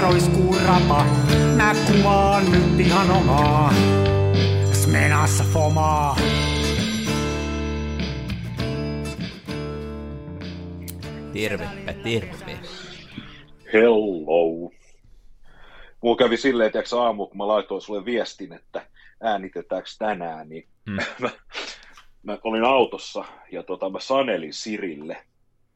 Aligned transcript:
roiskuu 0.00 0.56
rapa. 0.66 1.04
Mä 1.56 1.74
kuvaan 1.86 2.52
nyt 2.52 2.80
ihan 2.86 3.10
omaa. 3.10 3.74
Smenassa 4.72 5.44
fomaa. 5.44 6.16
Tervepä 11.32 11.92
terve. 11.92 12.58
Hello. 13.72 14.70
Mulla 16.02 16.16
kävi 16.16 16.36
silleen, 16.36 16.66
että 16.66 16.96
aamu, 16.96 17.26
kun 17.26 17.36
mä 17.36 17.48
laitoin 17.48 17.82
sulle 17.82 18.04
viestin, 18.04 18.52
että 18.52 18.86
äänitetäänkö 19.20 19.90
tänään, 19.98 20.48
niin 20.48 20.68
mm. 20.86 20.96
mä, 21.22 21.30
mä, 22.22 22.38
olin 22.44 22.64
autossa 22.64 23.24
ja 23.52 23.62
tota, 23.62 23.90
mä 23.90 24.00
sanelin 24.00 24.54
Sirille, 24.54 25.24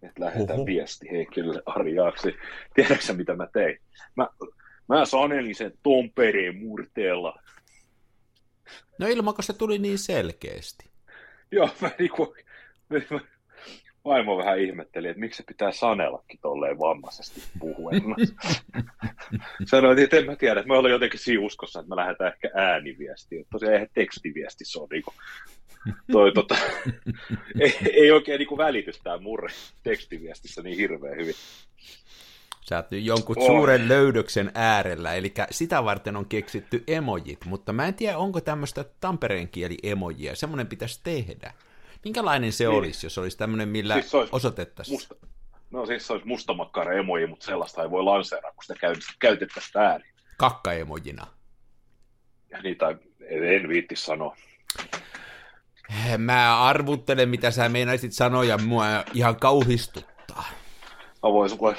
että 0.06 0.24
lähetään 0.24 0.58
Oho. 0.58 0.66
viesti 0.66 1.10
henkilölle 1.10 1.62
Arjaaksi. 1.66 2.34
Tiedätkö 2.74 3.12
mitä 3.12 3.34
mä 3.34 3.46
tein? 3.52 3.78
Mä, 4.16 4.28
mä 4.88 5.04
sanelin 5.04 5.54
sen 5.54 5.72
Tompereen 5.82 6.56
murteella. 6.56 7.42
No 8.98 9.06
ilmako 9.06 9.42
se 9.42 9.52
tuli 9.52 9.78
niin 9.78 9.98
selkeästi? 9.98 10.90
Joo, 11.50 11.70
mä, 11.80 11.90
niinku, 11.98 12.34
mä, 13.10 13.20
vaimo 14.04 14.38
vähän 14.38 14.58
ihmetteli, 14.58 15.08
että 15.08 15.20
miksi 15.20 15.36
se 15.36 15.44
pitää 15.46 15.72
sanellakin 15.72 16.38
tolleen 16.42 16.78
vammaisesti 16.78 17.42
puhuen. 17.58 18.02
Sanoin, 19.70 19.98
että 19.98 20.16
en 20.16 20.26
mä 20.26 20.36
tiedä, 20.36 20.60
että 20.60 20.68
mä 20.68 20.78
olen 20.78 20.92
jotenkin 20.92 21.20
siinä 21.20 21.42
uskossa, 21.42 21.80
että 21.80 21.88
mä 21.88 21.96
lähdetään 21.96 22.32
ehkä 22.32 22.50
ääniviestiin. 22.54 23.46
Tosiaan 23.52 23.74
eihän 23.74 23.88
tekstiviestissä 23.94 24.80
ole 24.80 24.88
niin 24.90 25.02
kuin, 25.02 25.14
toi, 26.12 26.32
tota, 26.32 26.56
ei, 27.60 27.78
ei, 27.92 28.10
oikein 28.10 28.38
niin 28.38 28.58
välity 28.58 28.92
tämä 29.04 29.18
murre 29.18 29.48
tekstiviestissä 29.82 30.62
niin 30.62 30.76
hirveän 30.76 31.16
hyvin. 31.16 31.34
Sä 32.60 32.76
oot 32.76 32.86
jonkun 32.90 33.38
oh. 33.38 33.46
suuren 33.46 33.88
löydöksen 33.88 34.50
äärellä, 34.54 35.14
eli 35.14 35.34
sitä 35.50 35.84
varten 35.84 36.16
on 36.16 36.26
keksitty 36.26 36.84
emojit, 36.86 37.44
mutta 37.44 37.72
mä 37.72 37.86
en 37.86 37.94
tiedä, 37.94 38.18
onko 38.18 38.40
tämmöistä 38.40 38.84
tampereen 39.00 39.48
kieli 39.48 39.76
emojia, 39.82 40.36
semmoinen 40.36 40.66
pitäisi 40.66 41.00
tehdä. 41.04 41.54
Minkälainen 42.04 42.52
se 42.52 42.64
niin. 42.64 42.78
olisi, 42.78 43.06
jos 43.06 43.18
olisi 43.18 43.38
tämmöinen, 43.38 43.68
millä 43.68 43.94
siis 43.94 44.14
olisi 44.14 44.32
osoitettaisiin? 44.32 44.94
Musta, 44.94 45.14
no 45.70 45.86
siis 45.86 46.06
se 46.06 46.12
olisi 46.12 46.26
mustamakkara 46.26 46.92
emoji, 46.92 47.26
mutta 47.26 47.46
sellaista 47.46 47.82
ei 47.82 47.90
voi 47.90 48.02
lanseeraa, 48.02 48.52
kun 48.52 48.64
sitä 48.64 48.74
käytettäisiin 49.18 49.74
väärin. 49.74 50.12
Kakka-emojina. 50.36 51.26
Ja 52.50 52.62
niitä 52.62 52.86
en 53.30 53.68
viitti 53.68 53.96
sanoa. 53.96 54.36
Mä 56.18 56.62
arvuttelen, 56.62 57.28
mitä 57.28 57.50
sä 57.50 57.68
meinaisit 57.68 58.12
sanoa, 58.12 58.44
ja 58.44 58.58
mua 58.58 58.84
ihan 59.14 59.36
kauhistuttaa. 59.36 60.44
Mä 61.22 61.32
voin 61.32 61.76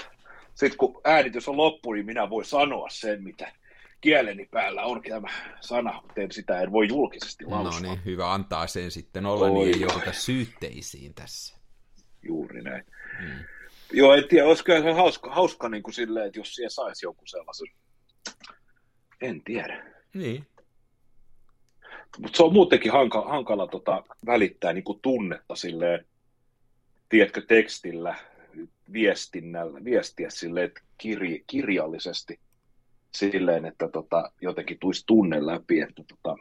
Sitten 0.56 0.78
kun 0.78 1.02
äänitys 1.04 1.48
on 1.48 1.58
loppu, 1.58 1.94
niin 1.94 2.06
minä 2.06 2.30
voin 2.30 2.46
sanoa 2.46 2.90
sen, 2.90 3.24
mitä 3.24 3.52
kieleni 4.02 4.48
päällä 4.52 4.84
on 4.84 5.02
tämä 5.10 5.28
sana, 5.62 6.02
mutta 6.02 6.22
sitä 6.32 6.62
en 6.62 6.72
voi 6.72 6.88
julkisesti 6.88 7.46
lausua. 7.46 7.80
No 7.80 7.90
niin, 7.90 8.06
hyvä 8.06 8.34
antaa 8.34 8.68
sen 8.68 8.92
sitten 8.92 9.26
olla, 9.26 9.46
Oi. 9.46 9.52
niin 9.52 9.76
ei 9.76 9.82
jouduta 9.82 10.14
syytteisiin 10.14 11.14
tässä. 11.14 11.58
Juuri 12.24 12.62
näin. 12.62 12.86
Hmm. 13.22 13.40
Joo, 13.94 14.14
en 14.14 14.28
tiedä, 14.28 14.48
olisiko 14.48 14.72
se 14.72 14.92
hauska, 14.92 15.32
hauska 15.32 15.70
niin 15.70 15.84
kuin 15.84 15.94
silleen, 15.94 16.28
että 16.28 16.40
jos 16.40 16.56
siellä 16.56 16.70
saisi 16.70 17.06
jonkun 17.06 17.28
sellaisen. 17.28 17.68
En 19.22 19.44
tiedä. 19.44 19.86
Niin. 20.14 20.48
Mutta 22.20 22.38
se 22.38 22.44
on 22.44 22.54
muutenkin 22.54 22.92
hankala, 22.92 23.30
hankala 23.30 23.68
tota, 23.68 24.04
välittää 24.26 24.74
niin 24.74 24.84
kuin 24.84 25.00
tunnetta 25.02 25.56
silleen, 25.56 26.06
tiedätkö, 27.10 27.42
tekstillä, 27.48 28.16
viestinnällä, 28.94 29.84
viestiä 29.84 30.30
silleen, 30.30 30.66
että 30.66 30.82
kirj, 30.98 31.38
kirjallisesti– 31.48 32.40
silleen, 33.16 33.66
että 33.66 33.88
tota, 33.88 34.32
jotenkin 34.42 34.78
tulisi 34.80 35.04
tunne 35.06 35.46
läpi, 35.46 35.82
että 35.82 36.04
tota, 36.08 36.38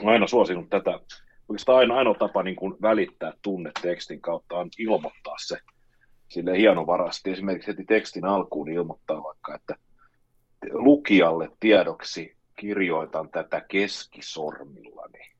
olen 0.00 0.12
aina 0.12 0.26
suosinut 0.26 0.70
tätä, 0.70 1.00
oikeastaan 1.48 1.78
aina, 1.78 1.96
ainoa 1.96 2.14
tapa 2.14 2.42
niin 2.42 2.56
kuin 2.56 2.74
välittää 2.82 3.32
tunne 3.42 3.70
tekstin 3.82 4.20
kautta 4.20 4.56
on 4.56 4.70
ilmoittaa 4.78 5.34
se 5.38 5.58
sille 6.28 6.58
hienovarasti. 6.58 7.30
Esimerkiksi 7.30 7.70
heti 7.70 7.84
tekstin 7.84 8.24
alkuun 8.24 8.70
ilmoittaa 8.70 9.22
vaikka, 9.22 9.54
että 9.54 9.74
lukijalle 10.72 11.48
tiedoksi 11.60 12.36
kirjoitan 12.58 13.28
tätä 13.30 13.60
keskisormillani. 13.60 15.32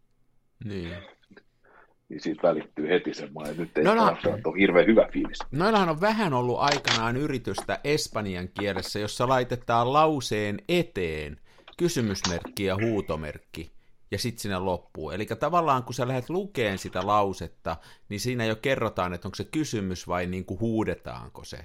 Niin 0.64 0.96
niin 2.08 2.20
siitä 2.20 2.42
välittyy 2.42 2.88
heti 2.88 3.14
semmoinen, 3.14 3.56
nyt 3.56 3.78
ei 3.78 3.84
no, 3.84 3.92
ole 3.92 4.60
hirveän 4.60 4.86
hyvä 4.86 5.08
fiilis. 5.12 5.38
Noillahan 5.50 5.88
on 5.88 6.00
vähän 6.00 6.34
ollut 6.34 6.58
aikanaan 6.58 7.16
yritystä 7.16 7.80
espanjan 7.84 8.48
kielessä, 8.60 8.98
jossa 8.98 9.28
laitetaan 9.28 9.92
lauseen 9.92 10.58
eteen 10.68 11.40
kysymysmerkki 11.78 12.64
ja 12.64 12.76
huutomerkki, 12.76 13.72
ja 14.10 14.18
sitten 14.18 14.42
sinne 14.42 14.58
loppuu. 14.58 15.10
Eli 15.10 15.26
tavallaan 15.26 15.82
kun 15.82 15.94
sä 15.94 16.08
lähdet 16.08 16.30
lukeen 16.30 16.78
sitä 16.78 17.06
lausetta, 17.06 17.76
niin 18.08 18.20
siinä 18.20 18.44
jo 18.44 18.56
kerrotaan, 18.56 19.14
että 19.14 19.28
onko 19.28 19.36
se 19.36 19.44
kysymys 19.44 20.08
vai 20.08 20.26
niin 20.26 20.44
kuin 20.44 20.60
huudetaanko 20.60 21.44
se. 21.44 21.58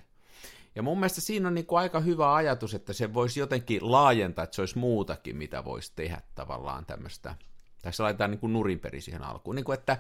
Ja 0.76 0.84
mun 0.84 1.00
mielestä 1.00 1.22
siinä 1.22 1.48
on 1.48 1.54
niin 1.54 1.66
kuin 1.66 1.80
aika 1.80 2.00
hyvä 2.00 2.36
ajatus, 2.36 2.74
että 2.74 2.94
se 2.94 3.14
voisi 3.14 3.40
jotenkin 3.40 3.92
laajentaa, 3.92 4.44
että 4.44 4.56
se 4.56 4.62
olisi 4.62 4.78
muutakin, 4.78 5.36
mitä 5.36 5.66
voisi 5.66 5.92
tehdä 5.96 6.22
tavallaan 6.36 6.86
tämmöistä 6.86 7.36
tai 7.84 7.94
se 7.94 8.04
laitetaan 8.04 8.32
niin 8.32 8.40
kuin 8.40 8.54
nurinperi 8.54 9.02
siihen 9.02 9.24
alkuun. 9.24 9.56
Niin 9.56 9.66
kuin, 9.66 9.80
että 9.80 9.98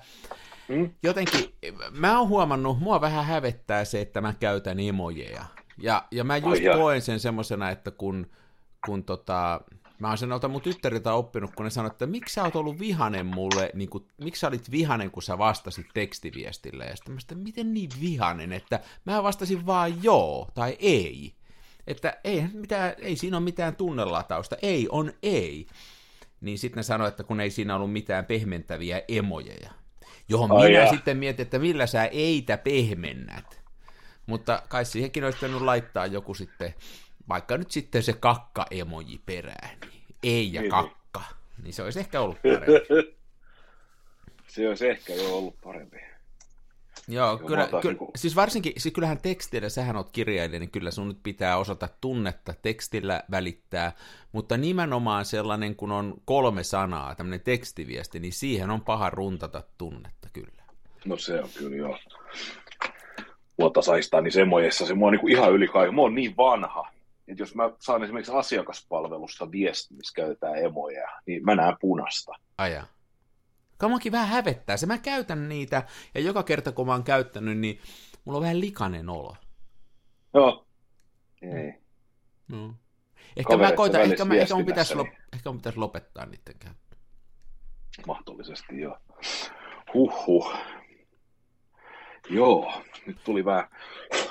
mm. 0.67 0.89
jotenkin, 1.03 1.53
mä 1.91 2.19
oon 2.19 2.28
huomannut, 2.28 2.79
mua 2.79 3.01
vähän 3.01 3.25
hävettää 3.25 3.85
se, 3.85 4.01
että 4.01 4.22
mä 4.22 4.33
käytän 4.39 4.79
emojeja. 4.79 5.45
Ja, 5.78 6.07
ja 6.12 6.23
mä 6.23 6.38
just 6.38 6.63
Ai 6.72 6.78
koen 6.78 7.01
sen 7.01 7.19
semmoisena, 7.19 7.69
että 7.69 7.91
kun, 7.91 8.31
kun 8.85 9.03
tota, 9.03 9.62
mä 10.00 10.08
oon 10.08 10.18
sen 10.18 10.31
olta 10.31 10.48
mun 10.48 10.62
tyttäriltä 10.62 11.14
oppinut, 11.14 11.56
kun 11.56 11.64
ne 11.64 11.70
sanoi, 11.70 11.92
että 11.92 12.08
miksi 12.08 12.34
sä 12.34 12.44
oot 12.44 12.56
ollut 12.56 12.80
vihanen 12.80 13.26
mulle, 13.26 13.70
niin 13.74 13.90
kuin, 13.90 14.08
miksi 14.18 14.40
sä 14.40 14.48
olit 14.48 14.72
vihanen, 14.72 15.12
kun 15.12 15.24
sä 15.24 15.38
vastasit 15.38 15.88
tekstiviestille. 15.94 16.86
Ja 16.86 16.96
sitten 16.96 17.14
mä 17.14 17.20
sitä, 17.20 17.36
miten 17.36 17.74
niin 17.74 17.90
vihanen, 18.02 18.54
että 18.54 18.80
mä 19.06 19.24
vastasin 19.24 19.66
vaan 19.66 20.04
joo 20.04 20.52
tai 20.54 20.78
ei. 20.80 21.34
Että 21.88 22.18
ei, 22.24 22.46
mitään, 22.54 22.94
ei 22.98 23.16
siinä 23.16 23.38
ole 23.38 23.44
mitään 23.44 23.76
tunnelatausta, 23.76 24.58
ei 24.62 24.88
on 24.92 25.14
ei 25.24 25.68
niin 26.44 26.60
sitten 26.60 26.78
ne 26.78 26.84
sanoi, 26.84 27.08
että 27.08 27.24
kun 27.24 27.40
ei 27.40 27.52
siinä 27.52 27.75
ollut 27.75 27.92
mitään 27.92 28.25
pehmentäviä 28.25 29.02
emojeja. 29.08 29.72
Johon 30.30 30.52
Ai 30.52 30.68
minä 30.68 30.80
ja. 30.80 30.90
sitten 30.90 31.18
mietin, 31.18 31.44
että 31.44 31.60
millä 31.60 31.88
sä 31.88 32.06
eitä 32.06 32.58
pehmennät. 32.58 33.64
Mutta 34.25 34.64
kai 34.70 34.86
siihenkin 34.86 35.24
olisi 35.24 35.48
laittaa 35.48 36.06
joku 36.06 36.34
sitten, 36.34 36.74
vaikka 37.29 37.57
nyt 37.57 37.72
sitten 37.72 38.03
se 38.03 38.13
kakka-emoji 38.13 39.22
perään. 39.25 39.78
Niin 39.81 40.03
ei 40.23 40.53
ja 40.53 40.61
niin. 40.61 40.72
kakka. 40.72 41.22
Niin 41.63 41.73
se 41.73 41.84
olisi 41.84 42.00
ehkä 42.00 42.22
ollut 42.22 42.38
parempi. 42.41 42.66
se 44.47 44.69
olisi 44.69 44.88
ehkä 44.88 45.13
jo 45.13 45.38
ollut 45.38 45.56
parempi. 45.63 45.97
Joo, 47.07 47.38
kyllä, 47.38 47.69
kyllä 47.81 47.97
niin 48.00 48.12
siis 48.16 48.35
varsinkin, 48.35 48.73
siis 48.78 48.94
kyllähän 48.94 49.22
tekstillä, 49.22 49.69
sähän 49.69 49.95
oot 49.95 50.12
kirjailija, 50.12 50.59
niin 50.59 50.72
kyllä 50.72 50.91
sun 50.91 51.07
nyt 51.07 51.19
pitää 51.23 51.57
osata 51.57 51.89
tunnetta 52.01 52.53
tekstillä 52.62 53.23
välittää, 53.31 53.91
mutta 54.31 54.57
nimenomaan 54.57 55.25
sellainen, 55.25 55.75
kun 55.75 55.91
on 55.91 56.13
kolme 56.25 56.63
sanaa, 56.63 57.16
tämmöinen 57.16 57.41
tekstiviesti, 57.41 58.19
niin 58.19 58.33
siihen 58.33 58.69
on 58.69 58.81
paha 58.81 59.09
runtata 59.09 59.63
tunnetta 59.78 60.28
kyllä. 60.33 60.63
No 61.06 61.17
se 61.17 61.41
on 61.41 61.50
kyllä 61.57 61.75
joo. 61.75 61.97
Vuotta 63.59 63.81
saistaa, 63.81 64.22
niin 64.22 64.31
semmoisessa 64.31 64.85
se 64.85 64.94
mua 64.94 65.07
on 65.07 65.12
niin 65.12 65.22
kuin 65.22 65.33
ihan 65.33 65.51
yli 65.51 65.67
kaiken. 65.67 65.95
Mä 65.95 66.01
oon 66.01 66.16
niin 66.16 66.38
vanha, 66.38 66.91
että 67.28 67.44
jos 67.44 67.56
mä 67.56 67.72
saan 67.79 68.03
esimerkiksi 68.03 68.31
asiakaspalvelusta 68.31 69.51
viesti, 69.51 69.94
missä 69.94 70.13
käytetään 70.15 70.57
emoja, 70.57 71.07
niin 71.25 71.45
mä 71.45 71.56
näen 71.56 71.75
punasta. 71.81 72.31
Aja. 72.57 72.86
Kamokin 73.77 74.12
vähän 74.12 74.27
hävettää 74.27 74.77
se. 74.77 74.86
Mä 74.86 74.98
käytän 74.98 75.50
niitä, 75.50 75.83
ja 76.15 76.21
joka 76.21 76.44
kerta 76.44 76.71
kun 76.71 76.88
mä 76.88 76.94
oon 76.94 77.03
käyttänyt, 77.03 77.57
niin 77.57 77.80
mulla 78.25 78.38
on 78.38 78.42
vähän 78.42 78.62
likainen 78.62 79.09
olo. 79.09 79.36
Joo. 80.33 80.68
Ei. 81.42 81.74
No. 82.48 82.74
Ehkä 83.36 83.57
mä 83.57 83.71
koitan, 83.71 84.01
ehkä, 84.01 84.25
mä, 84.25 84.33
ehkä, 84.33 84.56
mun 84.56 84.65
pitäisi, 84.65 84.95
lop, 84.95 85.07
ehkä 85.33 85.50
mun 85.50 85.57
pitäisi 85.57 85.80
lopettaa 85.80 86.25
niiden 86.25 86.59
käyttö. 86.59 86.95
Mahdollisesti, 88.07 88.81
joo. 88.81 88.98
Huhhuh. 89.94 90.53
Joo, 92.30 92.74
nyt 93.06 93.18
tuli 93.24 93.46
vähän, 93.46 93.68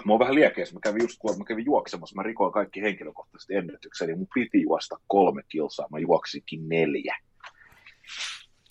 mä 0.05 0.13
oon 0.13 0.19
vähän 0.19 0.35
liekeessä, 0.35 0.75
mä 0.75 0.81
kävin 0.81 1.03
just 1.03 1.19
kun 1.19 1.39
mä 1.39 1.45
kävin 1.45 1.65
juoksemassa, 1.65 2.17
mä 2.17 2.23
rikoin 2.23 2.53
kaikki 2.53 2.83
henkilökohtaiset 2.83 3.51
ennätykseni, 3.51 4.15
mun 4.15 4.29
piti 4.35 4.63
juosta 4.63 4.97
kolme 5.07 5.43
kilsaa, 5.49 5.87
mä 5.91 5.99
juoksikin 5.99 6.69
neljä. 6.69 7.17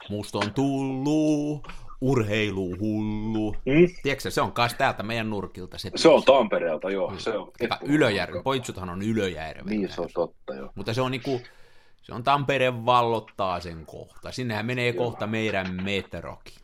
Musta 0.10 0.38
on 0.38 0.54
tullut 0.54 1.68
urheiluhullu. 2.02 3.52
Mm? 3.52 3.88
Tiedätkö, 4.04 4.32
se 4.32 4.42
on 4.42 4.52
kas 4.52 4.74
täältä 4.74 5.04
meidän 5.04 5.30
nurkilta. 5.30 5.78
Se, 5.78 5.92
se 5.96 6.10
on 6.10 6.24
Tampereelta, 6.24 6.92
joo. 6.92 7.14
Se 7.18 7.38
on 7.38 7.52
Ylöjärvi, 7.82 8.42
Poitsuthan 8.44 8.90
on 8.90 9.02
Ylöjärvi. 9.02 9.70
Niin, 9.70 9.94
se 9.94 10.02
on 10.02 10.10
totta, 10.14 10.56
joo. 10.56 10.72
Mutta 10.76 10.94
se 10.94 11.02
on 11.02 11.12
niinku, 11.12 11.42
se 12.02 12.14
on 12.14 12.24
Tampereen 12.24 12.86
vallottaa 12.86 13.60
sen 13.60 13.86
kohta. 13.86 14.32
Sinnehän 14.32 14.66
menee 14.66 14.90
joo. 14.90 15.06
kohta 15.06 15.28
meidän 15.28 15.84
metroki. 15.84 16.61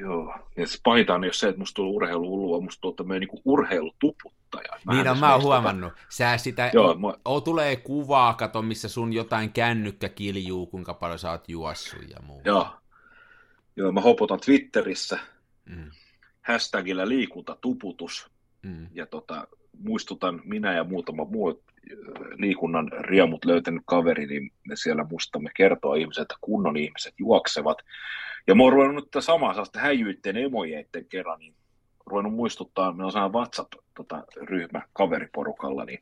Joo, 0.00 0.34
Ja 0.56 0.66
se 0.66 0.78
pahinta 0.84 1.14
on 1.14 1.24
jos 1.24 1.40
se, 1.40 1.48
että 1.48 1.58
musta 1.58 1.74
tulee 1.74 1.94
urheilu 1.94 2.50
vaan 2.50 2.64
musta 2.64 2.80
tulee 2.80 2.96
tämmöinen 2.96 3.28
niin 3.28 3.42
urheilutuputtaja. 3.44 4.78
Mä 4.84 4.92
niin 4.92 5.08
on, 5.08 5.18
mä 5.18 5.32
oon 5.32 5.42
huomannut. 5.42 5.92
Sä 6.08 6.38
sitä, 6.38 6.70
Joo, 6.74 6.90
o, 6.90 6.94
mä... 6.94 7.14
o, 7.24 7.40
tulee 7.40 7.76
kuvaa, 7.76 8.34
kato, 8.34 8.62
missä 8.62 8.88
sun 8.88 9.12
jotain 9.12 9.52
kännykkä 9.52 10.08
kiljuu, 10.08 10.66
kuinka 10.66 10.94
paljon 10.94 11.18
sä 11.18 11.30
oot 11.30 11.48
juossut 11.48 12.10
ja 12.10 12.16
muu. 12.26 12.42
Joo. 12.44 12.68
Joo, 13.76 13.92
mä 13.92 14.00
hopotan 14.00 14.40
Twitterissä 14.40 15.18
mm. 15.64 15.90
hashtagillä 16.42 17.08
liikuntatuputus. 17.08 18.30
Mm. 18.62 18.86
Ja 18.94 19.06
tota, 19.06 19.46
muistutan 19.82 20.40
minä 20.44 20.72
ja 20.72 20.84
muutama 20.84 21.24
muu 21.24 21.48
äh, 21.50 21.96
liikunnan 22.36 22.92
riemut 23.00 23.44
löytänyt 23.44 23.82
kaveri, 23.86 24.26
niin 24.26 24.52
me 24.68 24.76
siellä 24.76 25.06
muistamme 25.10 25.50
kertoa 25.56 25.96
ihmiset, 25.96 26.22
että 26.22 26.34
kunnon 26.40 26.76
ihmiset 26.76 27.14
juoksevat. 27.18 27.78
Ja 28.46 28.54
mä 28.54 28.62
oon 28.62 28.72
ruvennut 28.72 29.04
nyt 29.14 29.24
samaa 29.24 29.52
sellaista 29.52 29.80
häijyitten 29.80 30.36
emojeiden 30.36 31.04
kerran, 31.08 31.38
niin 31.38 31.54
ruvennut 32.06 32.34
muistuttaa, 32.34 32.92
meillä 32.92 33.04
on 33.04 33.12
sellainen 33.12 33.34
WhatsApp-ryhmä 33.34 34.78
tota, 34.78 34.88
kaveriporukalla, 34.92 35.84
niin 35.84 35.98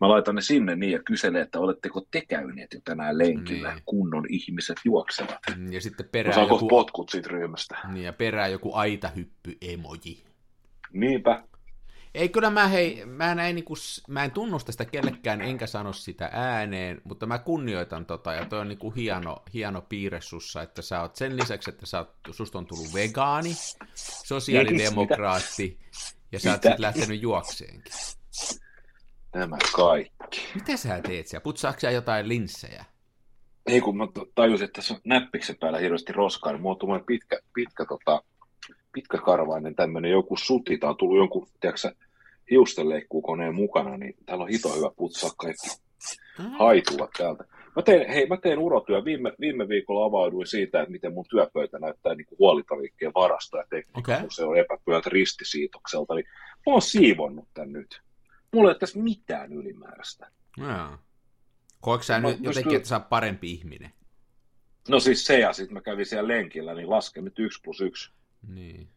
mä 0.00 0.08
laitan 0.08 0.34
ne 0.34 0.40
sinne 0.40 0.76
niin 0.76 0.92
ja 0.92 1.02
kyselen, 1.02 1.42
että 1.42 1.60
oletteko 1.60 2.06
te 2.10 2.20
käyneet 2.28 2.74
jo 2.74 2.80
tänään 2.84 3.18
lenkillä, 3.18 3.72
niin. 3.72 3.82
kunnon 3.86 4.24
ihmiset 4.28 4.76
juoksevat. 4.84 5.38
Mm, 5.56 5.72
ja 5.72 5.80
sitten 5.80 6.08
perään 6.12 6.48
joku... 6.48 6.68
potkut 6.68 7.08
siitä 7.08 7.28
ryhmästä? 7.28 7.78
Niin, 7.92 8.04
ja 8.04 8.12
perään 8.12 8.52
joku 8.52 8.74
aitahyppy 8.74 9.56
emoji. 9.60 10.24
Niinpä. 10.92 11.42
Ei 12.14 12.28
kyllä 12.28 12.50
mä 12.50 12.68
hei, 12.68 13.06
mä 13.06 13.48
en, 13.48 13.54
niinku, 13.54 13.74
mä 14.08 14.24
en 14.24 14.30
tunnusta 14.30 14.72
sitä 14.72 14.84
kellekään, 14.84 15.40
enkä 15.40 15.66
sano 15.66 15.92
sitä 15.92 16.30
ääneen, 16.32 17.00
mutta 17.04 17.26
mä 17.26 17.38
kunnioitan 17.38 18.06
tota, 18.06 18.32
ja 18.32 18.44
toi 18.44 18.60
on 18.60 18.68
niinku 18.68 18.90
hieno, 18.90 19.42
hieno 19.54 19.80
piirre 19.80 20.20
sussa, 20.20 20.62
että 20.62 20.82
sä 20.82 21.00
oot 21.00 21.16
sen 21.16 21.36
lisäksi, 21.36 21.70
että 21.70 21.86
sä 21.86 21.98
oot, 21.98 22.10
susta 22.30 22.58
on 22.58 22.66
tullut 22.66 22.94
vegaani, 22.94 23.54
sosiaalidemokraatti, 24.24 25.78
ja 26.32 26.40
sä 26.40 26.50
oot 26.50 26.62
sitten 26.62 26.82
lähtenyt 26.82 27.22
juokseenkin. 27.22 27.92
Nämä 29.34 29.56
kaikki. 29.76 30.48
Mitä 30.54 30.76
sä 30.76 31.00
teet 31.00 31.26
siellä? 31.26 31.44
Putsaatko 31.44 31.80
sä 31.80 31.90
jotain 31.90 32.28
linssejä? 32.28 32.84
Ei, 33.66 33.80
kun 33.80 33.96
mä 33.96 34.04
tajusin, 34.34 34.64
että 34.64 34.78
tässä 34.78 34.94
on 34.94 35.00
näppiksen 35.04 35.56
päällä 35.60 35.78
hirveästi 35.78 36.12
roskaa, 36.12 36.52
niin 36.52 36.62
mulla 36.62 36.94
on 36.94 37.04
pitkä, 37.06 37.38
pitkä 37.54 37.84
tota, 37.84 38.22
pitkäkarvainen 38.98 39.74
tämmöinen 39.74 40.10
joku 40.10 40.36
suti, 40.36 40.78
tää 40.78 40.90
on 40.90 40.96
tullut 40.96 41.16
jonkun, 41.16 41.46
tiedätkö 41.60 41.92
hiustenleikkuukoneen 42.50 43.54
mukana, 43.54 43.96
niin 43.96 44.14
täällä 44.26 44.44
on 44.44 44.50
hito 44.50 44.76
hyvä 44.76 44.90
putsaa 44.96 45.30
kaikki 45.36 45.68
mm. 46.38 46.44
haituvat 46.58 47.10
täältä. 47.18 47.44
Mä 47.76 47.82
tein, 47.82 48.08
hei, 48.08 48.26
mä 48.26 48.36
tein 48.36 48.58
urotyö. 48.58 49.04
Viime, 49.04 49.32
viime 49.40 49.68
viikolla 49.68 50.04
avauduin 50.04 50.46
siitä, 50.46 50.80
että 50.80 50.92
miten 50.92 51.12
mun 51.12 51.24
työpöytä 51.30 51.78
näyttää 51.78 52.14
niin 52.14 52.26
kuin 52.26 52.38
huolintaliikkeen 52.38 53.12
varasto 53.14 53.56
ja 53.56 53.64
tekniikka 53.70 54.14
okay. 54.14 54.26
se 54.30 54.44
on 54.44 54.58
epäpyöltä 54.58 55.10
ristisiitokselta. 55.10 56.14
Niin 56.14 56.26
mä 56.66 56.72
oon 56.72 56.82
siivonnut 56.82 57.48
tän 57.54 57.72
nyt. 57.72 58.00
Mulla 58.52 58.68
ei 58.68 58.72
ole 58.72 58.78
tässä 58.78 58.98
mitään 58.98 59.52
ylimääräistä. 59.52 60.30
No. 60.58 60.98
Koetko 61.80 62.02
sä 62.02 62.20
nyt 62.20 62.38
jotenkin, 62.40 62.76
että 62.76 62.88
sä 62.88 63.00
parempi 63.00 63.52
ihminen? 63.52 63.90
No 64.88 65.00
siis 65.00 65.26
se 65.26 65.38
ja 65.38 65.52
sitten 65.52 65.74
mä 65.74 65.80
kävin 65.80 66.06
siellä 66.06 66.28
lenkillä, 66.28 66.74
niin 66.74 66.90
laske 66.90 67.20
nyt 67.20 67.38
yksi 67.38 67.60
plus 67.64 67.80
yksi. 67.80 68.17
Niin. 68.46 68.88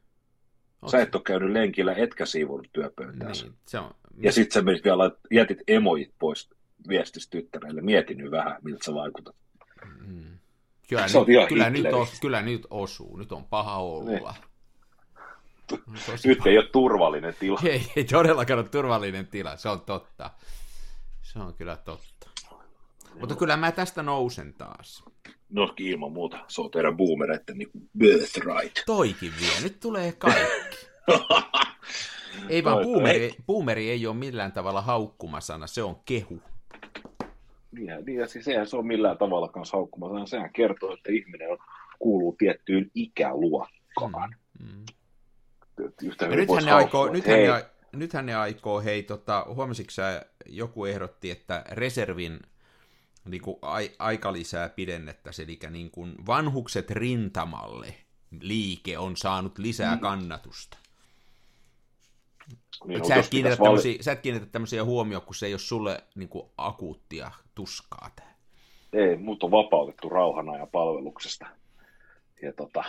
Sä 0.91 1.01
et 1.01 1.15
ole 1.15 1.23
käynyt 1.23 1.51
lenkillä, 1.51 1.93
etkä 1.93 2.25
siivonut 2.25 2.67
työpöytää. 2.73 3.31
Niin, 3.31 3.53
se 3.65 3.79
on... 3.79 3.95
Ja 4.17 4.31
sitten 4.31 4.53
sä 4.53 4.61
menit 4.61 4.83
vielä, 4.83 5.11
jätit 5.31 5.59
emojit 5.67 6.13
pois 6.19 6.49
viestistä 6.87 7.31
tyttäreille. 7.31 7.81
Mietin 7.81 8.17
nyt 8.17 8.31
vähän, 8.31 8.57
miltä 8.61 8.85
sä 8.85 8.93
vaikutat. 8.93 9.35
Mm. 10.05 10.37
Kyllä, 10.89 11.05
nyt, 11.05 11.47
kyllä, 11.49 11.69
nyt 11.69 11.85
os, 11.93 12.19
kyllä 12.19 12.41
nyt 12.41 12.67
osuu. 12.69 13.17
Nyt 13.17 13.31
on 13.31 13.45
paha 13.45 13.77
olla. 13.77 14.09
Niin. 14.09 14.21
Nyt 16.25 16.37
paha. 16.37 16.49
ei 16.49 16.57
ole 16.57 16.67
turvallinen 16.71 17.35
tila. 17.39 17.59
Ei, 17.63 17.91
ei 17.95 18.03
todellakaan 18.03 18.59
ole 18.59 18.69
turvallinen 18.69 19.27
tila, 19.27 19.57
se 19.57 19.69
on 19.69 19.81
totta. 19.81 20.31
Se 21.21 21.39
on 21.39 21.53
kyllä 21.53 21.77
totta. 21.77 22.30
Mutta 23.19 23.35
kyllä 23.35 23.57
mä 23.57 23.71
tästä 23.71 24.03
nousen 24.03 24.53
taas. 24.53 25.03
No 25.49 25.73
ilman 25.77 26.11
muuta, 26.11 26.45
se 26.47 26.61
on 26.61 26.71
teidän 26.71 26.97
boomereiden 26.97 27.57
niin 27.57 27.69
birthright. 27.97 28.79
Toikin 28.85 29.31
vielä, 29.41 29.61
nyt 29.63 29.79
tulee 29.79 30.11
kaikki. 30.11 30.87
ei 32.49 32.63
vaan 32.63 32.83
boomeri, 32.83 33.35
boomeri 33.45 33.89
ei 33.89 34.07
ole 34.07 34.15
millään 34.15 34.51
tavalla 34.51 34.81
haukkumasana, 34.81 35.67
se 35.67 35.83
on 35.83 35.95
kehu. 36.05 36.41
Niin, 37.71 38.05
niin 38.05 38.19
ja 38.19 38.27
siis 38.27 38.47
eihän 38.47 38.67
se 38.67 38.77
on 38.77 38.87
millään 38.87 39.17
tavalla 39.17 39.47
kanssa 39.47 39.77
haukkumasana, 39.77 40.25
sehän 40.25 40.53
kertoo, 40.53 40.93
että 40.93 41.11
ihminen 41.11 41.51
on, 41.51 41.57
kuuluu 41.99 42.35
tiettyyn 42.37 42.91
ikäluokkaan. 42.95 44.35
Mm, 44.59 44.67
mm. 44.67 44.85
nythän 46.11 46.65
ne, 46.65 46.71
aikoo, 46.71 47.11
nythän, 47.11 47.39
ne, 47.39 47.65
nythän 47.91 48.25
ne 48.25 48.35
aikoo, 48.35 48.81
hei, 48.81 49.03
tota, 49.03 49.45
huomasitko 49.55 49.91
sä, 49.91 50.25
joku 50.45 50.85
ehdotti, 50.85 51.31
että 51.31 51.63
reservin 51.71 52.39
niin 53.25 53.41
kuin 53.41 53.57
ai, 53.61 53.91
aika 53.99 54.33
pidennettä, 54.75 55.29
eli 55.43 55.59
niin 55.69 55.91
kuin 55.91 56.15
vanhukset 56.27 56.91
rintamalle 56.91 57.95
liike 58.39 58.97
on 58.97 59.17
saanut 59.17 59.57
lisää 59.57 59.95
mm. 59.95 60.01
kannatusta. 60.01 60.77
Niin, 62.85 63.05
sä, 63.05 63.15
et 63.15 63.29
kiinnitä 63.29 63.57
vali... 63.59 63.97
sä 64.01 64.11
et 64.11 64.21
kiinnitä 64.21 64.45
tämmöisiä 64.45 64.83
huomioon, 64.83 65.23
kun 65.25 65.35
se 65.35 65.45
ei 65.45 65.53
ole 65.53 65.59
sulle 65.59 66.03
niin 66.15 66.29
kuin 66.29 66.49
akuuttia 66.57 67.31
tuskaa. 67.55 68.09
Tämä. 68.15 68.31
Ei, 68.93 69.17
mut 69.17 69.43
on 69.43 69.51
vapautettu 69.51 70.09
rauhana 70.09 70.57
ja 70.57 70.67
palveluksesta. 70.67 71.45
Ja 72.41 72.53
tota... 72.53 72.83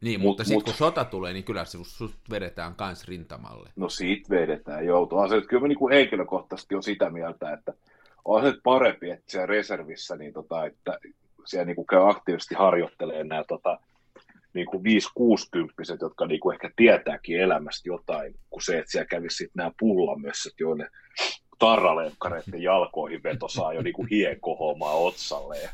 Niin, 0.00 0.20
mut, 0.20 0.28
mutta 0.28 0.44
sitten 0.44 0.56
mut... 0.56 0.64
kun 0.64 0.74
sota 0.74 1.04
tulee, 1.04 1.32
niin 1.32 1.44
kyllä 1.44 1.64
se 1.64 1.78
sut 1.82 2.14
vedetään 2.30 2.74
kans 2.74 3.08
rintamalle. 3.08 3.70
No 3.76 3.88
siitä 3.88 4.30
vedetään, 4.30 4.86
joutuu. 4.86 5.28
Se, 5.28 5.40
kyllä 5.40 5.60
mä 5.60 5.68
niin 5.68 5.78
kuin 5.78 5.94
henkilökohtaisesti 5.94 6.74
on 6.74 6.82
sitä 6.82 7.10
mieltä, 7.10 7.52
että 7.52 7.74
on 8.24 8.42
se 8.42 8.58
parempi, 8.64 9.10
että 9.10 9.24
siellä 9.26 9.46
reservissä, 9.46 10.16
niin 10.16 10.32
tota, 10.32 10.66
että 10.66 10.98
siellä 11.44 11.64
niin 11.64 11.76
kuin 11.76 11.86
käy 11.86 12.10
aktiivisesti 12.10 12.54
harjoittelee 12.54 13.24
nämä 13.24 13.44
tota, 13.48 13.78
niin 14.54 14.66
kuin 14.66 14.82
5-60, 14.84 15.98
jotka 16.00 16.26
niin 16.26 16.40
kuin 16.40 16.54
ehkä 16.54 16.70
tietääkin 16.76 17.40
elämästä 17.40 17.88
jotain, 17.88 18.34
kuin 18.50 18.62
se, 18.62 18.78
että 18.78 18.90
siellä 18.90 19.06
kävisi 19.06 19.36
sitten 19.36 19.60
nämä 19.60 19.70
pullamössöt, 19.80 20.54
joille 20.60 20.90
tarralenkkareiden 21.58 22.62
jalkoihin 22.62 23.22
veto 23.22 23.48
saa 23.48 23.72
jo 23.72 23.82
niin 23.82 23.94
kuin 23.94 24.08
hiekohomaa 24.08 24.94
otsalle. 24.94 25.70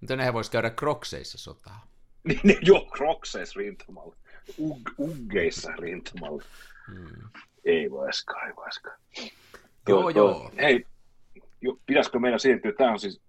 Mutta 0.00 0.16
nehän 0.16 0.34
voisi 0.34 0.50
käydä 0.50 0.70
krokseissa 0.70 1.38
sotaa. 1.38 1.86
niin, 2.28 2.40
ne 2.44 2.58
jo 2.62 2.80
krokseissa 2.92 3.58
rintamalla. 3.58 4.16
Ug- 4.50 4.94
uggeissa 4.98 5.72
rintamalla. 5.72 6.42
Hmm. 6.86 7.30
Ei 7.64 7.90
voiskaan, 7.90 8.48
ei 8.48 8.56
voiskaan. 8.56 8.98
Joo, 9.88 10.10
joo. 10.10 10.30
joo. 10.30 10.50
Hei, 10.60 10.84
pitäisikö 11.86 12.18
meidän 12.18 12.40
siirtyä? 12.40 12.72
Tämä 12.72 12.92
on 12.92 12.98
siis 12.98 13.20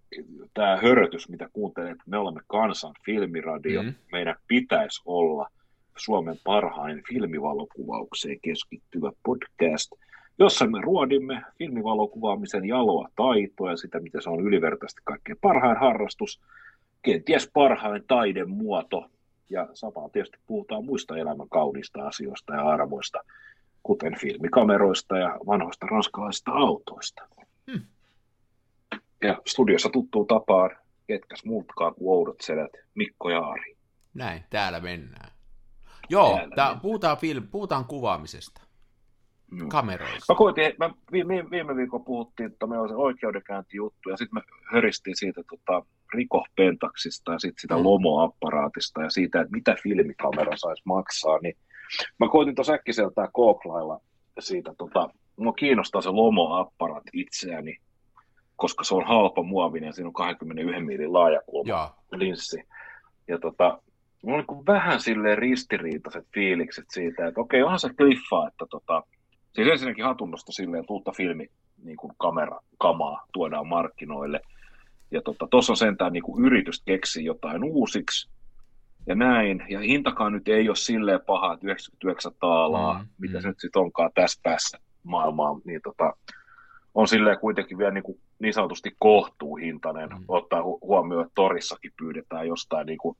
tämä 0.53 0.77
hörötys, 0.77 1.29
mitä 1.29 1.49
kuuntelet. 1.53 1.97
Me 2.05 2.17
olemme 2.17 2.41
kansan 2.47 2.93
filmiradio. 3.05 3.83
Mm. 3.83 3.93
Meidän 4.11 4.35
pitäisi 4.47 5.01
olla 5.05 5.49
Suomen 5.97 6.35
parhain 6.43 7.03
filmivalokuvaukseen 7.09 8.39
keskittyvä 8.41 9.11
podcast, 9.23 9.91
jossa 10.39 10.65
me 10.67 10.81
ruodimme 10.81 11.41
filmivalokuvaamisen 11.57 12.65
jaloa 12.65 13.09
taitoa 13.15 13.71
ja 13.71 13.77
sitä, 13.77 13.99
mitä 13.99 14.21
se 14.21 14.29
on 14.29 14.41
ylivertaisesti 14.41 15.01
kaikkein 15.03 15.37
parhain 15.41 15.77
harrastus, 15.77 16.41
kenties 17.01 17.49
parhain 17.53 18.03
taidemuoto. 18.07 19.05
Ja 19.49 19.67
samalla 19.73 20.09
tietysti 20.09 20.37
puhutaan 20.47 20.85
muista 20.85 21.17
elämän 21.17 21.49
kauniista 21.49 22.07
asioista 22.07 22.53
ja 22.53 22.61
arvoista 22.61 23.19
kuten 23.87 24.19
filmikameroista 24.19 25.17
ja 25.17 25.37
vanhoista 25.47 25.85
ranskalaisista 25.85 26.51
autoista. 26.51 27.27
Hmm. 27.71 27.81
Ja 29.23 29.41
studiossa 29.47 29.89
tuttuun 29.89 30.27
tapaan, 30.27 30.69
ketkäs 31.07 31.45
muutkaan 31.45 31.95
kuin 31.95 32.17
oudot 32.17 32.41
sedät, 32.41 32.71
Mikko 32.95 33.29
ja 33.29 33.39
Ari. 33.39 33.77
Näin, 34.13 34.43
täällä 34.49 34.79
mennään. 34.79 35.31
Joo, 36.09 36.29
täällä 36.29 36.55
tää, 36.55 36.65
mennään. 36.65 36.81
Puhutaan, 36.81 37.17
film, 37.17 37.47
puhutaan 37.47 37.85
kuvaamisesta. 37.85 38.61
Mm. 39.51 39.69
Kameroista. 39.69 40.33
Mä 40.33 40.37
koitin, 40.37 40.73
mä 40.79 40.89
viime, 41.11 41.49
viime 41.51 41.75
viikolla 41.75 42.03
puhuttiin, 42.03 42.51
että 42.51 42.67
meillä 42.67 42.95
oli 42.95 43.13
se 43.19 43.75
juttu, 43.77 44.09
ja 44.09 44.17
sitten 44.17 44.35
me 44.35 44.41
höristiin 44.71 45.15
siitä 45.17 45.41
tota, 45.49 45.85
rikohpentaksista 46.13 47.31
ja 47.31 47.39
sitten 47.39 47.61
sitä 47.61 47.77
mm. 47.77 47.83
lomoapparaatista 47.83 49.01
ja 49.01 49.09
siitä, 49.09 49.41
että 49.41 49.51
mitä 49.51 49.75
filmikamera 49.83 50.57
saisi 50.57 50.81
maksaa, 50.85 51.39
niin 51.39 51.57
Mä 52.19 52.29
koitin 52.29 52.55
tuossa 52.55 52.73
äkkiseltään 52.73 53.29
kooklailla 53.33 53.99
siitä, 54.39 54.73
tota, 54.77 55.09
mua 55.37 55.53
kiinnostaa 55.53 56.01
se 56.01 56.09
Lomo-apparat 56.09 57.03
itseäni, 57.13 57.77
koska 58.55 58.83
se 58.83 58.95
on 58.95 59.07
halpa 59.07 59.43
muovinen, 59.43 59.93
siinä 59.93 60.07
on 60.07 60.13
21 60.13 60.81
miilin 60.81 61.13
laajakulma 61.13 61.69
ja. 61.69 61.93
linssi. 62.11 62.63
Ja 63.27 63.39
tota, 63.39 63.81
mulla 64.23 64.37
on 64.37 64.45
niin 64.55 64.65
vähän 64.65 64.99
silleen 64.99 65.37
ristiriitaiset 65.37 66.25
fiilikset 66.33 66.85
siitä, 66.89 67.27
että 67.27 67.41
okei, 67.41 67.63
onhan 67.63 67.79
se 67.79 67.89
kliffaa, 67.93 68.47
että 68.47 68.65
tota, 68.69 69.03
siis 69.55 69.67
ensinnäkin 69.67 70.05
hatunnosta 70.05 70.51
silleen, 70.51 70.79
että 70.79 70.93
uutta 70.93 71.11
filmi 71.11 71.47
niin 71.83 71.97
kuin 71.97 72.13
kamerakamaa 72.17 73.25
tuodaan 73.33 73.67
markkinoille. 73.67 74.41
Ja 75.11 75.21
tuossa 75.21 75.47
tota, 75.49 75.71
on 75.71 75.77
sentään 75.77 76.13
niin 76.13 76.23
kuin 76.23 76.45
yritys 76.45 76.83
keksiä 76.85 77.23
jotain 77.23 77.63
uusiksi, 77.63 78.29
ja 79.07 79.15
näin. 79.15 79.65
Ja 79.69 79.79
hintakaan 79.79 80.33
nyt 80.33 80.47
ei 80.47 80.69
ole 80.69 80.75
silleen 80.75 81.19
paha, 81.25 81.53
että 81.53 81.67
99 81.67 82.31
taalaa, 82.39 82.99
mm, 82.99 83.07
mitä 83.17 83.37
mm. 83.37 83.41
se 83.41 83.47
nyt 83.47 83.59
sitten 83.59 83.81
onkaan 83.81 84.11
tässä 84.15 84.41
päässä 84.43 84.77
maailmaa, 85.03 85.59
niin 85.65 85.81
tota, 85.83 86.13
on 86.93 87.07
silleen 87.07 87.39
kuitenkin 87.39 87.77
vielä 87.77 87.91
niin, 87.91 88.03
kuin 88.03 88.19
niin 88.39 88.53
sanotusti 88.53 88.95
kohtuuhintainen, 88.99 90.09
mm. 90.09 90.25
ottaa 90.27 90.63
huomioon, 90.63 91.25
että 91.25 91.35
torissakin 91.35 91.91
pyydetään 91.99 92.47
jostain 92.47 92.85
niin 92.85 92.97
kuin 92.97 93.17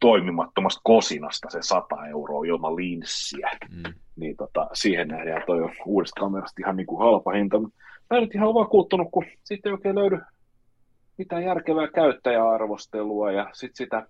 toimimattomasta 0.00 0.80
kosinasta 0.84 1.50
se 1.50 1.58
100 1.62 2.06
euroa 2.06 2.44
ilman 2.44 2.76
linssiä. 2.76 3.50
Mm. 3.70 3.94
Niin 4.16 4.36
tota, 4.36 4.68
siihen 4.72 5.08
nähdään 5.08 5.42
toi 5.46 5.62
on 5.62 5.72
uudesta 5.86 6.20
kamerasta 6.20 6.62
ihan 6.62 6.76
niin 6.76 6.86
kuin 6.86 6.98
halpa 6.98 7.32
hinta. 7.32 7.60
Mä 8.10 8.20
nyt 8.20 8.34
ihan 8.34 8.54
vakuuttunut, 8.54 9.08
kun 9.10 9.24
sitten 9.44 9.70
ei 9.70 9.74
oikein 9.74 9.94
löydy 9.94 10.18
mitään 11.20 11.44
järkevää 11.44 11.88
käyttäjäarvostelua 11.88 13.32
ja 13.32 13.50
sitten 13.52 13.76
sitä... 13.76 14.06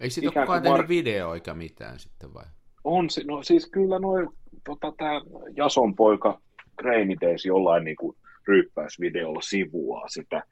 Ei 0.00 0.10
siitä 0.10 0.28
ole 0.28 0.46
kukaan 0.46 0.62
tehnyt 0.62 0.78
mar... 0.78 0.88
video 0.88 1.34
eikä 1.34 1.54
mitään 1.54 1.98
sitten 1.98 2.34
vai? 2.34 2.44
On, 2.84 3.08
no 3.26 3.42
siis 3.42 3.70
kyllä 3.70 3.98
noin, 3.98 4.28
tota, 4.64 4.92
tämä 4.96 5.20
Jason 5.56 5.94
poika 5.94 6.40
Grainy 6.78 7.14
Days 7.20 7.44
jollain 7.44 7.84
niin 7.84 7.96
kuin 7.96 8.16
ryyppäysvideolla 8.48 9.40
sivuaa 9.40 10.08
sitä, 10.08 10.42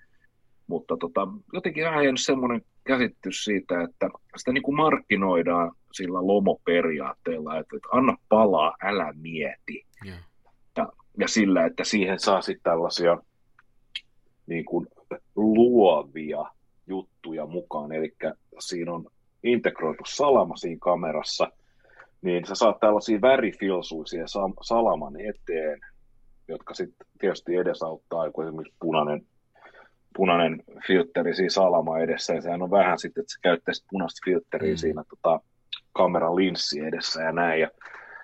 mutta 0.66 0.96
tota, 0.96 1.28
jotenkin 1.52 1.84
vähän 1.84 2.04
jäänyt 2.04 2.20
semmoinen 2.20 2.62
käsitys 2.84 3.44
siitä, 3.44 3.82
että 3.82 4.10
sitä 4.36 4.52
niin 4.52 4.62
kuin 4.62 4.76
markkinoidaan 4.76 5.72
sillä 5.92 6.26
lomoperiaatteella, 6.26 7.58
että, 7.58 7.76
että 7.76 7.88
anna 7.92 8.16
palaa, 8.28 8.76
älä 8.82 9.12
mieti. 9.16 9.86
Yeah. 10.06 10.18
Ja, 10.76 10.88
ja 11.18 11.28
sillä, 11.28 11.66
että 11.66 11.84
siihen 11.84 12.20
saa 12.20 12.42
sitten 12.42 12.62
tällaisia 12.62 13.18
niin 14.46 14.64
kuin 14.64 14.86
luovia 15.36 16.44
juttuja 16.86 17.46
mukaan, 17.46 17.92
eli 17.92 18.16
siinä 18.58 18.92
on 18.92 19.06
integroitu 19.42 20.02
salama 20.06 20.56
siinä 20.56 20.78
kamerassa, 20.80 21.52
niin 22.22 22.46
sä 22.46 22.54
saat 22.54 22.80
tällaisia 22.80 23.20
värifilsuisia 23.20 24.24
salaman 24.62 25.20
eteen, 25.20 25.80
jotka 26.48 26.74
sitten 26.74 27.06
tietysti 27.20 27.56
edesauttaa, 27.56 28.30
kun 28.30 28.46
esimerkiksi 28.46 28.76
punainen, 28.80 29.26
punainen 30.16 30.62
filtteri 30.86 31.34
siinä 31.34 31.50
salama 31.50 31.98
edessä, 31.98 32.34
ja 32.34 32.40
sehän 32.42 32.62
on 32.62 32.70
vähän 32.70 32.98
sitten, 32.98 33.20
että 33.20 33.32
sä 33.32 33.38
käyttäisit 33.42 33.84
punaista 33.90 34.24
filtteriä 34.24 34.72
mm. 34.72 34.76
siinä 34.76 35.04
tota, 35.08 35.40
kameran 35.92 36.36
linssi 36.36 36.80
edessä 36.80 37.22
ja 37.22 37.32
näin, 37.32 37.60
ja 37.60 37.70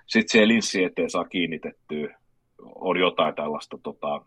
sitten 0.06 0.28
siihen 0.28 0.48
linssi 0.48 0.84
eteen 0.84 1.10
saa 1.10 1.24
kiinnitettyä, 1.24 2.18
on 2.74 2.96
jotain 2.96 3.34
tällaista 3.34 3.78
tota, 3.82 4.24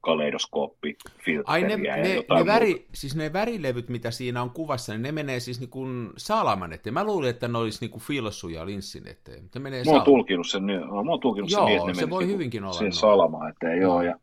kaleidoskooppi 0.00 0.96
Ai 1.44 1.62
ne, 1.62 1.76
ne, 1.76 2.24
ne, 2.36 2.46
väri, 2.46 2.86
siis 2.94 3.16
ne 3.16 3.32
värilevyt, 3.32 3.88
mitä 3.88 4.10
siinä 4.10 4.42
on 4.42 4.50
kuvassa, 4.50 4.92
niin 4.92 5.02
ne 5.02 5.12
menee 5.12 5.40
siis 5.40 5.60
niin 5.60 5.70
kuin 5.70 6.10
salaman 6.16 6.72
eteen. 6.72 6.94
Mä 6.94 7.04
luulin, 7.04 7.30
että 7.30 7.48
ne 7.48 7.58
olisi 7.58 7.80
niin 7.80 7.90
kuin 7.90 8.02
filsuja 8.02 8.66
linssin 8.66 9.08
eteen. 9.08 9.50
Ne 9.54 9.60
menee 9.60 9.84
mä 9.84 9.92
oon 9.92 10.02
tulkinut 10.02 10.46
sen, 10.46 10.66
niin, 10.66 10.80
mä 10.80 11.10
oon 11.10 11.20
tulkinut 11.20 11.50
joo, 11.50 11.60
sen 11.60 11.66
niin, 11.66 11.78
että 11.78 11.92
ne 11.92 11.94
se 11.94 12.10
voi 12.10 12.22
niinku 12.22 12.34
hyvinkin 12.34 12.64
olla. 12.64 12.72
Siihen 12.72 12.92
salamaan 12.92 13.50
eteen, 13.50 13.80
joo. 13.80 14.02
Ja, 14.02 14.18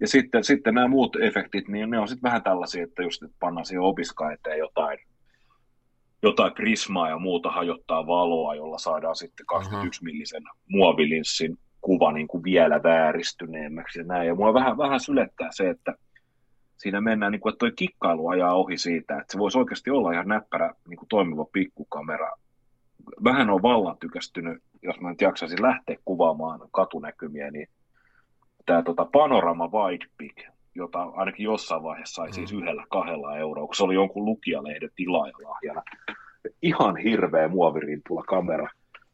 ja 0.00 0.08
sitten, 0.08 0.44
sitten 0.44 0.74
nämä 0.74 0.88
muut 0.88 1.16
efektit, 1.16 1.68
niin 1.68 1.90
ne 1.90 1.98
on 1.98 2.08
sitten 2.08 2.28
vähän 2.28 2.42
tällaisia, 2.42 2.84
että 2.84 3.02
just 3.02 3.22
että 3.22 3.36
pannaan 3.40 3.66
siihen 3.66 3.82
opiska 3.82 4.32
eteen 4.32 4.58
jotain, 4.58 4.98
jotain 6.22 6.54
prismaa 6.54 7.08
ja 7.08 7.18
muuta 7.18 7.50
hajottaa 7.50 8.06
valoa, 8.06 8.54
jolla 8.54 8.78
saadaan 8.78 9.16
sitten 9.16 9.46
21 9.46 10.04
millisen 10.04 10.42
muovilinssin 10.68 11.58
kuva 11.80 12.12
niin 12.12 12.28
kuin 12.28 12.44
vielä 12.44 12.82
vääristyneemmäksi 12.82 13.98
ja 13.98 14.04
näin. 14.04 14.26
Ja 14.26 14.34
mua 14.34 14.54
vähän, 14.54 14.78
vähän 14.78 15.00
sylettää 15.00 15.48
se, 15.50 15.70
että 15.70 15.94
siinä 16.76 17.00
mennään, 17.00 17.32
niin 17.32 17.40
kuin, 17.40 17.52
että 17.52 17.58
toi 17.58 17.72
kikkailu 17.76 18.28
ajaa 18.28 18.54
ohi 18.54 18.78
siitä, 18.78 19.14
että 19.14 19.32
se 19.32 19.38
voisi 19.38 19.58
oikeasti 19.58 19.90
olla 19.90 20.12
ihan 20.12 20.28
näppärä 20.28 20.74
niin 20.88 20.98
kuin 20.98 21.08
toimiva 21.08 21.44
pikkukamera. 21.52 22.30
Vähän 23.24 23.50
on 23.50 23.62
vallan 23.62 23.98
tykästynyt, 23.98 24.62
jos 24.82 25.00
mä 25.00 25.10
nyt 25.10 25.20
jaksaisin 25.20 25.62
lähteä 25.62 25.96
kuvaamaan 26.04 26.60
katunäkymiä, 26.72 27.50
niin 27.50 27.68
tämä 28.66 28.82
tota 28.82 29.04
Panorama 29.04 29.68
Wide 29.68 30.06
Pick, 30.18 30.38
jota 30.74 31.02
ainakin 31.02 31.44
jossain 31.44 31.82
vaiheessa 31.82 32.14
sai 32.14 32.32
siis 32.32 32.52
mm. 32.52 32.58
yhdellä 32.58 32.84
kahdella 32.90 33.36
euroa, 33.36 33.66
kun 33.66 33.74
se 33.74 33.84
oli 33.84 33.94
jonkun 33.94 34.24
lukijalehden 34.24 34.90
tilaajalahjana. 34.96 35.82
Ihan 36.62 36.96
hirveä 36.96 37.48
muovirimpulla 37.48 38.22
kamera. 38.22 38.68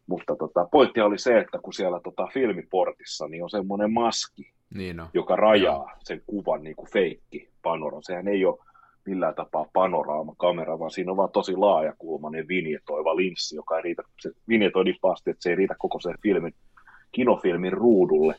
Mutta 0.06 0.36
tota, 0.36 0.68
pointti 0.70 1.00
oli 1.00 1.18
se, 1.18 1.38
että 1.38 1.58
kun 1.58 1.72
siellä 1.72 2.00
tota, 2.00 2.26
filmiportissa 2.34 3.28
niin 3.28 3.42
on 3.42 3.50
semmoinen 3.50 3.92
maski, 3.92 4.52
niin 4.74 4.96
no. 4.96 5.08
joka 5.14 5.36
rajaa 5.36 5.74
Joo. 5.74 5.90
sen 6.04 6.22
kuvan 6.26 6.62
niin 6.62 6.76
kuin 6.76 6.90
feikki 6.90 7.48
panoram. 7.62 8.02
Sehän 8.02 8.28
ei 8.28 8.44
ole 8.44 8.58
millään 9.06 9.34
tapaa 9.34 9.66
panoraamakamera, 9.72 10.78
vaan 10.78 10.90
siinä 10.90 11.10
on 11.10 11.16
vaan 11.16 11.32
tosi 11.32 11.56
laajakulmainen 11.56 12.48
vinjetoiva 12.48 13.16
linssi, 13.16 13.56
joka 13.56 13.76
ei 13.76 13.82
riitä, 13.82 14.02
se 14.20 14.30
vinjetoi 14.48 14.84
niin 14.84 14.96
pahasti, 15.00 15.30
että 15.30 15.42
se 15.42 15.50
ei 15.50 15.56
riitä 15.56 15.74
koko 15.78 16.00
sen 16.00 16.14
filmin, 16.22 16.54
kinofilmin 17.12 17.72
ruudulle. 17.72 18.36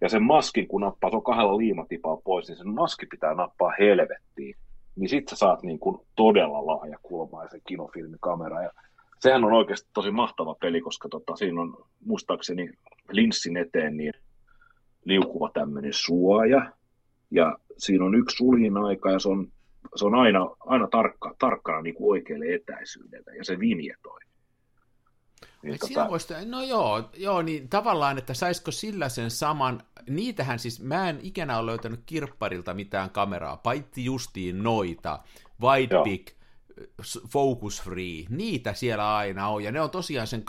Ja 0.00 0.08
sen 0.08 0.22
maskin, 0.22 0.68
kun 0.68 0.80
nappaa, 0.80 1.10
se 1.10 1.16
on 1.16 1.22
kahdella 1.22 1.56
liimatipaa 1.56 2.16
pois, 2.24 2.48
niin 2.48 2.58
sen 2.58 2.68
maski 2.68 3.06
pitää 3.06 3.34
nappaa 3.34 3.72
helvettiin. 3.78 4.54
Niin 4.96 5.08
sit 5.08 5.28
sä 5.28 5.36
saat 5.36 5.62
niin 5.62 5.78
kuin 5.78 5.98
todella 6.16 6.66
laajakulmaisen 6.66 7.60
kinofilmikamera. 7.66 8.62
Ja 8.62 8.70
sehän 9.20 9.44
on 9.44 9.52
oikeasti 9.52 9.90
tosi 9.92 10.10
mahtava 10.10 10.54
peli, 10.54 10.80
koska 10.80 11.08
tota, 11.08 11.36
siinä 11.36 11.60
on 11.60 11.86
muistaakseni 12.04 12.70
linssin 13.10 13.56
eteen 13.56 13.96
niin 13.96 14.12
liukuva 15.04 15.50
tämmöinen 15.54 15.92
suoja, 15.92 16.72
ja 17.30 17.58
siinä 17.78 18.04
on 18.04 18.14
yksi 18.14 18.44
aika, 18.86 19.10
ja 19.10 19.18
se 19.18 19.28
on, 19.28 19.48
se 19.96 20.06
on 20.06 20.14
aina, 20.14 20.46
aina 20.60 20.88
tarkka, 20.88 21.34
tarkkana 21.38 21.82
niin 21.82 21.94
kuin 21.94 22.10
oikealle 22.10 22.54
etäisyydelle, 22.54 23.36
ja 23.36 23.44
se 23.44 23.58
vinjetoi. 23.58 24.20
Niin, 25.62 25.78
tota... 25.78 26.08
voisi, 26.10 26.34
no 26.44 26.62
joo, 26.62 27.10
joo, 27.16 27.42
niin 27.42 27.68
tavallaan, 27.68 28.18
että 28.18 28.34
saisiko 28.34 28.70
sillä 28.70 29.08
sen 29.08 29.30
saman, 29.30 29.82
niitähän 30.08 30.58
siis, 30.58 30.82
mä 30.82 31.08
en 31.08 31.18
ikinä 31.22 31.58
ole 31.58 31.66
löytänyt 31.66 32.00
kirpparilta 32.06 32.74
mitään 32.74 33.10
kameraa, 33.10 33.56
paitsi 33.56 34.04
justiin 34.04 34.62
noita, 34.62 35.18
Wide 35.62 35.94
joo. 35.94 36.04
Big, 36.04 36.28
focus 37.28 37.82
free, 37.82 38.24
niitä 38.28 38.74
siellä 38.74 39.16
aina 39.16 39.48
on, 39.48 39.64
ja 39.64 39.72
ne 39.72 39.80
on 39.80 39.90
tosiaan 39.90 40.26
sen 40.26 40.42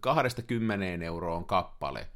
20 0.00 1.04
euroon 1.04 1.44
kappale. 1.44 2.06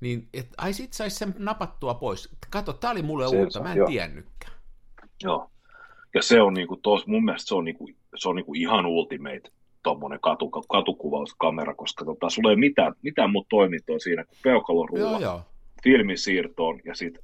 Niin, 0.00 0.28
et, 0.34 0.48
ai 0.58 0.72
sit 0.72 0.92
saisi 0.92 1.16
sen 1.16 1.34
napattua 1.38 1.94
pois. 1.94 2.28
Kato, 2.50 2.72
tää 2.72 2.90
oli 2.90 3.02
mulle 3.02 3.28
se, 3.28 3.36
uutta, 3.36 3.62
mä 3.62 3.72
en 3.72 3.78
joo. 3.78 3.86
tiennytkään. 3.86 4.54
Joo, 5.22 5.50
ja 6.14 6.22
se 6.22 6.40
on 6.40 6.54
niinku 6.54 6.76
tos, 6.76 7.06
mun 7.06 7.24
mielestä 7.24 7.48
se 7.48 7.54
on, 7.54 7.64
niinku, 7.64 7.88
se 8.16 8.28
on 8.28 8.36
niinku 8.36 8.54
ihan 8.54 8.86
ultimate 8.86 9.50
tuommoinen 9.82 10.20
katu, 10.20 10.50
katukuvauskamera, 10.50 11.74
koska 11.74 12.04
tota, 12.04 12.30
sulla 12.30 12.50
ei 12.50 12.56
mitään, 12.56 12.94
mitään 13.02 13.30
muuta 13.30 13.48
toimintoa 13.48 13.98
siinä 13.98 14.24
kuin 14.24 14.38
peukalorulla, 14.42 15.44
filmisiirtoon 15.84 16.80
ja 16.84 16.94
sitten 16.94 17.22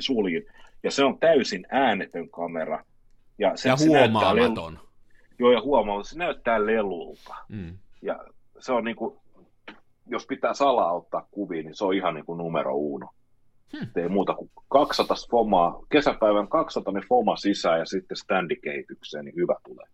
suliin. 0.00 0.46
Ja 0.82 0.90
se 0.90 1.04
on 1.04 1.18
täysin 1.18 1.66
äänetön 1.70 2.28
kamera, 2.28 2.84
ja, 3.38 3.56
se, 3.56 3.68
ja 3.68 3.76
se 3.76 3.86
huomaamaton. 3.86 4.74
Lelu, 4.74 4.88
joo, 5.38 5.52
ja 5.52 5.60
huomaamaton. 5.60 6.04
Se 6.04 6.18
näyttää 6.18 6.66
lelulta. 6.66 7.34
Mm. 7.48 7.78
Ja 8.02 8.24
se 8.58 8.72
on 8.72 8.84
niin 8.84 8.96
kuin, 8.96 9.16
jos 10.06 10.26
pitää 10.26 10.54
salaa 10.54 10.92
ottaa 10.92 11.28
kuviin, 11.30 11.66
niin 11.66 11.76
se 11.76 11.84
on 11.84 11.94
ihan 11.94 12.14
niin 12.14 12.24
kuin 12.26 12.38
numero 12.38 12.74
uno. 12.74 13.08
Hmm. 13.78 13.88
Ei 13.96 14.08
muuta 14.08 14.34
kuin 14.34 14.50
200 14.68 15.16
fomaa, 15.30 15.80
kesäpäivän 15.88 16.48
200 16.48 16.94
niin 16.94 17.08
foma 17.08 17.36
sisään 17.36 17.78
ja 17.78 17.84
sitten 17.84 18.16
standikehitykseen, 18.16 19.24
niin 19.24 19.36
hyvä 19.36 19.54
tulee. 19.64 19.86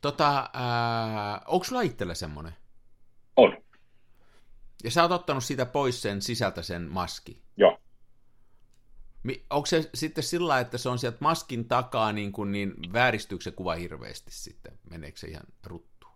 Tota, 0.00 0.38
äh, 0.38 1.40
onko 1.46 1.64
sulla 1.64 1.82
itsellä 1.82 2.14
semmoinen? 2.14 2.52
On. 3.36 3.56
Ja 4.84 4.90
sä 4.90 5.02
oot 5.02 5.12
ottanut 5.12 5.44
siitä 5.44 5.66
pois 5.66 6.02
sen 6.02 6.22
sisältä 6.22 6.62
sen 6.62 6.82
maski? 6.82 7.42
Joo. 7.56 7.77
Onko 9.50 9.66
se 9.66 9.90
sitten 9.94 10.24
sillä 10.24 10.60
että 10.60 10.78
se 10.78 10.88
on 10.88 10.98
sieltä 10.98 11.18
maskin 11.20 11.64
takaa 11.64 12.12
niin, 12.12 12.32
kuin, 12.32 12.52
niin 12.52 12.74
vääristyykö 12.92 13.44
se 13.44 13.50
kuva 13.50 13.74
hirveästi 13.74 14.30
sitten? 14.30 14.72
Meneekö 14.90 15.18
se 15.18 15.26
ihan 15.26 15.46
ruttuun? 15.66 16.12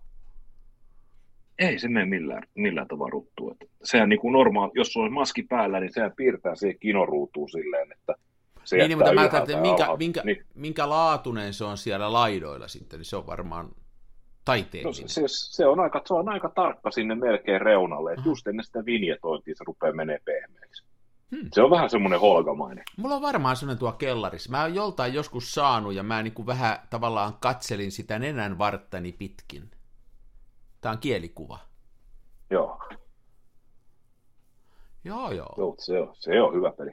Ei 1.58 1.78
se 1.78 1.88
mene 1.88 2.06
millään, 2.06 2.42
millään 2.54 2.88
tavalla 2.88 3.10
ruttuun. 3.10 3.56
Sehän 3.84 4.08
niin 4.08 4.20
kuin 4.20 4.32
normaali, 4.32 4.72
jos 4.74 4.92
sulla 4.92 5.06
on 5.06 5.12
maski 5.12 5.42
päällä, 5.42 5.80
niin 5.80 5.92
sehän 5.92 6.12
piirtää 6.16 6.54
siihen 6.54 6.78
kinoruutuun 6.78 7.50
silleen, 7.50 7.92
että 7.92 8.14
se 8.64 8.76
niin, 8.76 8.88
niin 8.88 8.98
mutta 8.98 9.14
mä 9.14 9.24
että 9.24 9.60
minkä, 9.60 9.86
minkä, 9.98 10.22
niin. 10.24 10.46
minkä 10.54 10.88
laatuinen 10.88 11.54
se 11.54 11.64
on 11.64 11.78
siellä 11.78 12.12
laidoilla 12.12 12.68
sitten, 12.68 12.98
niin 12.98 13.04
se 13.04 13.16
on 13.16 13.26
varmaan 13.26 13.68
taiteen. 14.44 14.84
No, 14.84 14.92
se, 14.92 15.22
se, 15.26 15.66
on 15.66 15.80
aika, 15.80 16.02
se 16.04 16.14
on 16.14 16.28
aika 16.28 16.48
tarkka 16.48 16.90
sinne 16.90 17.14
melkein 17.14 17.60
reunalle, 17.60 18.12
että 18.12 18.28
just 18.28 18.46
ennen 18.46 18.64
sitä 18.64 18.84
vinjetointia 18.84 19.54
se 19.54 19.64
rupeaa 19.66 19.92
menee 19.92 20.18
pehmeäksi. 20.24 20.84
Hmm. 21.36 21.48
Se 21.52 21.62
on 21.62 21.70
vähän 21.70 21.90
semmoinen 21.90 22.20
holgamainen. 22.20 22.84
Mulla 22.96 23.14
on 23.14 23.22
varmaan 23.22 23.56
semmoinen 23.56 23.78
tuo 23.78 23.92
kellarissa. 23.92 24.50
Mä 24.50 24.62
oon 24.62 24.74
joltain 24.74 25.14
joskus 25.14 25.54
saanut 25.54 25.94
ja 25.94 26.02
mä 26.02 26.22
niin 26.22 26.34
kuin 26.34 26.46
vähän 26.46 26.78
tavallaan 26.90 27.34
katselin 27.40 27.92
sitä 27.92 28.18
nenän 28.18 28.58
varttani 28.58 29.12
pitkin. 29.12 29.70
Tämä 30.80 30.92
on 30.92 30.98
kielikuva. 30.98 31.58
Joo. 32.50 32.78
Joo, 35.04 35.30
joo. 35.30 35.54
joo 35.58 35.74
se, 35.78 36.00
on, 36.00 36.14
se 36.14 36.42
on 36.42 36.54
hyvä 36.54 36.72
peli. 36.72 36.90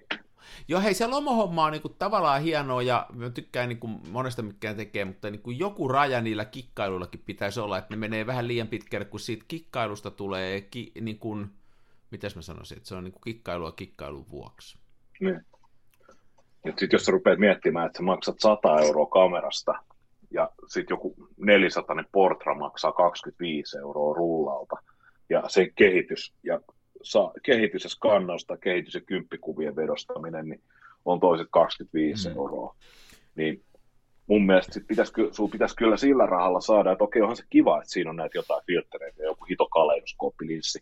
Joo, 0.67 0.81
hei, 0.81 0.93
se 0.93 1.08
lomohomma 1.08 1.65
on 1.65 1.72
niinku 1.72 1.89
tavallaan 1.89 2.41
hienoa 2.41 2.81
ja 2.81 3.08
mä 3.13 3.29
tykkään 3.29 3.69
niinku 3.69 3.88
monesta 3.88 4.41
mikään 4.41 4.75
tekee, 4.75 5.05
mutta 5.05 5.29
niinku 5.29 5.51
joku 5.51 5.88
raja 5.88 6.22
niillä 6.22 6.46
kikkailuillakin 6.46 7.24
pitäisi 7.25 7.60
olla, 7.60 7.77
että 7.77 7.89
ne 7.89 7.96
menee 7.96 8.25
vähän 8.25 8.48
liian 8.48 8.67
pitkälle, 8.67 9.05
kun 9.05 9.19
siitä 9.19 9.46
kikkailusta 9.48 10.12
tulee, 10.12 10.62
ki, 10.62 10.91
niinku, 11.01 11.38
mitäs 12.11 12.35
mä 12.35 12.41
sanoisin, 12.41 12.77
että 12.77 12.89
se 12.89 12.95
on 12.95 13.03
niinku 13.03 13.19
kikkailua 13.19 13.71
kikkailun 13.71 14.29
vuoksi. 14.31 14.77
Niin. 15.19 15.41
Sitten 16.65 16.89
jos 16.91 17.05
sä 17.05 17.11
rupeat 17.11 17.39
miettimään, 17.39 17.85
että 17.85 17.97
sä 17.97 18.03
maksat 18.03 18.35
100 18.39 18.79
euroa 18.79 19.05
kamerasta 19.05 19.73
ja 20.31 20.49
sitten 20.67 20.95
joku 20.95 21.15
400 21.37 21.95
Portra 22.11 22.55
maksaa 22.55 22.91
25 22.91 23.77
euroa 23.77 24.15
rullalta 24.15 24.75
ja 25.29 25.43
se 25.47 25.71
kehitys 25.75 26.33
ja 26.43 26.59
sa, 27.03 27.31
kehitys 27.43 27.83
ja 27.83 27.89
skannausta, 27.89 28.57
kehitys 28.57 28.93
ja 28.93 29.01
kymppikuvien 29.01 29.75
vedostaminen, 29.75 30.49
niin 30.49 30.61
on 31.05 31.19
toiset 31.19 31.47
25 31.51 32.29
mm. 32.29 32.35
euroa. 32.35 32.75
Niin 33.35 33.63
mun 34.27 34.45
mielestä 34.45 34.73
sit 34.73 34.87
pitäisi, 34.87 35.13
sun 35.31 35.51
pitäisi 35.51 35.75
kyllä 35.75 35.97
sillä 35.97 36.25
rahalla 36.25 36.61
saada, 36.61 36.91
että 36.91 37.03
okei, 37.03 37.21
onhan 37.21 37.37
se 37.37 37.43
kiva, 37.49 37.77
että 37.77 37.93
siinä 37.93 38.09
on 38.09 38.15
näitä 38.15 38.37
jotain 38.37 38.65
filtreitä 38.65 39.21
ja 39.21 39.29
joku 39.29 39.45
hito 39.45 39.67
kaleidoskooppilinssi. 39.67 40.79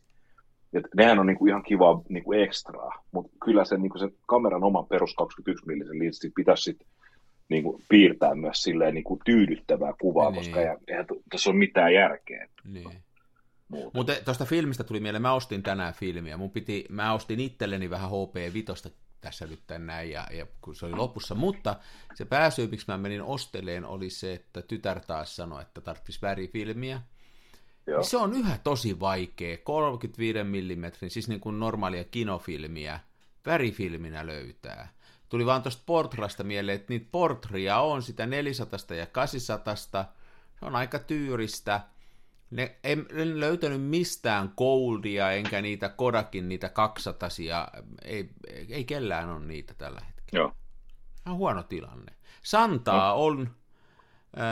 Et 0.77 0.85
nehän 0.95 1.19
on 1.19 1.25
niinku 1.25 1.47
ihan 1.47 1.63
kiva 1.63 2.01
niinku 2.09 2.33
ekstraa, 2.33 3.03
mutta 3.11 3.31
kyllä 3.45 3.65
se, 3.65 3.77
niinku 3.77 3.97
se 3.97 4.09
kameran 4.27 4.63
oman 4.63 4.85
perus 4.85 5.15
21 5.15 5.65
millisen 5.67 5.99
linssin 5.99 6.31
pitäisi 6.35 6.63
sit 6.63 6.87
niinku 7.49 7.81
piirtää 7.89 8.35
myös 8.35 8.63
silleen 8.63 8.93
niinku 8.93 9.19
tyydyttävää 9.25 9.93
kuvaa, 10.01 10.31
niin. 10.31 10.37
koska 10.37 10.59
eihän 10.61 11.05
tässä 11.29 11.49
ole 11.49 11.57
mitään 11.57 11.93
järkeä. 11.93 12.47
Niin. 12.63 12.89
Mutta 13.93 14.13
tuosta 14.25 14.45
filmistä 14.45 14.83
tuli 14.83 14.99
mieleen, 14.99 15.21
mä 15.21 15.33
ostin 15.33 15.63
tänään 15.63 15.93
filmiä. 15.93 16.37
Mun 16.37 16.51
piti, 16.51 16.85
mä 16.89 17.13
ostin 17.13 17.39
itselleni 17.39 17.89
vähän 17.89 18.09
HP5 18.09 18.91
tässä 19.21 19.47
nyt 19.47 19.59
näin, 19.77 20.11
ja, 20.11 20.27
ja 20.31 20.47
kun 20.61 20.75
se 20.75 20.85
oli 20.85 20.95
lopussa, 20.95 21.35
mutta 21.35 21.75
se 22.13 22.25
pääsyy, 22.25 22.67
miksi 22.67 22.85
mä 22.87 22.97
menin 22.97 23.21
osteleen, 23.21 23.85
oli 23.85 24.09
se, 24.09 24.33
että 24.33 24.61
tytär 24.61 24.99
taas 24.99 25.35
sanoi, 25.35 25.61
että 25.61 25.81
tarvitsisi 25.81 26.21
värifilmiä. 26.21 27.01
Joo. 27.87 28.03
Se 28.03 28.17
on 28.17 28.33
yhä 28.33 28.57
tosi 28.63 28.99
vaikea, 28.99 29.57
35 29.63 30.43
mm, 30.43 30.91
siis 31.07 31.27
niin 31.27 31.39
kuin 31.39 31.59
normaalia 31.59 32.03
kinofilmiä, 32.03 32.99
värifilminä 33.45 34.25
löytää. 34.25 34.93
Tuli 35.29 35.45
vaan 35.45 35.61
tuosta 35.61 35.83
Portrasta 35.85 36.43
mieleen, 36.43 36.75
että 36.75 36.93
niitä 36.93 37.07
Portria 37.11 37.79
on 37.79 38.01
sitä 38.01 38.25
400 38.25 38.79
ja 38.97 39.05
800, 39.05 40.13
se 40.59 40.65
on 40.65 40.75
aika 40.75 40.99
tyyristä, 40.99 41.81
ne, 42.51 42.75
en, 42.83 43.05
en 43.13 43.39
löytänyt 43.39 43.81
mistään 43.81 44.53
Goldia, 44.57 45.31
enkä 45.31 45.61
niitä 45.61 45.89
Kodakin, 45.89 46.49
niitä 46.49 46.69
200 46.69 47.29
ei, 48.01 48.29
ei 48.69 48.85
kellään 48.85 49.29
ole 49.29 49.45
niitä 49.45 49.73
tällä 49.73 50.01
hetkellä. 50.07 50.43
Joo. 50.43 50.53
On 51.25 51.35
huono 51.35 51.63
tilanne. 51.63 52.13
Santaa 52.43 53.09
no. 53.09 53.25
on, 53.25 53.49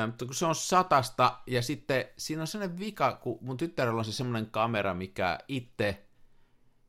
mutta 0.06 0.26
kun 0.26 0.36
se 0.36 0.46
on 0.46 0.56
satasta, 0.56 1.40
ja 1.48 1.62
sitten 1.62 2.06
siinä 2.18 2.42
on 2.42 2.48
sellainen 2.48 2.80
vika, 2.80 3.14
kun 3.14 3.38
mun 3.42 3.58
tyttärellä 3.58 4.00
on 4.00 4.06
se 4.06 4.12
semmoinen 4.12 4.52
kamera, 4.52 4.94
mikä 4.94 5.40
itse 5.48 6.06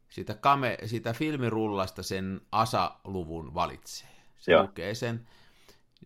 siitä, 0.09 0.35
kame, 0.35 0.79
siitä 0.85 1.13
filmirullasta 1.13 2.03
sen 2.03 2.41
ASA-luvun 2.53 3.55
valitsee. 3.55 4.09
Se 4.39 4.53
Joo. 4.53 4.63
lukee 4.63 4.95
sen, 4.95 5.27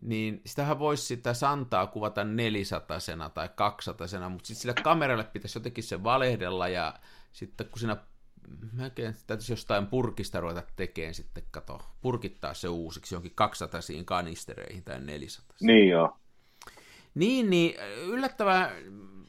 niin 0.01 0.41
sitähän 0.47 0.79
voisi 0.79 1.05
sitä 1.05 1.35
santaa 1.35 1.87
kuvata 1.87 2.25
400 2.25 2.99
tai 3.35 3.49
200 3.55 4.29
mutta 4.29 4.47
sitten 4.47 4.61
sillä 4.61 4.75
kameralle 4.83 5.25
pitäisi 5.25 5.59
jotenkin 5.59 5.85
se 5.85 6.05
valehdella, 6.05 6.69
ja 6.69 6.95
sitten 7.33 7.67
kun 7.67 7.79
siinä 7.79 7.97
melkein 8.73 9.15
täytyisi 9.27 9.53
jostain 9.53 9.87
purkista 9.87 10.41
ruveta 10.41 10.63
tekemään 10.77 11.15
sitten, 11.15 11.43
kato, 11.51 11.81
purkittaa 12.01 12.55
se 12.55 12.69
uusiksi 12.69 13.15
jonkin 13.15 13.33
200 13.35 13.81
kanistereihin 14.05 14.85
tai 14.85 15.01
400. 15.01 15.57
Niin 15.61 15.89
joo. 15.89 16.17
Niin, 17.15 17.51
niin 17.51 17.75
yllättävää, 18.07 18.73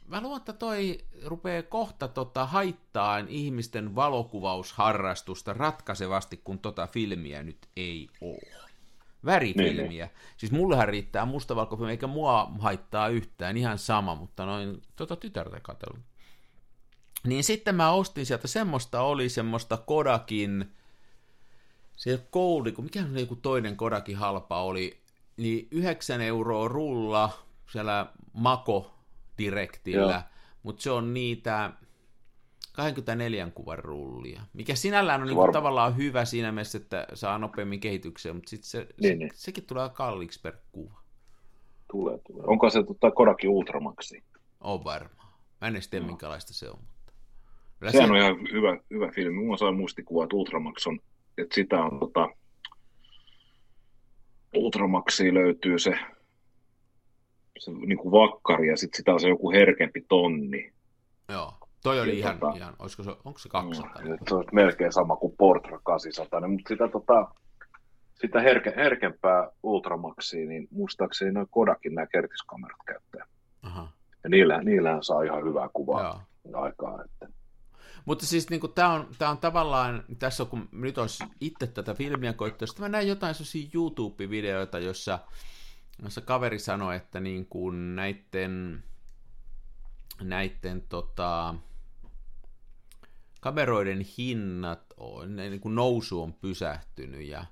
mä 0.08 0.22
luulen, 0.22 0.38
että 0.38 0.54
toi 0.54 0.98
rupeaa 1.26 1.64
kohta 1.64 2.08
tota, 2.08 2.46
haittaan 2.46 3.28
ihmisten 3.28 3.96
valokuvausharrastusta 3.96 5.54
ratkaisevasti, 5.54 6.42
kun 6.44 6.60
tota 6.60 6.88
filmiä 6.88 7.44
nyt 7.44 7.68
ei 7.78 8.10
ole 8.22 8.62
värifilmiä. 9.26 9.74
Niin, 9.74 9.90
niin. 9.90 10.10
Siis 10.38 10.52
mullehan 10.52 10.88
riittää 10.88 11.26
mustavalkofilmi, 11.26 11.92
eikä 11.92 12.08
mua 12.08 12.52
haittaa 12.60 13.08
yhtään, 13.08 13.58
ihan 13.58 13.78
sama, 13.78 14.16
mutta 14.16 14.46
noin 14.46 14.82
tota 14.96 15.16
tytärtä 15.16 15.60
katsellut. 15.60 16.02
Niin 17.28 17.44
sitten 17.44 17.76
mä 17.76 17.92
ostin 17.92 18.26
sieltä, 18.26 18.48
semmoista 18.48 19.02
oli 19.02 19.30
semmoista 19.30 19.78
Kodakin, 19.78 20.72
se 21.96 22.28
kun 22.32 22.84
mikä 22.84 23.06
joku 23.20 23.36
toinen 23.36 23.78
Kodakin 23.78 24.18
halpa 24.18 24.64
oli, 24.64 25.02
niin 25.38 25.68
9 25.72 26.22
euroa 26.22 26.68
rulla 26.68 27.40
siellä 27.72 28.06
Mako 28.34 28.92
Direktillä, 29.38 30.24
mutta 30.64 30.82
se 30.82 30.92
on 30.92 31.14
niitä 31.14 31.72
24 32.74 33.50
kuvan 33.56 33.80
rullia, 33.80 34.42
mikä 34.54 34.76
sinällään 34.76 35.22
on 35.22 35.28
niin 35.28 35.54
tavallaan 35.54 35.98
hyvä 35.98 36.26
siinä 36.26 36.52
mielessä, 36.52 36.78
että 36.78 37.08
saa 37.14 37.38
nopeammin 37.38 37.80
kehitykseen, 37.80 38.36
mutta 38.36 38.50
sitten 38.50 38.70
se, 38.70 38.80
niin, 38.80 39.14
se, 39.14 39.16
niin. 39.16 39.32
sekin 39.34 39.66
tulee 39.66 39.90
kalliiksi 39.90 40.42
per 40.42 40.54
kuva. 40.72 41.02
Tulee, 41.92 42.18
tulee. 42.28 42.44
Onko 42.48 42.70
se 42.70 42.84
tota, 42.84 43.12
Kodakin 43.12 43.50
Ultramaxi? 43.50 44.24
On 44.62 44.84
varmaan. 44.84 45.34
Mä 45.62 45.68
en 45.68 45.76
edes 45.76 45.88
tiedä, 45.88 46.06
no. 46.06 46.08
minkälaista 46.08 46.54
se 46.54 46.70
on. 46.70 46.80
Mutta... 46.80 47.92
Sehän 47.92 48.08
se... 48.08 48.12
on 48.14 48.18
ihan 48.18 48.38
hyvä, 48.52 48.78
hyvä 48.90 49.12
filmi. 49.12 49.44
Mulla 49.44 49.58
saa 49.58 49.72
muistikuva, 49.72 50.24
että 50.24 50.36
Ultramax 50.36 50.88
on, 50.88 51.00
että 51.38 51.56
sitä 51.56 51.84
on 51.84 52.00
tota, 52.00 52.30
Ultramaxi 54.56 55.34
löytyy 55.34 55.80
se, 55.80 56.00
se 57.62 57.72
niin 57.72 57.98
kuin 57.98 58.12
vakkari 58.12 58.68
ja 58.68 58.78
sitten 58.78 58.98
sitä 58.98 59.14
on 59.14 59.20
se 59.20 59.30
joku 59.30 59.52
herkempi 59.52 60.06
tonni. 60.10 60.74
Joo. 61.30 61.54
Toi 61.84 62.00
oli 62.00 62.20
ihan, 62.20 62.40
tota, 62.40 62.58
ihan 62.58 62.74
olisiko 62.80 63.04
se, 63.04 63.12
onko 63.26 63.40
se 63.40 63.50
200? 63.50 64.02
Mm, 64.02 64.18
se 64.30 64.36
on 64.36 64.44
melkein 64.52 64.94
sama 64.94 65.16
kuin 65.16 65.36
Portra 65.38 65.80
800, 65.84 66.48
mutta 66.48 66.70
sitä, 66.70 66.88
tota, 66.88 67.28
sitä 68.14 68.42
herke, 68.42 68.74
herkempää 68.76 69.50
Ultramaxia, 69.64 70.48
niin 70.48 70.68
muistaakseni 70.72 71.32
noin 71.32 71.48
Kodakin 71.52 71.96
nämä 71.96 72.08
kertiskamerat 72.08 72.78
käyttää. 72.88 73.26
Aha. 73.62 73.88
Ja 74.24 74.30
niillä, 74.30 74.64
niillähän 74.64 75.04
saa 75.04 75.24
ihan 75.24 75.44
hyvää 75.44 75.70
kuvaa 75.74 76.26
Joo. 76.46 76.62
aikaa. 76.62 77.04
Että. 77.06 77.28
Mutta 78.06 78.26
siis 78.26 78.50
niin 78.50 78.62
tämä 78.76 78.94
on, 78.94 79.08
tää 79.18 79.30
on 79.30 79.38
tavallaan, 79.38 80.04
tässä 80.20 80.44
on, 80.44 80.50
kun 80.50 80.70
nyt 80.72 80.98
olisi 80.98 81.24
itse 81.42 81.68
tätä 81.68 81.94
filmiä 81.94 82.34
koittaa, 82.34 82.68
sitten 82.68 82.84
mä 82.84 82.90
näin 82.90 83.08
jotain 83.08 83.36
sellaisia 83.36 83.70
YouTube-videoita, 83.74 84.80
jossa, 84.80 85.20
jossa 86.04 86.22
kaveri 86.22 86.60
sanoi, 86.60 86.96
että 86.96 87.20
niin 87.20 87.46
kuin 87.46 87.96
näiden, 87.96 88.84
näiden 90.22 90.82
tota, 90.82 91.56
kameroiden 93.42 94.06
hinnat 94.18 94.94
on, 94.98 95.36
ne, 95.36 95.50
niin 95.50 95.62
kuin 95.62 95.76
nousu 95.76 96.24
on 96.24 96.34
pysähtynyt 96.34 97.28
ja 97.28 97.46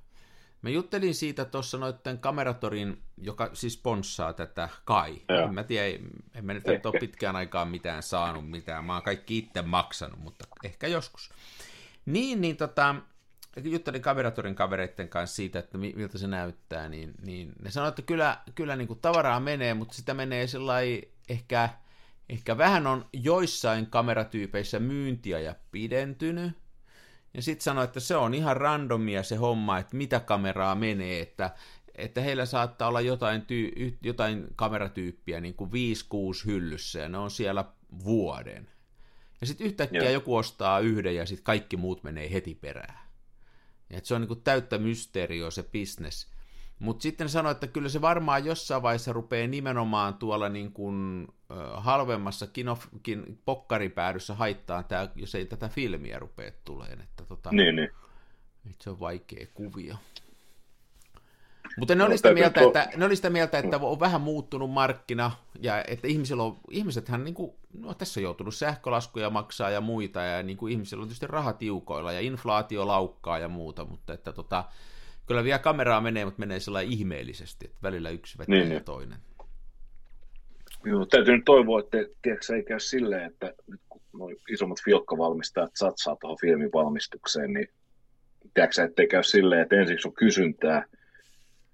Mä 0.62 0.70
juttelin 0.70 1.16
siitä 1.16 1.46
tuossa 1.46 1.78
noitten 1.78 2.20
kameratorin, 2.20 3.04
joka 3.18 3.50
siis 3.54 3.74
sponssaa 3.74 4.34
tätä 4.34 4.70
Kai. 4.86 5.22
Joo. 5.30 5.48
En 5.48 5.54
mä 5.54 5.64
tiedä, 5.64 6.00
en 6.36 6.46
mä 6.46 6.54
nyt 6.54 6.68
ehkä. 6.68 6.90
ole 6.90 7.00
pitkään 7.00 7.36
aikaan 7.36 7.68
mitään 7.68 8.04
saanut 8.04 8.50
mitään. 8.50 8.86
Mä 8.86 8.94
oon 8.94 9.04
kaikki 9.04 9.38
itse 9.38 9.62
maksanut, 9.62 10.20
mutta 10.20 10.46
ehkä 10.64 10.88
joskus. 10.88 11.30
Niin, 12.06 12.42
niin 12.42 12.58
tota, 12.58 12.96
juttelin 13.64 14.02
kameratorin 14.02 14.56
kavereiden 14.56 15.10
kanssa 15.10 15.36
siitä, 15.36 15.60
että 15.60 15.78
miltä 15.78 16.18
se 16.18 16.28
näyttää, 16.28 16.90
niin, 16.90 17.14
niin 17.26 17.54
ne 17.62 17.72
sanoivat, 17.72 18.00
että 18.00 18.08
kyllä, 18.08 18.38
kyllä 18.56 18.76
niin 18.76 18.88
kuin 18.88 19.00
tavaraa 19.00 19.40
menee, 19.40 19.74
mutta 19.74 19.94
sitä 19.94 20.14
menee 20.14 20.48
sellainen 20.48 21.02
ehkä 21.30 21.70
Ehkä 22.30 22.58
vähän 22.58 22.88
on 22.88 23.06
joissain 23.14 23.88
kameratyypeissä 23.88 24.80
myyntiä 24.80 25.40
ja 25.40 25.56
pidentynyt. 25.72 26.52
Ja 27.34 27.42
sitten 27.42 27.64
sanoi, 27.64 27.84
että 27.84 28.00
se 28.00 28.16
on 28.16 28.34
ihan 28.34 28.58
randomia 28.58 29.24
se 29.24 29.36
homma, 29.36 29.78
että 29.78 29.98
mitä 29.98 30.20
kameraa 30.20 30.76
menee, 30.76 31.22
että, 31.22 31.52
että 31.96 32.22
heillä 32.22 32.46
saattaa 32.46 32.88
olla 32.88 33.02
jotain, 33.02 33.42
tyy, 33.42 33.98
jotain 34.02 34.48
kameratyyppiä 34.56 35.42
niin 35.42 35.54
kuin 35.54 35.72
5-6 35.72 35.74
hyllyssä 36.46 37.00
ja 37.00 37.10
ne 37.10 37.18
on 37.18 37.32
siellä 37.32 37.66
vuoden. 38.04 38.68
Ja 39.42 39.48
sitten 39.48 39.68
yhtäkkiä 39.68 40.02
yeah. 40.02 40.14
joku 40.14 40.36
ostaa 40.36 40.80
yhden 40.80 41.16
ja 41.16 41.26
sitten 41.26 41.44
kaikki 41.44 41.78
muut 41.78 42.04
menee 42.04 42.32
heti 42.32 42.56
perään. 42.56 43.09
Että 43.92 44.08
se 44.08 44.16
on 44.16 44.22
niin 44.22 44.42
täyttä 44.44 44.78
mysteeriä 44.78 45.52
se 45.52 45.64
business. 45.64 46.34
Mutta 46.80 47.02
sitten 47.02 47.30
sanoi, 47.30 47.52
että 47.52 47.68
kyllä 47.68 47.90
se 47.90 48.02
varmaan 48.02 48.46
jossain 48.46 48.82
vaiheessa 48.82 49.14
rupeaa 49.14 49.48
nimenomaan 49.48 50.14
tuolla 50.14 50.50
niin 50.50 50.72
kuin, 50.74 51.28
halvemmassa 51.74 52.48
kino, 52.48 52.78
kin, 53.04 53.42
pokkaripäädyssä 53.46 54.34
haittaa, 54.34 54.84
tää, 54.84 55.12
jos 55.16 55.36
ei 55.36 55.46
tätä 55.46 55.70
filmiä 55.70 56.20
rupea 56.20 56.52
tulemaan. 56.66 57.02
Että, 57.02 57.26
tota, 57.26 57.52
niin, 57.52 57.76
niin. 57.76 57.90
Että 58.70 58.84
se 58.84 58.90
on 58.90 59.00
vaikea 59.00 59.46
kuvia. 59.54 59.98
Mutta 61.80 61.96
ne, 61.96 62.04
oli 62.04 62.18
sitä 62.18 62.34
mieltä, 62.34 62.62
että, 62.62 62.90
ne 62.96 63.06
oli 63.06 63.16
sitä 63.16 63.30
mieltä, 63.30 63.58
että 63.58 63.78
on 63.78 64.00
vähän 64.00 64.22
muuttunut 64.22 64.72
markkina, 64.72 65.32
ja 65.62 65.84
että 65.88 66.08
ihmisillä 66.08 66.44
on, 66.44 66.58
ihmisethän 66.72 67.24
niin 67.24 67.34
kuin, 67.34 67.52
no 67.74 67.94
tässä 67.94 68.20
on 68.20 68.24
joutunut 68.24 68.56
sähkölaskuja 68.56 69.30
maksaa 69.30 69.70
ja 69.70 69.82
muita, 69.82 70.22
ja 70.22 70.44
niin 70.44 70.58
kuin 70.58 70.72
ihmisillä 70.72 71.02
on 71.02 71.08
tietysti 71.08 71.28
rahatiukoilla, 71.28 72.12
ja 72.12 72.20
inflaatio 72.20 72.88
laukkaa 72.88 73.40
ja 73.40 73.48
muuta, 73.48 73.86
mutta 73.86 74.14
että 74.14 74.34
tota, 74.34 74.64
kyllä 75.26 75.44
vielä 75.44 75.60
kameraa 75.60 76.02
menee, 76.02 76.26
mutta 76.26 76.40
menee 76.40 76.60
sellainen 76.60 76.94
ihmeellisesti, 76.94 77.66
että 77.66 77.78
välillä 77.84 78.10
yksi 78.10 78.38
vetää 78.38 78.56
niin, 78.56 78.68
ja 78.68 78.70
niin. 78.70 78.84
toinen. 78.84 79.18
Joo, 80.86 81.06
täytyy 81.06 81.36
nyt 81.36 81.46
toivoa, 81.46 81.80
että 81.80 81.98
tiedätkö, 82.22 82.56
ei 82.56 82.64
käy 82.64 82.80
silleen, 82.80 83.32
että 83.32 83.54
nyt 83.68 83.82
kun 83.90 84.02
nuo 84.14 84.32
isommat 84.50 84.78
filkkavalmistajat 84.84 85.72
satsaa 85.76 86.16
tuohon 86.22 86.38
filmin 86.42 86.70
valmistukseen, 86.74 87.54
niin 87.54 87.68
tiedätkö, 88.54 88.84
ettei 88.84 89.08
käy 89.08 89.24
silleen, 89.24 89.62
että 89.62 89.76
ensiksi 89.76 90.08
on 90.08 90.14
kysyntää, 90.14 90.86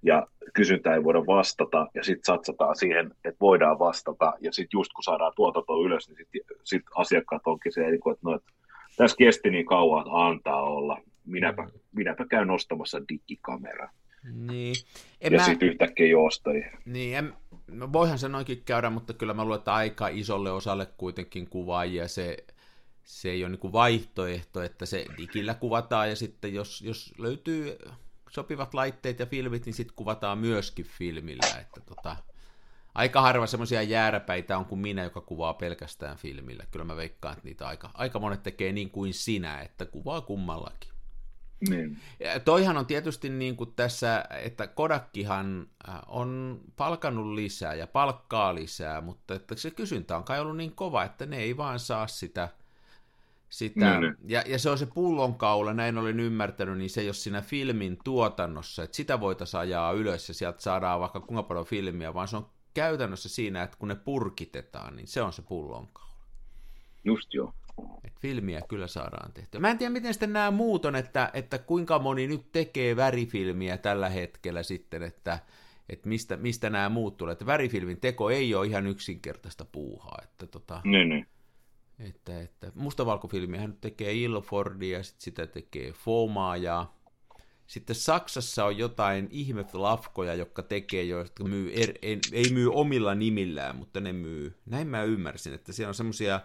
ja 0.06 0.28
kysyntää 0.54 0.96
ei 0.96 1.04
voida 1.04 1.20
vastata, 1.20 1.88
ja 1.94 2.04
sitten 2.04 2.26
satsataan 2.26 2.76
siihen, 2.76 3.12
että 3.26 3.40
voidaan 3.42 3.80
vastata, 3.80 4.34
ja 4.42 4.52
sitten 4.54 4.78
just 4.78 4.94
kun 4.94 5.04
saadaan 5.04 5.34
tuotanto 5.36 5.82
ylös, 5.84 6.08
niin 6.08 6.18
sitten 6.18 6.42
sit 6.64 6.84
asiakkaat 6.96 7.42
onkin 7.46 7.74
se, 7.74 7.88
että 7.88 8.20
no, 8.22 8.36
että 8.36 8.52
tässä 8.98 9.18
kesti 9.18 9.50
niin 9.50 9.66
kauan, 9.66 10.02
että 10.02 10.26
antaa 10.26 10.64
olla, 10.64 11.02
minäpä, 11.26 11.62
mm. 11.62 11.72
minäpä 11.96 12.26
käyn 12.30 12.48
nostamassa 12.48 13.02
digikameraa. 13.10 13.90
Niin. 14.34 14.76
En 15.22 15.34
ja 15.34 15.40
mä... 15.40 15.46
sitten 15.46 15.70
yhtäkkiä 15.70 16.08
joostajia. 16.08 16.78
Niin, 16.86 17.18
en... 17.18 17.34
no 17.68 17.94
voihan 17.94 18.20
se 18.20 18.30
noinkin 18.30 18.62
käydä, 18.66 18.90
mutta 18.90 19.14
kyllä 19.14 19.34
mä 19.34 19.44
luulen, 19.44 19.58
että 19.58 19.74
aika 19.74 20.08
isolle 20.08 20.52
osalle 20.52 20.88
kuitenkin 20.98 21.50
kuvaajia 21.50 22.08
se, 22.08 22.38
se 23.04 23.30
ei 23.30 23.44
ole 23.44 23.58
niin 23.62 23.74
vaihtoehto, 23.74 24.62
että 24.62 24.86
se 24.86 25.06
digillä 25.18 25.54
kuvataan 25.54 26.10
ja 26.10 26.16
sitten 26.16 26.54
jos, 26.54 26.82
jos 26.82 27.14
löytyy 27.18 27.78
sopivat 28.36 28.74
laitteet 28.74 29.20
ja 29.20 29.26
filmit, 29.26 29.66
niin 29.66 29.74
sitten 29.74 29.96
kuvataan 29.96 30.38
myöskin 30.38 30.86
filmillä, 30.86 31.60
että 31.62 31.82
tota, 31.82 32.16
aika 32.96 33.22
harva 33.22 33.48
semmoisia 33.48 33.82
jääräpäitä 33.82 34.58
on 34.58 34.66
kuin 34.66 34.80
minä, 34.80 35.04
joka 35.04 35.22
kuvaa 35.22 35.54
pelkästään 35.54 36.18
filmillä. 36.18 36.64
Kyllä 36.72 36.86
mä 36.86 36.96
veikkaan, 36.96 37.34
että 37.34 37.48
niitä 37.48 37.68
aika, 37.68 37.92
aika 37.94 38.20
monet 38.20 38.44
tekee 38.44 38.72
niin 38.72 38.90
kuin 38.90 39.14
sinä, 39.14 39.62
että 39.62 39.86
kuvaa 39.86 40.22
kummallakin. 40.22 40.92
Niin. 41.70 41.98
Ja 42.20 42.40
toihan 42.40 42.78
on 42.78 42.86
tietysti 42.86 43.30
niin 43.30 43.56
kuin 43.56 43.74
tässä, 43.76 44.26
että 44.44 44.68
Kodakkihan 44.68 45.68
äh, 45.90 45.96
on 46.08 46.60
palkannut 46.76 47.34
lisää 47.34 47.74
ja 47.74 47.88
palkkaa 47.88 48.56
lisää, 48.56 49.02
mutta 49.02 49.36
että 49.36 49.56
se 49.56 49.72
kysyntä 49.72 50.18
on 50.18 50.24
kai 50.24 50.40
ollut 50.40 50.58
niin 50.58 50.76
kova, 50.76 51.04
että 51.04 51.26
ne 51.26 51.38
ei 51.38 51.58
vaan 51.58 51.80
saa 51.80 52.08
sitä, 52.08 52.50
sitä 53.58 54.00
niin. 54.00 54.16
Ja, 54.28 54.44
ja 54.48 54.60
se 54.60 54.70
on 54.70 54.78
se 54.78 54.86
pullonkaula, 54.86 55.74
näin 55.74 55.98
olen 55.98 56.20
ymmärtänyt, 56.20 56.78
niin 56.78 56.90
se 56.90 57.02
ei 57.02 57.08
ole 57.08 57.14
siinä 57.14 57.42
filmin 57.42 57.98
tuotannossa, 58.04 58.84
että 58.84 58.98
sitä 58.98 59.20
voitaisiin 59.20 59.60
ajaa 59.62 59.92
ylös 59.92 60.28
ja 60.28 60.34
sieltä 60.34 60.62
saadaan 60.62 61.00
vaikka 61.00 61.20
kuinka 61.20 61.44
paljon 61.44 61.66
filmiä, 61.66 62.14
vaan 62.14 62.28
se 62.28 62.38
on 62.38 62.50
käytännössä 62.74 63.30
siinä, 63.30 63.64
että 63.64 63.78
kun 63.78 63.88
ne 63.88 63.96
purkitetaan, 63.96 64.96
niin 64.96 65.08
se 65.08 65.22
on 65.22 65.34
se 65.34 65.42
pullonkaula. 65.42 66.16
Just 67.04 67.34
joo. 67.34 67.54
Et 68.04 68.20
filmiä 68.20 68.62
kyllä 68.68 68.88
saadaan 68.88 69.34
tehtyä. 69.34 69.60
Mä 69.60 69.72
en 69.72 69.78
tiedä, 69.78 69.94
miten 69.94 70.14
sitten 70.14 70.34
nämä 70.34 70.52
muut 70.52 70.86
on, 70.86 70.96
että, 70.96 71.32
että 71.34 71.58
kuinka 71.58 72.00
moni 72.00 72.28
nyt 72.28 72.52
tekee 72.52 72.96
värifilmiä 72.96 73.78
tällä 73.78 74.10
hetkellä 74.10 74.64
sitten, 74.64 75.04
että, 75.04 75.40
että 75.90 76.10
mistä, 76.10 76.38
mistä 76.38 76.70
nämä 76.70 76.90
muut 76.90 77.18
tulee. 77.18 77.32
Että 77.32 77.46
värifilmin 77.46 78.00
teko 78.00 78.30
ei 78.30 78.56
ole 78.56 78.68
ihan 78.68 78.88
yksinkertaista 78.88 79.66
puuhaa. 79.66 80.20
Että, 80.24 80.48
tota, 80.48 80.82
niin, 80.84 81.10
niin. 81.10 81.28
Että, 82.00 82.42
että 82.42 82.72
mustavalkofilmiä 82.76 83.68
nyt 83.68 83.82
tekee 83.82 84.14
Ilfordia, 84.14 85.04
sit 85.04 85.22
sitä 85.22 85.48
tekee 85.48 85.92
Fomaa 85.92 86.58
ja 86.58 86.86
sitten 87.68 87.96
Saksassa 87.96 88.66
on 88.66 88.78
jotain 88.78 89.28
ihme-lafkoja, 89.32 90.34
jotka 90.34 90.64
tekee, 90.64 91.04
jotka 91.04 91.44
myy, 91.44 91.72
er, 91.74 91.94
ei, 92.02 92.20
ei 92.32 92.50
myy 92.52 92.72
omilla 92.74 93.16
nimillään, 93.16 93.76
mutta 93.76 94.00
ne 94.00 94.14
myy. 94.14 94.56
Näin 94.66 94.88
mä 94.88 95.04
ymmärsin, 95.04 95.54
että 95.54 95.74
siellä 95.74 95.90
on 95.90 95.96
semmoisia 95.96 96.42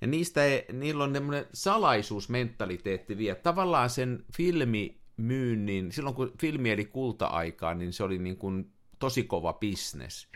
ja 0.00 0.06
niistä 0.06 0.44
ei, 0.44 0.64
niillä 0.72 1.04
on 1.04 1.12
tämmöinen 1.12 1.46
salaisuusmentaliteetti 1.52 3.18
vielä. 3.18 3.38
Tavallaan 3.38 3.90
sen 3.90 4.24
filmimyynnin, 4.36 5.92
silloin 5.92 6.16
kun 6.16 6.32
filmi 6.40 6.70
eli 6.70 6.84
kulta-aikaa, 6.84 7.74
niin 7.74 7.92
se 7.92 8.04
oli 8.04 8.18
niin 8.18 8.36
kuin 8.36 8.72
tosi 8.98 9.22
kova 9.22 9.52
bisnes. 9.52 10.28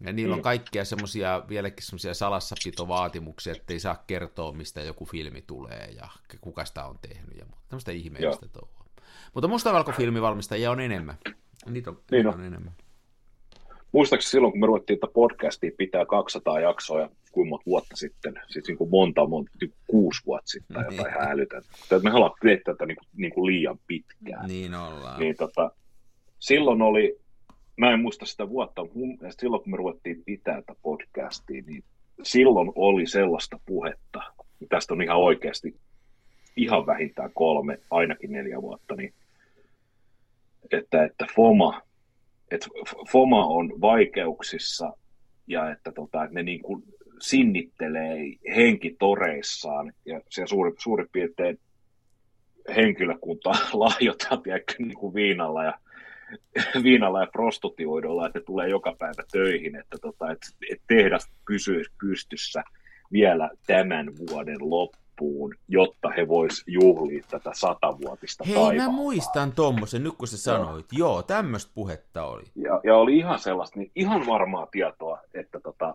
Ja 0.00 0.12
niillä 0.12 0.32
on 0.32 0.38
mm. 0.38 0.42
kaikkia 0.42 0.84
semmoisia, 0.84 1.42
vieläkin 1.48 1.86
semmoisia 1.86 2.14
salassapitovaatimuksia, 2.14 3.52
että 3.52 3.72
ei 3.72 3.80
saa 3.80 4.04
kertoa, 4.06 4.52
mistä 4.52 4.80
joku 4.80 5.04
filmi 5.04 5.42
tulee 5.42 5.88
ja 5.96 6.08
kuka 6.40 6.64
sitä 6.64 6.84
on 6.84 6.98
tehnyt 6.98 7.36
ja 7.38 7.44
muuta. 7.44 7.62
Tämmöistä 7.68 7.92
ihmeellistä 7.92 8.48
touhua. 8.48 8.84
Mutta 9.34 9.48
mustavalkofilmivalmistajia 9.48 10.70
on 10.70 10.80
enemmän. 10.80 11.14
Niitä 11.66 11.90
on, 11.90 11.98
niin 12.10 12.26
on. 12.26 12.34
on 12.34 12.44
enemmän. 12.44 12.72
Muistaakseni 13.92 14.30
silloin, 14.30 14.52
kun 14.52 14.60
me 14.60 14.66
ruvettiin 14.66 14.94
että 14.94 15.06
podcastia 15.14 15.70
pitää 15.78 16.06
200 16.06 16.60
jaksoa 16.60 17.00
ja 17.00 17.08
kuinka 17.32 17.48
monta 17.48 17.66
vuotta 17.66 17.96
sitten, 17.96 18.34
siis 18.48 18.68
niin 18.68 18.78
kuin 18.78 18.90
monta, 18.90 19.26
monta, 19.26 19.50
niin 19.60 19.72
kuusi 19.86 20.22
vuotta 20.26 20.50
sitten 20.50 20.74
tai 20.74 20.84
jotain 20.84 21.14
niin. 21.14 21.28
hälytä. 21.28 21.62
Me 22.02 22.10
haluamme 22.10 22.36
tehdä 22.42 22.60
tätä 22.64 22.86
niin 22.86 22.96
kuin, 22.96 23.08
niin 23.16 23.32
kuin 23.32 23.46
liian 23.46 23.78
pitkään. 23.86 24.48
Niin 24.48 24.74
ollaan. 24.74 25.20
Niin, 25.20 25.36
tota, 25.36 25.70
silloin 26.38 26.82
oli, 26.82 27.20
mä 27.76 27.92
en 27.92 28.00
muista 28.00 28.26
sitä 28.26 28.48
vuotta, 28.48 28.84
mutta 28.94 29.26
silloin 29.30 29.62
kun 29.62 29.70
me 29.70 29.76
ruvettiin 29.76 30.22
pitää 30.24 30.54
tätä 30.54 30.74
podcastia, 30.82 31.62
niin 31.66 31.84
silloin 32.22 32.72
oli 32.74 33.06
sellaista 33.06 33.60
puhetta, 33.66 34.22
tästä 34.68 34.94
on 34.94 35.02
ihan 35.02 35.18
oikeasti 35.18 35.76
ihan 36.56 36.86
vähintään 36.86 37.30
kolme, 37.34 37.78
ainakin 37.90 38.32
neljä 38.32 38.62
vuotta, 38.62 38.94
niin 38.96 39.14
että, 40.72 41.04
että 41.04 41.26
FOMA, 41.36 41.82
että 42.50 42.66
FOMA 43.12 43.46
on 43.46 43.80
vaikeuksissa 43.80 44.92
ja 45.46 45.70
että, 45.72 45.92
tota, 45.92 46.24
että 46.24 46.34
ne 46.34 46.42
niin 46.42 46.62
kuin 46.62 46.82
sinnittelee 47.20 48.18
henkitoreissaan 48.56 49.92
ja 50.06 50.20
siellä 50.30 50.48
suuri, 50.48 50.72
suurin 50.78 51.08
piirtein 51.12 51.58
henkilökunta 52.76 53.50
lahjotaan 53.72 54.42
niin 54.78 54.94
kuin 54.94 55.14
viinalla 55.14 55.64
ja 55.64 55.74
viinalla 56.82 57.20
ja 57.20 57.26
prostituoidolla, 57.32 58.26
että 58.26 58.40
tulee 58.40 58.68
joka 58.68 58.96
päivä 58.98 59.22
töihin, 59.32 59.76
että, 59.76 59.98
tota, 60.02 60.30
että, 60.30 60.46
että 60.70 60.84
tehdas 60.86 61.30
pysyisi 61.46 61.90
pystyssä 62.00 62.64
vielä 63.12 63.50
tämän 63.66 64.06
vuoden 64.30 64.56
loppuun, 64.60 65.54
jotta 65.68 66.08
he 66.08 66.28
vois 66.28 66.62
juhlia 66.66 67.24
tätä 67.30 67.50
satavuotista 67.54 68.44
Hei, 68.44 68.54
taivaalta. 68.54 68.82
mä 68.82 68.88
muistan 68.88 69.52
tuommoisen, 69.52 70.02
nyt 70.02 70.14
kun 70.18 70.28
sä 70.28 70.38
sanoit. 70.38 70.86
Joo, 70.92 71.12
Joo 71.12 71.22
tämmöistä 71.22 71.72
puhetta 71.74 72.24
oli. 72.24 72.44
Ja, 72.54 72.80
ja 72.84 72.96
oli 72.96 73.16
ihan 73.16 73.38
sellaista, 73.38 73.78
niin 73.78 73.90
ihan 73.94 74.26
varmaa 74.26 74.66
tietoa, 74.66 75.20
että 75.34 75.60
tota, 75.60 75.94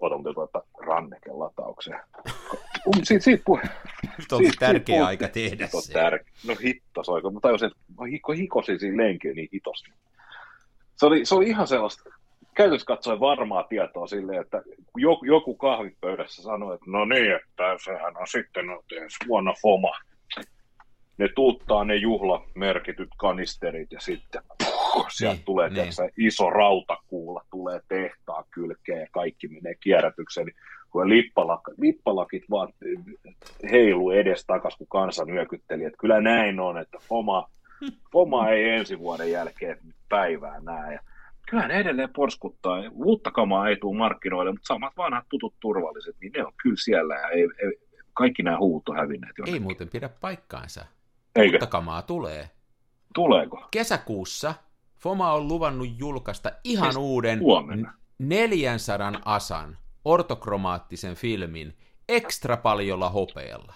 otan 0.00 0.62
ranneken 0.86 1.38
lataukseen. 1.38 2.00
Um, 2.86 3.04
siitä, 3.04 3.24
siitä 3.24 3.42
puhe. 3.46 3.62
Nyt 4.18 4.32
on 4.32 4.38
siitä, 4.38 4.56
tärkeä 4.58 4.94
siitä 4.94 5.06
aika 5.06 5.28
tehdä 5.28 5.66
se. 5.66 5.92
Tärkeä. 5.92 6.32
No 6.46 6.54
hittos 6.64 7.08
oikein. 7.08 7.34
Mä 7.34 7.40
tajusin, 7.40 7.66
että 7.66 7.78
mä 7.98 8.34
hikosin 8.36 8.80
siinä 8.80 9.02
lenkiä 9.04 9.32
niin 9.32 9.48
hitos. 9.52 9.84
Se 10.96 11.06
oli, 11.06 11.24
se 11.24 11.34
oli 11.34 11.48
ihan 11.48 11.66
sellaista, 11.66 12.10
käytössä 12.54 12.86
katsoen 12.86 13.20
varmaa 13.20 13.62
tietoa 13.62 14.06
silleen, 14.06 14.40
että 14.40 14.62
joku, 14.96 15.24
joku 15.24 15.54
kahvipöydässä 15.54 16.42
sanoi, 16.42 16.74
että 16.74 16.90
no 16.90 17.04
niin, 17.04 17.32
että 17.32 17.76
sehän 17.84 18.16
on 18.16 18.26
sitten 18.26 18.66
no, 18.66 18.82
vuonna 19.28 19.54
FOMA. 19.62 19.92
Ne 21.18 21.28
tuuttaa 21.34 21.84
ne 21.84 21.96
juhlamerkityt 21.96 23.08
kanisterit 23.16 23.92
ja 23.92 24.00
sitten 24.00 24.42
puh, 24.58 25.06
sieltä 25.10 25.36
niin, 25.36 25.44
tulee 25.44 25.68
niin. 25.68 25.92
iso 26.18 26.50
rautakuula, 26.50 27.42
tulee 27.50 27.80
tehtaan 27.88 28.44
kylkeen 28.50 29.00
ja 29.00 29.06
kaikki 29.10 29.48
menee 29.48 29.74
kierrätykseen. 29.80 30.46
Niin 30.46 30.56
kun 30.96 31.08
lippalakit, 31.08 31.74
lippalakit 31.78 32.44
vaan 32.50 32.72
heilu 33.70 34.10
edes 34.10 34.44
takas, 34.46 34.76
kun 34.76 34.86
kansa 34.86 35.24
nyökytteli, 35.24 35.84
että 35.84 35.98
kyllä 35.98 36.20
näin 36.20 36.60
on, 36.60 36.78
että 36.78 36.98
FOMA, 37.00 37.48
FOMA 38.12 38.48
ei 38.48 38.68
ensi 38.68 38.98
vuoden 38.98 39.30
jälkeen 39.30 39.78
päivää 40.08 40.60
näe. 40.60 40.92
Ja 40.94 41.00
kyllä 41.50 41.68
ne 41.68 41.74
edelleen 41.74 42.08
porskuttaa. 42.16 42.82
Uutta 42.90 43.30
kamaa 43.30 43.68
ei 43.68 43.76
tule 43.76 43.98
markkinoille, 43.98 44.52
mutta 44.52 44.66
samat 44.66 44.92
vanhat 44.96 45.24
tutut 45.28 45.54
turvalliset, 45.60 46.16
niin 46.20 46.32
ne 46.32 46.44
on 46.44 46.52
kyllä 46.62 46.76
siellä 46.78 47.14
ja 47.14 47.28
ei, 47.28 47.40
ei, 47.42 47.72
kaikki 48.14 48.42
nämä 48.42 48.58
huut 48.58 48.88
on 48.88 48.96
hävinneet. 48.96 49.38
Jonnekin. 49.38 49.54
Ei 49.54 49.60
muuten 49.60 49.88
pidä 49.88 50.08
paikkaansa. 50.08 50.84
Eikö? 51.36 51.54
Uutta 51.54 51.66
kamaa 51.66 52.02
tulee. 52.02 52.50
Tuleeko? 53.14 53.68
Kesäkuussa 53.70 54.54
FOMA 54.98 55.32
on 55.32 55.48
luvannut 55.48 55.88
julkaista 55.98 56.52
ihan 56.64 56.92
siis 56.92 56.96
uuden 56.96 57.40
huomenna. 57.40 57.92
400 58.18 59.12
asan 59.24 59.76
ortokromaattisen 60.06 61.14
filmin 61.14 61.74
ekstra 62.08 62.56
paljolla 62.56 63.10
hopeella. 63.10 63.74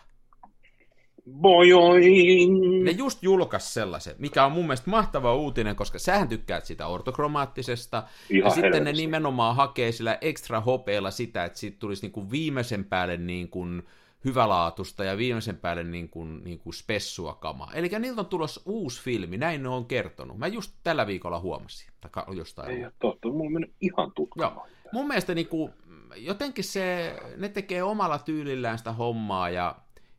Bojoing. 1.31 2.85
Ne 2.85 2.91
just 2.91 3.23
julkaisi 3.23 3.73
sellaisen, 3.73 4.15
mikä 4.19 4.45
on 4.45 4.53
mun 4.53 4.65
mielestä 4.65 4.91
mahtava 4.91 5.35
uutinen, 5.35 5.77
koska 5.77 5.99
sähän 5.99 6.29
tykkäät 6.29 6.65
sitä 6.65 6.87
ortokromaattisesta. 6.87 8.03
Ihan 8.31 8.49
ja 8.49 8.55
sitten 8.55 8.85
ne 8.85 8.93
nimenomaan 8.93 9.57
hakee 9.57 9.93
sillä 9.93 10.19
ekstra 10.21 10.61
hopeella 10.61 11.11
sitä, 11.11 11.45
että 11.45 11.59
siitä 11.59 11.77
tulisi 11.79 12.03
niinku 12.03 12.31
viimeisen 12.31 12.85
päälle 12.85 13.17
niin 13.17 13.49
kuin 13.49 13.83
hyvälaatusta 14.25 15.05
ja 15.05 15.17
viimeisen 15.17 15.57
päälle 15.57 15.85
niin 15.85 16.09
kuin, 16.09 16.45
niin 16.45 16.59
kuin 16.59 16.75
spessua 16.75 17.35
kamaa. 17.35 17.71
Eli 17.75 17.89
niiltä 17.99 18.21
on 18.21 18.27
tulossa 18.27 18.61
uusi 18.67 19.03
filmi, 19.03 19.37
näin 19.37 19.63
ne 19.63 19.69
on 19.69 19.87
kertonut. 19.87 20.39
Mä 20.39 20.47
just 20.47 20.73
tällä 20.83 21.07
viikolla 21.07 21.41
huomasin. 21.41 21.93
Tai 22.01 22.37
jostain 22.37 22.71
Ei, 22.71 22.91
totta, 22.99 23.29
mulla 23.29 23.47
on 23.47 23.53
mennyt 23.53 23.73
ihan 23.81 24.13
tutkamaan. 24.13 24.71
Mun 24.93 25.09
mielestä 25.09 25.35
niin 25.35 25.49
kuin, 25.49 25.73
jotenkin 26.17 26.65
se, 26.65 27.17
ne 27.37 27.49
tekee 27.49 27.83
omalla 27.83 28.19
tyylillään 28.19 28.79
sitä 28.79 28.93
hommaa 28.93 29.51
ja 29.51 29.77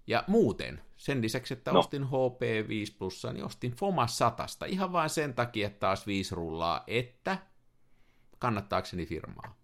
Ja 0.08 0.24
muuten, 0.28 0.82
sen 0.98 1.22
lisäksi, 1.22 1.54
että 1.54 1.72
No. 1.72 1.80
ostin 1.80 2.06
HP 2.06 2.68
5 2.68 2.96
Plussa, 2.98 3.34
niin 3.34 3.46
ostin 3.46 3.72
Foma 3.72 4.08
100. 4.08 4.46
Ihan 4.68 4.92
vain 4.92 5.10
sen 5.10 5.34
takia, 5.34 5.68
että 5.68 5.80
taas 5.80 6.08
5 6.08 6.36
rullaa, 6.36 6.84
että 6.88 7.38
kannattaakseni 8.40 9.06
firmaa. 9.06 9.56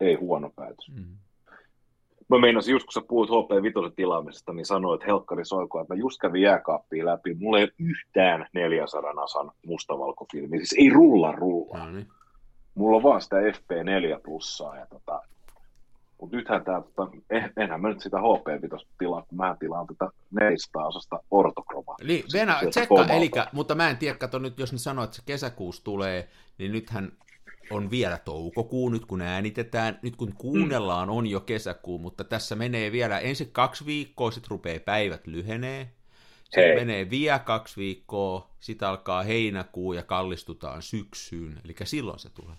Ei 0.00 0.14
huono 0.14 0.50
päätös. 0.56 0.88
Mm. 0.94 1.16
Mä 2.28 2.38
meinasin 2.38 2.72
just 2.72 2.86
kun 2.86 2.92
sä 2.92 3.00
puhuit 3.08 3.30
HP 3.30 3.62
Vitosen 3.62 3.92
tilaamisesta, 3.92 4.52
niin 4.52 4.66
sanoit 4.66 5.06
Helkkari 5.06 5.44
Soiko, 5.44 5.80
että 5.80 5.94
mä 5.94 5.98
just 6.00 6.20
kävin 6.20 6.42
jääkaappiin 6.42 7.06
läpi. 7.06 7.34
Mulla 7.34 7.58
ei 7.58 7.64
ole 7.64 7.72
yhtään 7.78 8.46
400 8.54 9.22
asan 9.22 9.52
mustavalkofilmiä. 9.66 10.58
Siis 10.60 10.74
ei 10.78 10.90
rulla 10.90 11.32
rulla. 11.32 11.78
No 11.78 11.90
niin. 11.90 12.08
Mulla 12.74 12.96
on 12.96 13.02
vaan 13.02 13.22
sitä 13.22 13.36
FP4 13.36 14.20
plussaa. 14.22 14.76
Ja 14.76 14.86
tota, 14.86 15.22
mutta 16.20 16.36
nythän 16.36 16.64
tää, 16.64 16.80
tota, 16.80 17.16
enhän 17.56 17.80
mä 17.80 17.88
nyt 17.88 18.00
sitä 18.00 18.18
HP 18.18 18.62
Vitos 18.62 18.86
tilaa, 18.98 19.22
kun 19.22 19.38
mä 19.38 19.56
tilaan 19.60 19.86
tätä 19.86 20.10
400 20.40 20.86
osasta 20.86 21.18
ortokromaa. 21.30 21.96
Eli 22.00 22.24
Venä, 22.32 22.52
Sieltä 22.52 22.70
tsekka, 22.70 22.94
Fomalta. 22.94 23.12
eli, 23.12 23.30
mutta 23.52 23.74
mä 23.74 23.90
en 23.90 23.96
tiedä, 23.96 24.18
kato 24.18 24.38
nyt, 24.38 24.58
jos 24.58 24.72
ne 24.72 24.78
sanoo, 24.78 25.04
että 25.04 25.16
se 25.16 25.22
kesäkuussa 25.26 25.84
tulee, 25.84 26.28
niin 26.58 26.72
nythän 26.72 27.12
on 27.70 27.90
vielä 27.90 28.18
toukokuu, 28.18 28.88
nyt 28.88 29.06
kun 29.06 29.22
äänitetään, 29.22 29.98
nyt 30.02 30.16
kun 30.16 30.34
kuunnellaan 30.38 31.10
on 31.10 31.26
jo 31.26 31.40
kesäkuu, 31.40 31.98
mutta 31.98 32.24
tässä 32.24 32.56
menee 32.56 32.92
vielä 32.92 33.18
ensin 33.18 33.50
kaksi 33.52 33.86
viikkoa, 33.86 34.30
sitten 34.30 34.50
rupeaa 34.50 34.80
päivät 34.80 35.26
lyhenee, 35.26 35.90
Hei. 36.56 36.74
menee 36.74 37.10
vielä 37.10 37.38
kaksi 37.38 37.80
viikkoa, 37.80 38.50
sitten 38.60 38.88
alkaa 38.88 39.22
heinäkuu 39.22 39.92
ja 39.92 40.02
kallistutaan 40.02 40.82
syksyyn, 40.82 41.60
eli 41.64 41.74
silloin 41.84 42.18
se 42.18 42.30
tulee. 42.30 42.56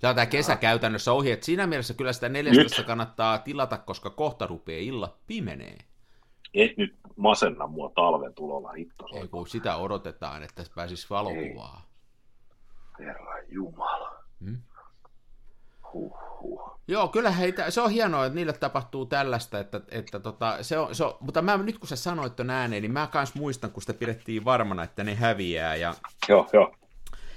Tämä 0.00 0.10
on 0.10 0.14
tämä 0.14 0.26
kesä 0.26 0.56
käytännössä 0.56 1.12
ohi, 1.12 1.30
että 1.30 1.46
siinä 1.46 1.66
mielessä 1.66 1.94
kyllä 1.94 2.12
sitä 2.12 2.28
14 2.28 2.80
Nyt. 2.80 2.86
kannattaa 2.86 3.38
tilata, 3.38 3.78
koska 3.78 4.10
kohta 4.10 4.46
rupeaa 4.46 4.80
illat 4.80 5.16
pimenee. 5.26 5.78
Et 6.54 6.76
nyt 6.76 6.96
masenna 7.16 7.66
mua 7.66 7.92
talven 7.94 8.34
tulolla 8.34 8.72
hitto. 8.72 9.06
Ei 9.14 9.28
kun 9.28 9.48
sitä 9.48 9.76
odotetaan, 9.76 10.42
että 10.42 10.64
pääsisi 10.74 11.06
valokuvaa. 11.10 11.88
Herra 12.98 13.38
Jumala. 13.48 14.24
Hmm? 14.44 14.58
Huh, 15.92 16.12
Joo, 16.88 17.08
kyllä 17.08 17.30
heitä, 17.30 17.70
se 17.70 17.80
on 17.80 17.90
hienoa, 17.90 18.26
että 18.26 18.34
niille 18.34 18.52
tapahtuu 18.52 19.06
tällaista, 19.06 19.58
että, 19.60 19.80
että 19.90 20.20
tota, 20.20 20.62
se 20.62 20.78
on, 20.78 20.94
se 20.94 21.04
on, 21.04 21.14
mutta 21.20 21.42
mä, 21.42 21.56
nyt 21.56 21.78
kun 21.78 21.88
sä 21.88 21.96
sanoit 21.96 22.36
ton 22.36 22.50
ääneen, 22.50 22.82
niin 22.82 22.92
mä 22.92 23.06
kans 23.12 23.34
muistan, 23.34 23.70
kun 23.70 23.82
sitä 23.82 23.94
pidettiin 23.94 24.44
varmana, 24.44 24.82
että 24.82 25.04
ne 25.04 25.14
häviää. 25.14 25.76
Ja, 25.76 25.94
Joo, 26.28 26.46
joo. 26.52 26.74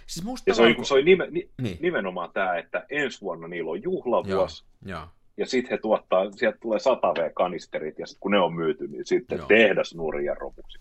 siis 0.07 0.25
musta 0.25 0.49
Ja 0.49 0.53
se 0.55 0.61
oli, 0.61 0.73
valko- 0.73 0.83
se 0.85 0.93
oli 0.93 1.03
nime, 1.03 1.27
ni, 1.31 1.49
Niin. 1.61 1.77
nimenomaan 1.81 2.29
tämä, 2.33 2.57
että 2.57 2.85
ensi 2.89 3.21
vuonna 3.21 3.47
niillä 3.47 3.71
on 3.71 3.83
Joo, 3.83 3.93
juhlavuosi, 3.93 4.63
joo. 4.85 5.07
ja 5.37 5.45
sitten 5.45 5.69
he 5.71 5.77
tuottaa, 5.77 6.31
sieltä 6.31 6.57
tulee 6.61 6.79
100 6.79 7.07
V-kanisterit, 7.13 7.99
ja 7.99 8.07
sitten 8.07 8.19
kun 8.19 8.31
ne 8.31 8.39
on 8.39 8.53
myyty, 8.53 8.87
niin 8.87 9.05
sitten 9.05 9.37
Joo. 9.37 9.47
tehdas 9.47 9.95
nurin 9.95 10.25
ja 10.25 10.33
romuksi. 10.35 10.79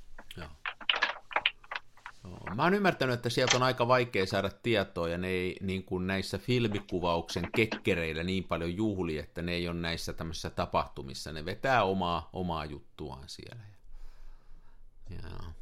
Mä 2.54 2.62
oon 2.62 2.74
ymmärtänyt, 2.74 3.14
että 3.14 3.30
sieltä 3.30 3.56
on 3.56 3.62
aika 3.62 3.88
vaikea 3.88 4.26
saada 4.26 4.50
tietoa, 4.62 5.08
ja 5.08 5.18
ne 5.18 5.28
ei 5.28 5.56
niin 5.60 5.84
kuin 5.84 6.06
näissä 6.06 6.38
filmikuvauksen 6.38 7.48
kekkereillä 7.56 8.22
niin 8.22 8.44
paljon 8.44 8.76
juhli, 8.76 9.18
että 9.18 9.42
ne 9.42 9.52
ei 9.52 9.68
ole 9.68 9.76
näissä 9.76 10.12
tämmöisissä 10.12 10.50
tapahtumissa. 10.50 11.32
Ne 11.32 11.44
vetää 11.44 11.84
omaa, 11.84 12.30
omaa 12.32 12.64
juttuaan 12.64 13.24
siellä. 13.26 13.62
Joo. 15.10 15.52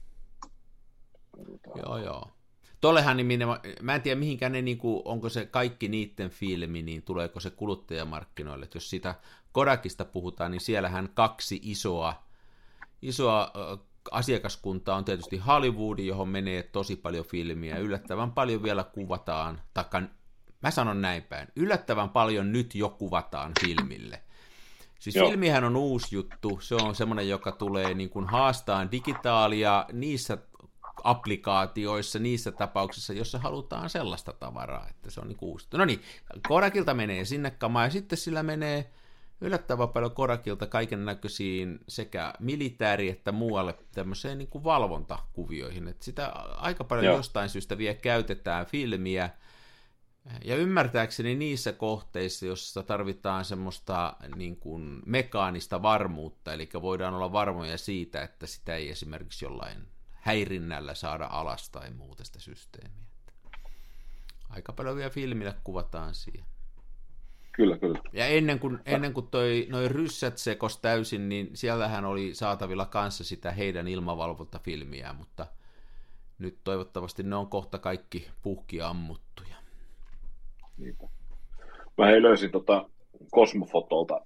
Joo, 1.77 1.99
joo. 1.99 2.31
Tollehan 2.81 3.17
niin 3.17 3.41
mä 3.83 3.95
en 3.95 4.03
tiedä 4.03 4.19
mihinkään 4.19 4.53
ne, 4.53 4.63
niin 4.63 4.79
kuin, 4.79 5.03
onko 5.05 5.29
se 5.29 5.47
kaikki 5.47 5.89
niiden 5.89 6.31
filmi, 6.31 6.83
niin 6.83 7.03
tuleeko 7.03 7.41
se 7.41 7.51
kuluttajamarkkinoille. 7.51 8.65
Et 8.65 8.75
jos 8.75 8.91
sitä 8.91 9.15
Kodakista 9.53 10.05
puhutaan, 10.05 10.51
niin 10.51 10.61
siellähän 10.61 11.09
kaksi 11.15 11.61
isoa, 11.63 12.23
isoa 13.03 13.53
ö, 14.09 14.15
asiakaskuntaa 14.17 14.97
on 14.97 15.05
tietysti 15.05 15.39
Hollywood, 15.39 15.99
johon 15.99 16.29
menee 16.29 16.63
tosi 16.63 16.97
paljon 16.97 17.25
filmiä. 17.25 17.79
Yllättävän 17.79 18.33
paljon 18.33 18.63
vielä 18.63 18.85
kuvataan, 18.85 19.63
taikka 19.75 20.03
mä 20.63 20.71
sanon 20.71 21.03
näin 21.03 21.23
päin, 21.23 21.49
yllättävän 21.57 22.11
paljon 22.11 22.53
nyt 22.53 22.75
jo 22.75 22.89
kuvataan 22.89 23.53
filmille. 23.61 24.23
Siis 24.99 25.17
Joo. 25.17 25.29
filmihän 25.29 25.65
on 25.65 25.77
uusi 25.77 26.15
juttu, 26.15 26.61
se 26.61 26.75
on 26.75 26.95
semmoinen, 26.95 27.29
joka 27.29 27.53
tulee 27.53 27.95
niin 27.95 28.11
kuin 28.11 28.27
haastaan 28.27 28.91
digitaalia 28.91 29.87
niissä 29.93 30.39
applikaatioissa, 31.05 32.19
niissä 32.19 32.53
tapauksissa, 32.53 33.13
jossa 33.13 33.39
halutaan 33.39 33.91
sellaista 33.91 34.33
tavaraa, 34.33 34.89
että 34.89 35.11
se 35.11 35.21
on 35.21 35.29
niin 35.29 35.39
uusi. 35.41 35.69
No 35.75 35.85
niin, 35.85 36.03
Korakilta 36.49 36.95
menee 36.95 37.25
sinne 37.25 37.51
kamaa, 37.51 37.85
ja 37.85 37.91
sitten 37.91 38.19
sillä 38.19 38.43
menee 38.43 38.91
yllättävän 39.41 39.89
paljon 39.89 40.13
Korakilta 40.13 40.67
kaiken 40.67 41.05
näköisiin 41.05 41.81
sekä 41.89 42.33
militääri- 42.39 43.11
että 43.11 43.33
muualle 43.33 43.75
tämmöiseen 43.93 44.39
niin 44.39 44.49
kuin 44.49 44.65
valvontakuvioihin, 44.65 45.89
että 45.89 46.05
sitä 46.05 46.27
aika 46.57 46.85
paljon 46.85 47.07
Joo. 47.07 47.17
jostain 47.17 47.49
syystä 47.49 47.79
vielä 47.79 47.95
käytetään 47.95 48.67
filmiä, 48.67 49.31
ja 50.45 50.57
ymmärtääkseni 50.57 51.35
niissä 51.35 51.73
kohteissa, 51.73 52.47
joissa 52.47 52.83
tarvitaan 52.83 53.45
semmoista 53.45 54.17
niin 54.37 54.57
kuin 54.57 55.03
mekaanista 55.07 55.83
varmuutta, 55.83 56.53
eli 56.53 56.69
voidaan 56.83 57.15
olla 57.15 57.33
varmoja 57.33 57.79
siitä, 57.79 58.23
että 58.23 58.47
sitä 58.47 58.75
ei 58.75 58.91
esimerkiksi 58.91 59.45
jollain 59.45 59.89
häirinnällä 60.11 60.95
saada 60.95 61.27
alas 61.31 61.71
tai 61.71 61.91
muuta 61.91 62.25
sitä 62.25 62.41
systeemiä. 62.41 63.07
Aika 64.49 64.73
paljon 64.73 64.97
vielä 64.97 65.11
filmillä 65.11 65.55
kuvataan 65.65 66.15
siihen. 66.15 66.47
Kyllä, 67.59 67.79
kyllä. 67.79 67.99
Ja 68.13 68.27
ennen 68.27 68.59
kuin, 68.59 68.79
ennen 68.87 69.13
kuin 69.13 69.27
toi, 69.31 69.67
noi 69.71 69.89
ryssät 69.89 70.39
sekos 70.39 70.79
täysin, 70.79 71.29
niin 71.29 71.51
siellähän 71.55 72.05
oli 72.05 72.35
saatavilla 72.35 72.87
kanssa 72.87 73.25
sitä 73.25 73.51
heidän 73.51 73.89
ilmavalvontafilmiä, 73.89 75.13
mutta 75.13 75.47
nyt 76.39 76.59
toivottavasti 76.65 77.23
ne 77.23 77.37
on 77.37 77.47
kohta 77.49 77.79
kaikki 77.79 78.29
puhki 78.43 78.83
ammuttuja. 78.83 79.57
Niinpä. 80.77 81.09
Mä 81.99 82.07
hei 82.07 82.23
löysin 82.23 82.51
tota 82.51 82.91
Cosmofotolta 83.35 84.21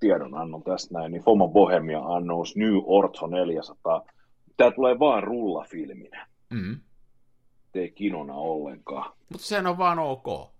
tiedonannon 0.00 0.62
tästä 0.62 0.94
näin, 0.94 1.12
niin 1.12 1.22
Foma 1.22 1.48
Bohemia 1.48 2.00
annous 2.00 2.56
New 2.56 2.74
Ortho 2.84 3.26
400. 3.26 4.04
Tämä 4.56 4.70
tulee 4.70 4.98
vaan 4.98 5.22
rullafilminä, 5.22 6.26
Mm. 6.50 6.80
ei 7.74 7.90
kinona 7.90 8.34
ollenkaan. 8.34 9.12
Mutta 9.32 9.46
sehän 9.46 9.66
on 9.66 9.78
vaan 9.78 9.98
ok. 9.98 10.52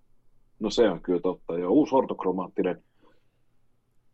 No 0.63 0.71
se 0.71 0.91
on 0.91 1.01
kyllä 1.01 1.21
totta. 1.21 1.59
Jo 1.59 1.71
uusi 1.71 1.95
ortokromaattinen 1.95 2.85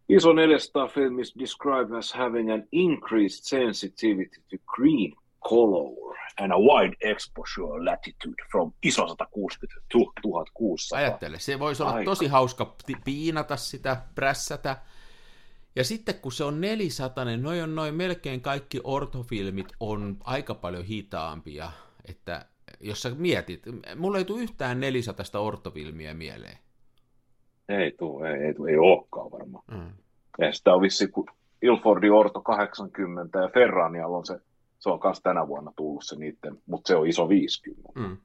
ISO 0.08 0.32
400 0.32 0.88
film 0.88 1.18
is 1.18 1.34
described 1.38 1.98
as 1.98 2.12
having 2.12 2.52
an 2.52 2.64
increased 2.72 3.40
sensitivity 3.42 4.40
to 4.50 4.56
green 4.76 5.12
color 5.48 6.16
and 6.40 6.52
a 6.52 6.58
wide 6.58 6.96
exposure 7.00 7.84
latitude 7.84 8.44
from 8.50 8.72
ISO 8.82 9.02
160 9.02 9.80
to 9.92 9.98
1600. 10.22 10.98
Ajattele, 10.98 11.38
se 11.38 11.58
voisi 11.58 11.82
olla 11.82 11.92
Aika. 11.92 12.10
tosi 12.10 12.26
hauska 12.26 12.74
pi- 12.86 12.96
piinata 13.04 13.56
sitä, 13.56 14.02
prässätä. 14.14 14.76
Ja 15.76 15.84
sitten 15.84 16.14
kun 16.14 16.32
se 16.32 16.44
on 16.44 16.60
400, 16.60 17.24
niin 17.24 17.42
noin 17.42 17.62
on 17.62 17.74
noin 17.74 17.94
melkein 17.94 18.40
kaikki 18.40 18.80
ortofilmit 18.84 19.68
on 19.80 20.16
aika 20.24 20.54
paljon 20.54 20.84
hitaampia. 20.84 21.70
Että 22.08 22.46
jos 22.80 23.02
sä 23.02 23.10
mietit, 23.10 23.62
mulla 23.96 24.18
ei 24.18 24.24
tule 24.24 24.42
yhtään 24.42 24.80
400 24.80 25.40
ortofilmiä 25.40 26.14
mieleen. 26.14 26.58
Ei 27.68 27.92
tuu, 27.92 28.22
ei, 28.22 28.34
ei, 28.34 28.54
tuu, 28.54 28.66
ei 28.66 28.78
olekaan 28.78 29.30
varmaan. 29.30 29.64
Mm. 29.70 29.92
Ja 30.38 30.52
sitä 30.52 30.74
on 30.74 30.80
vissi, 30.80 31.08
kun 31.08 31.26
Ilfordi 31.62 32.10
Orto 32.10 32.40
80 32.40 33.38
ja 33.38 33.48
Ferranialla 33.54 34.16
on 34.16 34.26
se, 34.26 34.40
se 34.78 34.90
on 34.90 35.00
myös 35.04 35.20
tänä 35.20 35.48
vuonna 35.48 35.72
tullut 35.76 36.04
se 36.04 36.16
niiden, 36.16 36.58
mutta 36.66 36.88
se 36.88 36.96
on 36.96 37.06
iso 37.06 37.28
50. 37.28 38.00
Mm. 38.00 38.16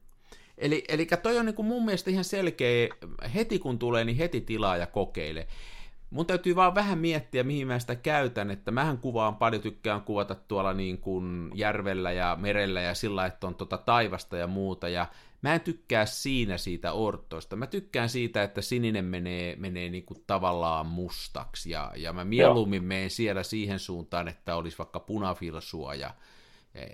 Eli, 0.58 0.84
eli 0.88 1.06
toi 1.22 1.38
on 1.38 1.46
niin 1.46 1.56
kuin 1.56 1.66
mun 1.66 1.84
mielestä 1.84 2.10
ihan 2.10 2.24
selkeä, 2.24 2.88
heti 3.34 3.58
kun 3.58 3.78
tulee, 3.78 4.04
niin 4.04 4.16
heti 4.16 4.40
tilaa 4.40 4.76
ja 4.76 4.86
kokeile. 4.86 5.46
Mun 6.14 6.26
täytyy 6.26 6.56
vaan 6.56 6.74
vähän 6.74 6.98
miettiä, 6.98 7.42
mihin 7.42 7.66
mä 7.66 7.78
sitä 7.78 7.94
käytän, 7.94 8.50
että 8.50 8.70
mähän 8.70 8.98
kuvaan 8.98 9.36
paljon, 9.36 9.62
tykkään 9.62 10.02
kuvata 10.02 10.34
tuolla 10.34 10.72
niin 10.72 10.98
kuin 10.98 11.50
järvellä 11.54 12.12
ja 12.12 12.36
merellä 12.40 12.80
ja 12.80 12.94
sillä, 12.94 13.26
että 13.26 13.46
on 13.46 13.54
tota 13.54 13.78
taivasta 13.78 14.36
ja 14.36 14.46
muuta, 14.46 14.88
ja 14.88 15.06
mä 15.42 15.54
en 15.54 15.60
tykkää 15.60 16.06
siinä 16.06 16.58
siitä 16.58 16.92
ortoista. 16.92 17.56
Mä 17.56 17.66
tykkään 17.66 18.08
siitä, 18.08 18.42
että 18.42 18.62
sininen 18.62 19.04
menee, 19.04 19.56
menee 19.56 19.88
niin 19.88 20.04
kuin 20.04 20.24
tavallaan 20.26 20.86
mustaksi, 20.86 21.70
ja, 21.70 21.92
ja 21.96 22.12
mä 22.12 22.24
mieluummin 22.24 22.84
menen 22.84 23.10
siellä 23.10 23.42
siihen 23.42 23.78
suuntaan, 23.78 24.28
että 24.28 24.56
olisi 24.56 24.78
vaikka 24.78 25.00
punafilsua 25.00 25.94
ja, 25.94 26.14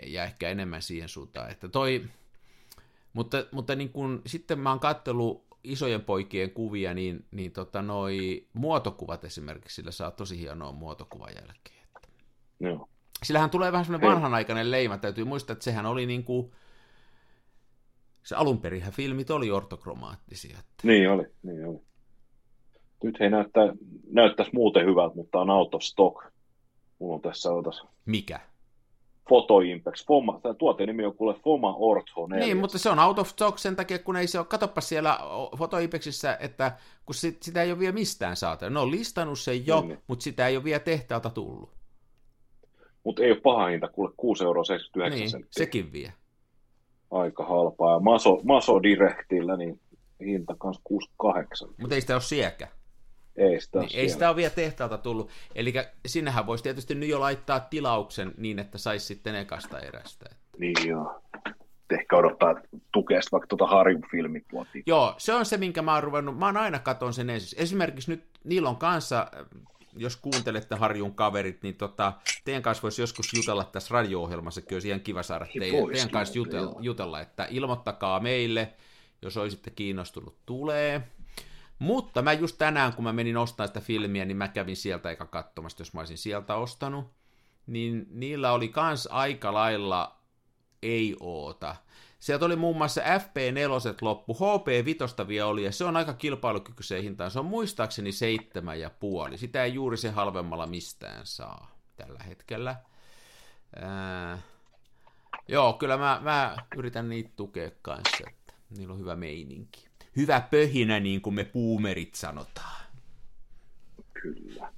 ja 0.06 0.24
ehkä 0.24 0.48
enemmän 0.48 0.82
siihen 0.82 1.08
suuntaan, 1.08 1.50
että 1.50 1.68
toi, 1.68 2.04
mutta, 3.12 3.44
mutta 3.52 3.74
niin 3.74 3.90
kun, 3.90 4.22
sitten 4.26 4.58
mä 4.58 4.70
oon 4.70 4.80
kattellut 4.80 5.49
isojen 5.64 6.02
poikien 6.02 6.50
kuvia, 6.50 6.94
niin, 6.94 7.24
niin 7.30 7.52
tota 7.52 7.82
noi 7.82 8.46
muotokuvat 8.52 9.24
esimerkiksi, 9.24 9.74
sillä 9.74 9.90
saa 9.90 10.10
tosi 10.10 10.38
hienoa 10.38 10.72
muotokuvan 10.72 11.32
jälkeen. 11.34 11.86
Joo. 12.60 12.88
Sillähän 13.22 13.50
tulee 13.50 13.72
vähän 13.72 13.84
semmoinen 13.84 14.10
vanhanaikainen 14.10 14.70
leima, 14.70 14.98
täytyy 14.98 15.24
muistaa, 15.24 15.52
että 15.52 15.64
sehän 15.64 15.86
oli 15.86 16.06
niin 16.06 16.24
kuin, 16.24 16.52
se 18.22 18.34
alunperinhän 18.34 18.92
filmit 18.92 19.30
oli 19.30 19.50
ortokromaattisia. 19.50 20.58
Että, 20.58 20.86
Niin 20.86 21.10
oli, 21.10 21.24
niin 21.42 21.66
oli. 21.66 21.78
Nyt 23.04 23.20
he 23.20 23.30
näyttää, 23.30 23.72
näyttäisi 24.12 24.50
muuten 24.54 24.86
hyvältä, 24.86 25.14
mutta 25.14 25.40
on 25.40 25.50
out 25.50 25.74
of 25.74 25.82
stock. 25.82 26.24
Mulla 26.98 27.14
on 27.14 27.20
tässä 27.20 27.52
otas 27.52 27.82
Mikä? 28.06 28.40
Photo 29.30 29.60
Impex. 29.60 30.06
Foma, 30.06 30.40
tämä 30.42 30.54
tuotteen 30.54 30.86
nimi 30.86 31.04
on 31.04 31.14
kuule 31.14 31.34
Foma 31.34 31.74
Ortho 31.78 32.26
4. 32.26 32.46
Niin, 32.46 32.56
mutta 32.56 32.78
se 32.78 32.90
on 32.90 32.98
out 32.98 33.18
of 33.18 33.28
stock 33.28 33.58
sen 33.58 33.76
takia, 33.76 33.98
kun 33.98 34.16
ei 34.16 34.26
se 34.26 34.38
ole, 34.38 34.46
katoppa 34.46 34.80
siellä 34.80 35.18
Fotoipexissä, 35.58 36.36
että 36.40 36.72
kun 37.06 37.14
sit, 37.14 37.42
sitä 37.42 37.62
ei 37.62 37.70
ole 37.70 37.78
vielä 37.78 37.92
mistään 37.92 38.36
saatavilla. 38.36 38.74
Ne 38.74 38.80
on 38.80 38.90
listannut 38.90 39.38
sen 39.38 39.66
jo, 39.66 39.80
Niin. 39.80 39.98
mutta 40.06 40.22
sitä 40.22 40.46
ei 40.46 40.56
ole 40.56 40.64
vielä 40.64 40.78
tehtaalta 40.80 41.30
tullut. 41.30 41.70
Mutta 43.04 43.22
ei 43.22 43.30
ole 43.30 43.40
paha 43.40 43.66
hinta, 43.66 43.88
kuule 43.88 44.10
6,79 44.10 44.42
euroa 44.44 44.64
Niin, 45.10 45.30
senttiä. 45.30 45.48
sekin 45.50 45.92
vie. 45.92 46.12
Aika 47.10 47.44
halpaa. 47.44 47.92
Ja 47.92 47.98
Maso, 48.00 48.40
Maso 48.44 48.82
Directillä, 48.82 49.56
niin 49.56 49.80
hinta 50.20 50.54
kans 50.58 50.80
68. 50.84 51.68
Mutta 51.80 51.94
ei 51.94 52.00
sitä 52.00 52.14
ole 52.14 52.20
sielläkään. 52.22 52.70
Ei 53.36 53.60
sitä 53.60 53.78
Niin, 53.78 53.90
ei 53.94 54.08
sitä 54.08 54.28
ole 54.28 54.36
vielä 54.36 54.50
tehtaalta 54.50 54.98
tullut. 54.98 55.30
Eli 55.54 55.74
sinnehän 56.06 56.46
voisi 56.46 56.64
tietysti 56.64 56.94
nyt 56.94 57.08
jo 57.08 57.20
laittaa 57.20 57.60
tilauksen 57.60 58.34
niin, 58.36 58.58
että 58.58 58.78
saisi 58.78 59.06
sitten 59.06 59.34
ekasta 59.34 59.80
erästä. 59.80 60.26
Niin 60.58 60.88
joo. 60.88 61.20
Ehkä 61.90 62.16
odottaa 62.16 62.54
tukea 62.92 63.20
vaikka 63.32 63.46
tuota 63.46 63.66
Harjun. 63.66 64.02
Joo, 64.86 65.14
se 65.18 65.34
on 65.34 65.46
se, 65.46 65.56
minkä 65.56 65.82
mä 65.82 65.94
oon 65.94 66.02
ruvennut, 66.02 66.38
mä 66.38 66.46
oon 66.46 66.56
aina 66.56 66.78
katon 66.78 67.14
sen 67.14 67.30
ensin. 67.30 67.62
Esimerkiksi 67.62 68.10
nyt 68.10 68.24
niillä 68.44 68.68
on 68.68 68.76
kanssa, 68.76 69.26
jos 69.96 70.16
kuuntelette 70.16 70.74
Harjun 70.74 71.14
kaverit, 71.14 71.62
niin 71.62 71.74
tota, 71.74 72.12
teidän 72.44 72.62
kanssa 72.62 72.82
voisi 72.82 73.02
joskus 73.02 73.34
jutella 73.36 73.64
tässä 73.64 73.94
radio-ohjelmassakin, 73.94 74.76
olisi 74.76 74.88
ihan 74.88 75.00
kiva 75.00 75.22
saada 75.22 75.44
Ei 75.44 75.60
teidän, 75.60 75.80
vois 75.80 75.92
teidän 75.92 76.10
kanssa 76.10 76.32
kyllä, 76.32 76.46
jutella, 76.46 76.76
jutella, 76.80 77.20
että 77.20 77.46
ilmoittakaa 77.50 78.20
meille, 78.20 78.72
jos 79.22 79.36
olisitte 79.36 79.70
kiinnostunut, 79.70 80.36
tulee. 80.46 81.02
Mutta 81.80 82.22
mä 82.22 82.32
just 82.32 82.58
tänään, 82.58 82.92
kun 82.92 83.04
mä 83.04 83.12
menin 83.12 83.36
ostamaan 83.36 83.68
sitä 83.68 83.80
filmiä, 83.80 84.24
niin 84.24 84.36
mä 84.36 84.48
kävin 84.48 84.76
sieltä 84.76 85.10
eikä 85.10 85.26
katsomassa, 85.26 85.80
jos 85.80 85.94
mä 85.94 86.00
olisin 86.00 86.18
sieltä 86.18 86.54
ostanut. 86.54 87.12
Niin 87.66 88.06
niillä 88.10 88.52
oli 88.52 88.68
kans 88.68 89.08
aika 89.10 89.54
lailla 89.54 90.20
ei 90.82 91.16
oota. 91.20 91.76
Sieltä 92.18 92.44
oli 92.44 92.56
muun 92.56 92.76
muassa 92.76 93.00
FP4 93.00 93.96
loppu, 94.00 94.34
HP5 94.34 95.28
vielä 95.28 95.46
oli, 95.46 95.64
ja 95.64 95.72
se 95.72 95.84
on 95.84 95.96
aika 95.96 96.14
kilpailukykyiseen 96.14 97.02
hintaan. 97.02 97.30
Se 97.30 97.38
on 97.38 97.44
muistaakseni 97.44 98.12
seitsemän 98.12 98.80
ja 98.80 98.90
puoli. 98.90 99.38
Sitä 99.38 99.64
ei 99.64 99.74
juuri 99.74 99.96
se 99.96 100.10
halvemmalla 100.10 100.66
mistään 100.66 101.26
saa 101.26 101.76
tällä 101.96 102.20
hetkellä. 102.28 102.76
Ää, 103.76 104.38
joo, 105.48 105.72
kyllä 105.72 105.96
mä, 105.96 106.20
mä 106.22 106.56
yritän 106.76 107.08
niitä 107.08 107.30
tukea 107.36 107.70
kanssa, 107.82 108.24
että 108.28 108.54
niillä 108.70 108.92
on 108.92 109.00
hyvä 109.00 109.16
meininki. 109.16 109.89
Hyvä 110.16 110.40
pöhinä, 110.50 111.00
niin 111.00 111.20
kuin 111.20 111.34
me 111.34 111.44
puumerit 111.44 112.14
sanotaan. 112.14 112.80
Kyllä. 114.22 114.72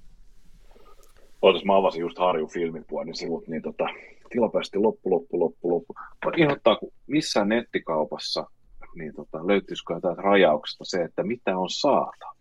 Ootas, 1.43 1.65
mä 1.65 1.77
avasin 1.77 2.01
just 2.01 2.19
Harjun 2.19 2.51
filmipuolin 2.51 3.15
sivut, 3.15 3.49
niin 3.49 3.63
tota, 3.63 3.85
tilapäisesti 4.31 4.79
loppu, 4.79 5.11
loppu, 5.11 5.41
loppu, 5.41 5.71
loppu. 5.71 5.95
Mä 6.25 6.33
inhottaa, 6.37 6.77
kun 6.77 6.93
missään 7.07 7.49
nettikaupassa, 7.49 8.47
niin 8.95 9.15
tota, 9.15 9.47
löytyisikö 9.47 9.95
jotain 9.95 10.19
rajauksesta 10.19 10.85
se, 10.85 11.03
että 11.03 11.23
mitä 11.23 11.59
on 11.59 11.71
saatavilla. 11.71 12.35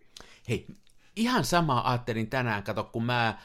Hei, 0.50 0.68
ihan 1.16 1.46
sama 1.46 1.82
ajattelin 1.86 2.30
tänään, 2.30 2.64
kato, 2.64 2.84
kun 2.84 3.04
mä, 3.04 3.38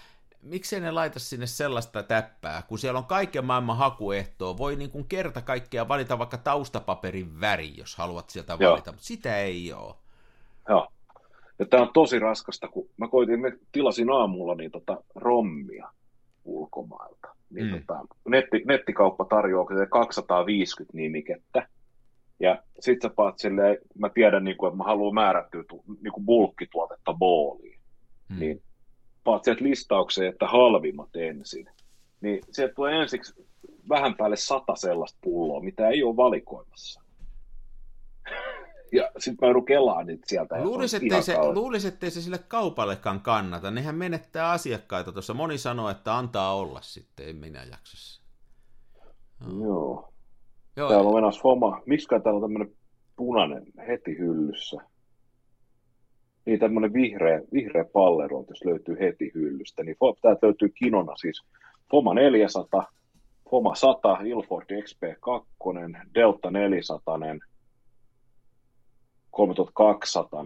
miksei 0.42 0.80
ne 0.80 0.90
laita 0.90 1.18
sinne 1.18 1.46
sellaista 1.46 2.02
täppää, 2.02 2.62
kun 2.68 2.78
siellä 2.78 2.98
on 2.98 3.04
kaiken 3.04 3.44
maailman 3.44 3.76
hakuehtoa, 3.76 4.58
voi 4.58 4.76
niin 4.76 4.90
kuin 4.90 5.04
kerta 5.08 5.42
kaikkea 5.42 5.88
valita 5.88 6.18
vaikka 6.18 6.38
taustapaperin 6.38 7.40
väri, 7.40 7.76
jos 7.76 7.96
haluat 7.96 8.30
sieltä 8.30 8.56
Joo. 8.60 8.72
valita, 8.72 8.92
mutta 8.92 9.06
sitä 9.06 9.38
ei 9.38 9.72
ole. 9.72 9.94
Joo. 10.68 10.88
Ja 11.58 11.66
tää 11.66 11.82
on 11.82 11.90
tosi 11.94 12.18
raskasta, 12.18 12.68
kun 12.68 12.88
mä 12.96 13.08
koitin, 13.08 13.40
mä 13.40 13.48
tilasin 13.72 14.10
aamulla 14.10 14.54
niin 14.54 14.70
tota 14.70 14.96
rommia 15.14 15.88
ulkomailta. 16.44 17.28
Niin 17.50 17.66
Mm. 17.66 17.80
tota, 17.80 18.00
netti, 18.28 18.62
nettikauppa 18.66 19.24
tarjoaa 19.24 19.66
kyllä 19.66 19.86
250 19.86 20.96
nimikettä. 20.96 21.68
Ja 22.40 22.62
sit 22.80 23.02
sä 23.02 23.10
paat 23.10 23.38
silleen, 23.38 23.78
mä 23.98 24.08
tiedän, 24.08 24.44
niin 24.44 24.56
kuin, 24.56 24.68
että 24.68 24.76
mä 24.76 24.84
haluan 24.84 25.14
määrättyä 25.14 25.64
tu, 25.68 25.84
niin 26.02 26.12
kuin 26.12 26.26
bulkkituotetta 26.26 27.14
booliin. 27.14 27.78
Mm. 28.28 28.38
Niin 28.38 28.62
paat 29.26 29.44
sieltä 29.44 29.64
listaukseen, 29.64 30.32
että 30.32 30.46
halvimmat 30.46 31.16
ensin. 31.16 31.68
Niin 32.20 32.40
sieltä 32.50 32.74
tulee 32.74 33.02
ensiksi 33.02 33.46
vähän 33.88 34.14
päälle 34.14 34.36
sata 34.36 34.76
sellaista 34.76 35.18
pulloa, 35.22 35.60
mitä 35.60 35.88
ei 35.88 36.02
ole 36.02 36.16
valikoimassa. 36.16 37.02
Ja 38.92 39.10
sitten 39.18 39.36
mä 39.40 39.46
joudun 39.46 39.64
kelaan 39.64 40.06
niitä 40.06 40.24
sieltä. 40.26 40.56
ihan 40.56 40.94
ettei 41.02 41.22
se, 41.22 41.38
luulis, 41.38 41.84
ettei 41.84 42.10
se 42.10 42.20
sille 42.20 42.38
kaupallekaan 42.38 43.20
kannata. 43.20 43.70
Nehän 43.70 43.94
menettää 43.94 44.50
asiakkaita 44.50 45.12
tuossa. 45.12 45.34
Moni 45.34 45.58
sanoo, 45.58 45.90
että 45.90 46.16
antaa 46.16 46.56
olla 46.56 46.80
sitten, 46.82 47.28
en 47.28 47.36
minä 47.36 47.64
jaksa. 47.70 47.96
se. 47.96 48.22
Joo. 49.62 50.12
Joo, 50.76 50.88
Täällä 50.88 51.08
on 51.08 51.14
menossa 51.14 51.42
Foma. 51.42 51.82
Miksi 51.86 52.08
täällä 52.08 52.32
on 52.32 52.40
tämmöinen 52.40 52.76
punainen 53.16 53.66
heti 53.88 54.18
hyllyssä? 54.18 54.76
Niin 56.46 56.58
tämmöinen 56.58 56.92
vihreä, 56.92 57.40
vihreä 57.52 57.84
pallero, 57.84 58.44
jos 58.48 58.64
löytyy 58.64 58.96
heti 59.00 59.30
hyllystä. 59.34 59.84
Niin 59.84 59.96
täältä 60.22 60.46
löytyy 60.46 60.68
kinona 60.68 61.16
siis 61.16 61.42
Foma 61.90 62.14
400, 62.14 62.86
Foma 63.50 63.74
100, 63.74 64.18
Ilford 64.24 64.66
XP2, 64.70 66.14
Delta 66.14 66.50
400, 66.50 67.18
3200. 69.30 70.44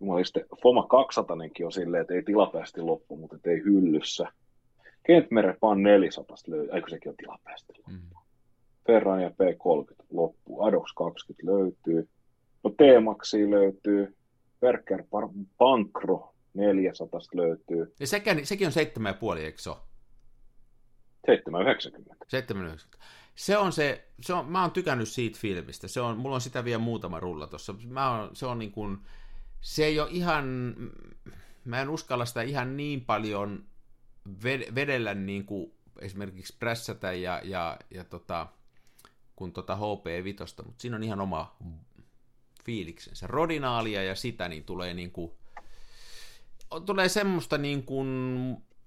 Jumaliste, 0.00 0.44
Foma 0.62 0.86
200 0.86 1.36
on 1.64 1.72
silleen, 1.72 2.00
että 2.00 2.14
ei 2.14 2.22
tilapäisesti 2.22 2.80
loppu, 2.80 3.16
mutta 3.16 3.50
ei 3.50 3.58
hyllyssä. 3.64 4.26
Kentmere 5.06 5.56
Pan 5.60 5.82
400 5.82 6.36
löytyy, 6.46 6.74
eikö 6.74 6.90
sekin 6.90 7.10
on 7.10 7.16
tilapäisesti 7.16 7.72
loppu. 7.78 7.90
Mm. 7.90 8.26
Ferran 8.86 9.22
ja 9.22 9.28
P30 9.28 10.04
loppuu, 10.10 10.62
Adox 10.62 10.92
20 10.96 11.46
löytyy, 11.46 12.08
no 12.68 12.70
T-Maxi 12.70 13.50
löytyy, 13.50 14.16
Berker 14.60 15.00
Par- 15.00 15.46
Pankro 15.58 16.34
400 16.54 17.20
löytyy, 17.34 17.94
Ja 18.00 18.06
sekin, 18.06 18.46
sekin 18.46 18.66
on 18.66 18.72
7,5, 19.34 19.38
eikö 19.38 19.58
se 19.58 19.70
ole? 19.70 19.78
790. 21.26 22.16
7,90. 22.94 22.98
Se 23.34 23.56
on 23.56 23.72
se, 23.72 24.08
se 24.20 24.32
on, 24.32 24.46
mä 24.46 24.62
oon 24.62 24.70
tykännyt 24.70 25.08
siitä 25.08 25.38
filmistä, 25.40 25.88
se 25.88 26.00
on, 26.00 26.18
mulla 26.18 26.34
on 26.34 26.40
sitä 26.40 26.64
vielä 26.64 26.78
muutama 26.78 27.20
rulla 27.20 27.46
tuossa, 27.46 27.74
mä 27.88 28.10
oon, 28.10 28.36
se 28.36 28.46
on 28.46 28.58
niin 28.58 28.72
kuin, 28.72 28.98
se 29.60 29.84
ei 29.84 30.00
ole 30.00 30.08
ihan, 30.10 30.74
mä 31.64 31.80
en 31.80 31.88
uskalla 31.88 32.24
sitä 32.24 32.42
ihan 32.42 32.76
niin 32.76 33.04
paljon 33.04 33.64
ved- 34.28 34.74
vedellä 34.74 35.14
niin 35.14 35.46
kuin 35.46 35.72
esimerkiksi 36.00 36.56
prässätä 36.58 37.12
ja, 37.12 37.40
ja, 37.44 37.78
ja 37.90 38.04
tota, 38.04 38.46
kun 39.36 39.52
tota 39.52 39.74
HP5, 39.74 40.64
mutta 40.64 40.82
siinä 40.82 40.96
on 40.96 41.02
ihan 41.02 41.20
oma 41.20 41.56
fiiliksensä. 42.66 43.26
Rodinaalia 43.26 44.02
ja 44.02 44.14
sitä, 44.14 44.48
niin 44.48 44.64
tulee 44.64 44.94
niin 44.94 45.10
kuin, 45.10 45.32
tulee 46.86 47.08
semmoista 47.08 47.58
niin 47.58 47.82
kuin, 47.82 48.08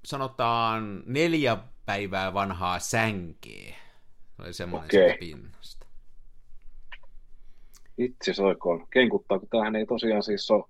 sanotaan 0.05 1.03
neljä 1.05 1.57
päivää 1.85 2.33
vanhaa 2.33 2.79
sänkeä. 2.79 3.75
Tulee 4.37 4.53
semmoinen 4.53 4.89
siitä 4.91 5.15
pinnasta. 5.19 5.85
Itse 7.97 8.33
soikoon 8.33 8.87
kenkuttaa, 8.93 9.39
kun 9.39 9.49
tämähän 9.49 9.75
ei 9.75 9.85
tosiaan 9.85 10.23
siis 10.23 10.51
ole, 10.51 10.65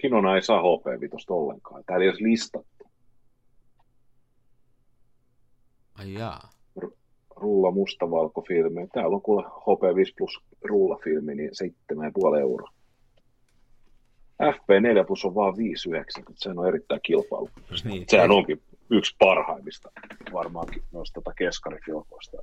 Kinona 0.00 0.34
ei 0.34 0.42
saa 0.42 0.60
HP5 0.60 1.24
ollenkaan, 1.28 1.84
täällä 1.84 2.02
ei 2.02 2.08
olisi 2.08 2.24
listattu. 2.24 2.90
Ai 5.94 6.12
jaa. 6.12 6.55
Rulla 7.36 7.70
mustavalkofilmi. 7.70 8.88
Täällä 8.92 9.14
on 9.14 9.22
kuule 9.22 9.42
HP5 9.42 10.14
plus 10.18 10.40
rullafilmi, 10.64 11.34
niin 11.34 11.50
7,5 11.94 12.40
euroa. 12.40 12.70
FP4 14.42 15.06
plus 15.06 15.24
on 15.24 15.34
vaan 15.34 15.54
5,90. 15.54 16.32
Sehän 16.34 16.58
on 16.58 16.68
erittäin 16.68 17.00
kilpailu. 17.02 17.50
Niin, 17.84 18.04
Sehän 18.08 18.30
onkin 18.30 18.62
yksi 18.90 19.16
parhaimmista 19.18 19.90
varmaankin 20.32 20.82
noista 20.92 21.14
tota 21.14 21.34
keskarifilmoista. 21.34 22.36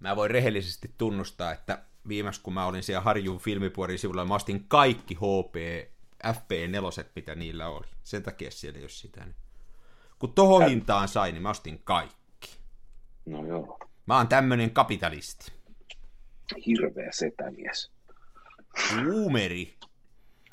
Mä 0.00 0.16
voin 0.16 0.30
rehellisesti 0.30 0.90
tunnustaa, 0.98 1.52
että 1.52 1.78
viimeis 2.08 2.38
kun 2.38 2.54
mä 2.54 2.66
olin 2.66 2.82
siellä 2.82 3.00
Harjun 3.00 3.38
filmipuorin 3.38 3.98
sivulla, 3.98 4.24
mä 4.24 4.34
ostin 4.34 4.64
kaikki 4.68 5.14
HP, 5.14 5.56
FP4, 6.26 7.04
mitä 7.16 7.34
niillä 7.34 7.68
oli. 7.68 7.86
Sen 8.02 8.22
takia 8.22 8.50
siellä 8.50 8.78
ei 8.78 8.84
ole 8.84 8.88
sitä. 8.88 9.24
Niin. 9.24 9.34
Kun 10.18 10.32
tohon 10.32 10.68
hintaan 10.68 11.08
sai, 11.08 11.32
niin 11.32 11.42
mä 11.42 11.50
ostin 11.50 11.80
kaikki. 11.84 12.21
No 13.26 13.46
joo, 13.46 13.78
Mä 14.06 14.16
oon 14.16 14.28
tämmönen 14.28 14.70
kapitalisti. 14.70 15.52
hirveä 16.66 17.08
setämies. 17.12 17.90
Boomeri. 19.04 19.74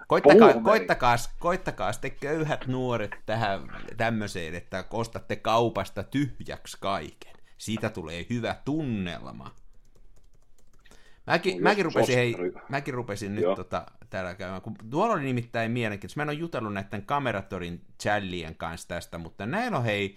Koittakaa, 0.07 0.53
koittakaa, 0.53 1.15
koittakaa 1.39 1.91
sitten 1.93 2.11
köyhät 2.11 2.67
nuoret 2.67 3.11
tähän 3.25 3.61
tämmöiseen, 3.97 4.55
että 4.55 4.85
ostatte 4.91 5.35
kaupasta 5.35 6.03
tyhjäksi 6.03 6.77
kaiken. 6.81 7.33
Siitä 7.57 7.89
tulee 7.89 8.25
hyvä 8.29 8.55
tunnelma. 8.65 9.55
Mäkin, 11.27 11.53
Jos 11.53 11.61
mäkin, 11.61 11.85
rupesin, 11.85 12.15
hei, 12.15 12.35
mäkin 12.69 12.93
rupesin 12.93 13.35
nyt 13.35 13.43
Joo. 13.43 13.55
tota, 13.55 13.85
täällä 14.09 14.35
käymään, 14.35 14.61
kun 14.61 14.75
tuolla 14.89 15.13
oli 15.13 15.23
nimittäin 15.23 15.71
mielenkiintoista. 15.71 16.17
Mä 16.19 16.23
en 16.23 16.29
ole 16.29 16.37
jutellut 16.37 16.73
näiden 16.73 17.05
kameratorin 17.05 17.85
challien 18.03 18.55
kanssa 18.55 18.87
tästä, 18.87 19.17
mutta 19.17 19.45
näillä 19.45 19.77
on 19.77 19.83
hei, 19.83 20.15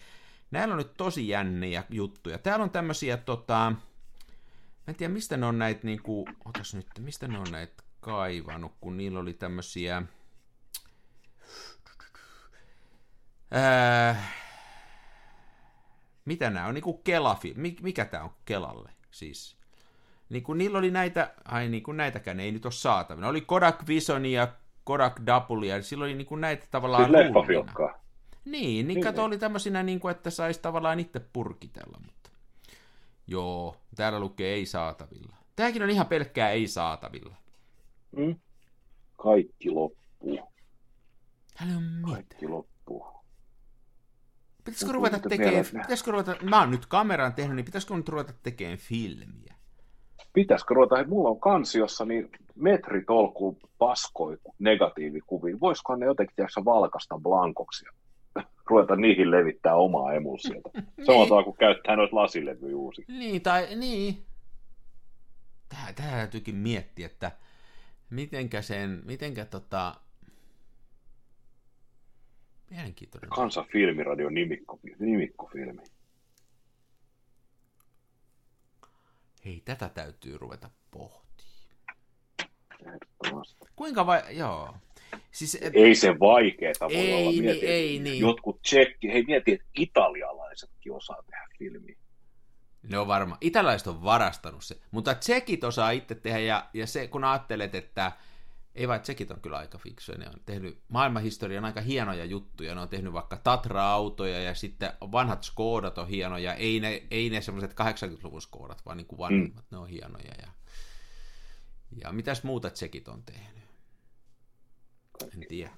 näillä 0.52 0.72
on 0.72 0.78
nyt 0.78 0.94
tosi 0.96 1.28
jänniä 1.28 1.84
juttuja. 1.90 2.38
Täällä 2.38 2.62
on 2.62 2.70
tämmöisiä, 2.70 3.16
tota, 3.16 3.72
mä 4.86 4.88
en 4.88 4.94
tiedä 4.94 5.12
mistä 5.12 5.36
ne 5.36 5.46
on 5.46 5.58
näitä, 5.58 5.80
niinku, 5.84 6.28
otas 6.44 6.74
nyt, 6.74 6.86
mistä 6.98 7.28
ne 7.28 7.38
on 7.38 7.46
näitä 7.50 7.82
kaivannut, 8.00 8.72
kun 8.80 8.96
niillä 8.96 9.20
oli 9.20 9.32
tämmöisiä, 9.32 10.02
ää, 13.50 14.26
mitä 16.24 16.50
nämä 16.50 16.66
on, 16.66 16.74
niinku 16.74 16.94
Kelafi, 16.94 17.54
Mi- 17.56 17.76
mikä 17.82 18.04
tämä 18.04 18.24
on 18.24 18.34
Kelalle 18.44 18.90
siis? 19.10 19.56
Niin 20.28 20.42
kuin 20.42 20.58
niillä 20.58 20.78
oli 20.78 20.90
näitä, 20.90 21.34
ai 21.44 21.68
niin 21.68 21.82
kuin 21.82 21.96
näitäkään 21.96 22.40
ei 22.40 22.52
nyt 22.52 22.64
ole 22.64 22.72
saatavilla. 22.72 23.28
Oli 23.28 23.40
Kodak 23.40 23.86
Visionia, 23.86 24.48
Kodak 24.84 25.20
Doubleia, 25.26 25.76
ja 25.76 25.82
silloin 25.82 26.08
oli 26.08 26.16
niin 26.16 26.26
kuin 26.26 26.40
näitä 26.40 26.66
tavallaan 26.70 27.04
Siis 27.04 27.12
leffafilkkaa. 27.12 28.01
Niin, 28.44 28.62
niin, 28.62 28.86
Niin, 28.88 29.00
kato 29.00 29.20
niin. 29.20 29.26
oli 29.26 29.38
tämmöisinä, 29.38 29.82
niin 29.82 30.00
kuin, 30.00 30.10
että 30.10 30.30
saisi 30.30 30.60
tavallaan 30.62 31.00
itse 31.00 31.20
purkitella, 31.32 32.00
mutta 32.04 32.30
joo, 33.26 33.76
täällä 33.96 34.20
lukee 34.20 34.54
ei 34.54 34.66
saatavilla. 34.66 35.36
Tämäkin 35.56 35.82
on 35.82 35.90
ihan 35.90 36.06
pelkkää 36.06 36.50
ei 36.50 36.66
saatavilla. 36.68 37.36
Mm? 38.16 38.36
Kaikki 39.16 39.70
loppuu. 39.70 40.38
Täällä 41.58 41.76
on 41.76 41.82
mitä? 41.82 42.12
Kaikki 42.12 42.48
loppuu. 42.48 43.06
Pitäisikö 44.64 44.92
ruveta 44.92 45.18
tekemään, 45.28 45.64
pitäisikö 45.82 46.10
ruveta, 46.10 46.36
mä 46.42 46.60
oon 46.60 46.70
nyt 46.70 46.86
kameran 46.86 47.34
tehnyt, 47.34 47.56
niin 47.56 47.64
pitäisikö 47.64 47.94
nyt 47.94 48.08
ruveta 48.08 48.32
tekemään 48.42 48.78
filmiä? 48.78 49.54
Pitäisikö 50.32 50.74
ruveta, 50.74 50.96
hei, 50.96 51.06
mulla 51.06 51.28
on 51.28 51.40
kansiossa 51.40 52.04
niin 52.04 52.30
metritolkuun 52.54 53.56
paskoi 53.78 54.38
negatiivikuvia. 54.58 55.60
Voisikohan 55.60 56.00
ne 56.00 56.06
jotenkin 56.06 56.36
tiedätkö, 56.36 56.64
valkasta 56.64 57.18
blankoksi 57.18 57.84
ja 57.84 57.92
ruveta 58.66 58.96
niihin 58.96 59.30
levittää 59.30 59.74
omaa 59.74 60.12
emulsiota. 60.12 60.70
Samalla 61.06 61.26
tavalla 61.26 61.44
kuin 61.44 61.56
käyttää 61.56 61.96
noita 61.96 62.16
lasilevyjä 62.16 62.76
uusi. 62.76 63.04
Niin, 63.08 63.42
tai 63.42 63.76
niin. 63.76 64.26
Tää, 65.68 65.92
tää 65.92 66.10
täytyykin 66.10 66.54
miettiä, 66.54 67.06
että 67.06 67.32
mitenkä 68.10 68.62
sen, 68.62 69.02
mitenkä 69.04 69.44
tota... 69.44 69.94
Mielenkiintoinen. 72.70 73.30
Kansan 73.30 73.66
filmiradion 73.72 74.34
nimikko, 74.34 74.80
nimikkofilmi. 74.98 75.82
Hei, 79.44 79.62
tätä 79.64 79.88
täytyy 79.88 80.38
ruveta 80.38 80.70
pohtimaan. 80.90 81.22
Kuinka 83.76 84.06
vai... 84.06 84.38
Joo. 84.38 84.74
Siis, 85.30 85.58
et, 85.60 85.72
Ei 85.76 85.94
se 85.94 86.18
vaikeeta 86.20 86.84
voi 86.88 86.96
Ei 86.96 87.14
olla. 87.14 87.30
niin, 87.30 87.44
Mieti, 87.44 87.66
ei 87.66 87.98
niin. 87.98 88.20
Jotkut 88.20 88.62
tsekki, 88.62 89.08
hei 89.08 89.22
mieti, 89.22 89.52
että 89.52 89.66
italialaisetkin 89.78 90.92
osaa 90.92 91.22
tehdä 91.22 91.46
filmiä. 91.58 91.96
Ne 92.82 92.98
on 92.98 93.06
varma. 93.06 93.38
Italaiset 93.40 93.88
on 93.88 94.04
varastanut 94.04 94.64
se. 94.64 94.76
Mutta 94.90 95.14
tsekit 95.14 95.64
osaa 95.64 95.90
itse 95.90 96.14
tehdä, 96.14 96.38
ja, 96.38 96.68
ja 96.74 96.86
se, 96.86 97.06
kun 97.06 97.24
ajattelet, 97.24 97.74
että 97.74 98.12
ei 98.74 98.88
vaan 98.88 99.00
tsekit 99.00 99.30
on 99.30 99.40
kyllä 99.40 99.56
aika 99.56 99.78
fiksuja, 99.78 100.18
ne 100.18 100.26
on 100.28 100.40
tehnyt 100.46 100.78
maailmanhistorian 100.88 101.64
aika 101.64 101.80
hienoja 101.80 102.24
juttuja, 102.24 102.74
ne 102.74 102.80
on 102.80 102.88
tehnyt 102.88 103.12
vaikka 103.12 103.36
Tatra-autoja, 103.36 104.40
ja 104.40 104.54
sitten 104.54 104.92
vanhat 105.00 105.42
Skodat 105.42 105.98
on 105.98 106.08
hienoja, 106.08 106.54
ei 106.54 106.80
ne, 106.80 107.02
ei 107.10 107.30
ne 107.30 107.40
semmoiset 107.40 107.72
80-luvun 107.72 108.42
Skodat, 108.42 108.86
vaan 108.86 108.96
niin 108.96 109.06
kuin 109.06 109.18
vanhimmat, 109.18 109.64
mm. 109.64 109.68
ne 109.70 109.78
on 109.78 109.88
hienoja. 109.88 110.32
Ja, 110.42 110.48
ja 112.02 112.12
mitäs 112.12 112.42
muuta 112.42 112.70
tsekit 112.70 113.08
on 113.08 113.22
tehnyt? 113.22 113.61
En 115.20 115.48
tiedä. 115.48 115.70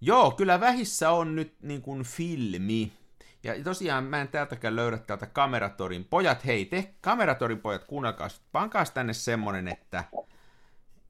Joo, 0.00 0.30
kyllä 0.30 0.60
vähissä 0.60 1.10
on 1.10 1.36
nyt 1.36 1.54
niin 1.62 1.82
kuin 1.82 2.02
filmi. 2.02 2.92
Ja 3.42 3.64
tosiaan 3.64 4.04
mä 4.04 4.20
en 4.20 4.28
täältäkään 4.28 4.76
löydä 4.76 4.98
täältä 4.98 5.26
Kameratorin. 5.26 6.04
Pojat, 6.04 6.44
hei, 6.44 6.64
te 6.64 6.94
Kameratorin 7.00 7.60
pojat, 7.60 7.84
kuunnelkaa, 7.84 8.28
pankaas 8.52 8.90
tänne 8.90 9.12
semmonen, 9.12 9.68
että, 9.68 10.04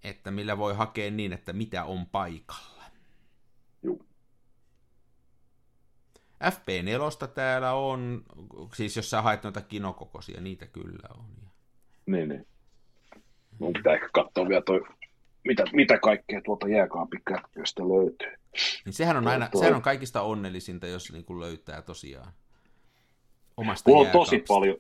että 0.05 0.31
millä 0.31 0.59
voi 0.59 0.75
hakea 0.75 1.11
niin, 1.11 1.33
että 1.33 1.53
mitä 1.53 1.85
on 1.85 2.07
paikalla. 2.07 2.85
Juu. 3.83 4.07
FP4 6.45 7.29
täällä 7.35 7.73
on, 7.73 8.25
siis 8.75 8.97
jos 8.97 9.11
sä 9.11 9.23
haet 9.23 9.43
noita 9.43 9.61
kinokokoisia, 9.61 10.41
niitä 10.41 10.67
kyllä 10.67 11.09
on. 11.19 11.25
Niin, 12.07 12.29
niin. 12.29 12.47
Mun 13.59 13.73
pitää 13.73 13.95
ehkä 13.95 14.09
katsoa 14.13 14.49
vielä 14.49 14.63
toi, 14.63 14.81
mitä, 15.45 15.65
mitä 15.73 15.99
kaikkea 15.99 16.41
tuolta 16.45 16.69
jääkaapikätköstä 16.69 17.83
löytyy. 17.83 18.33
Niin 18.85 18.93
sehän 18.93 19.17
on 19.17 19.29
aina, 19.29 19.49
sehän 19.59 19.75
on 19.75 19.83
kaikista 19.83 20.23
onnellisinta, 20.23 20.87
jos 20.87 21.13
niin 21.13 21.25
kuin 21.25 21.41
löytää 21.41 21.83
tosiaan 21.83 22.33
omasta 23.61 23.91
Mulla 23.91 24.07
on 24.07 24.13
tosi 24.13 24.45
paljon, 24.49 24.77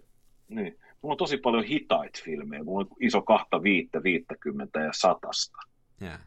niin, 0.48 0.78
mulla 1.02 1.12
on 1.12 1.18
tosi 1.18 1.36
paljon 1.36 1.64
hitaita 1.64 2.20
filmejä. 2.24 2.64
Mulla 2.64 2.80
on 2.80 2.96
iso 3.00 3.22
kahta 3.22 3.62
viittä, 3.62 4.02
viittäkymmentä 4.02 4.80
ja 4.80 4.90
satasta. 4.92 5.58
Jää. 6.00 6.18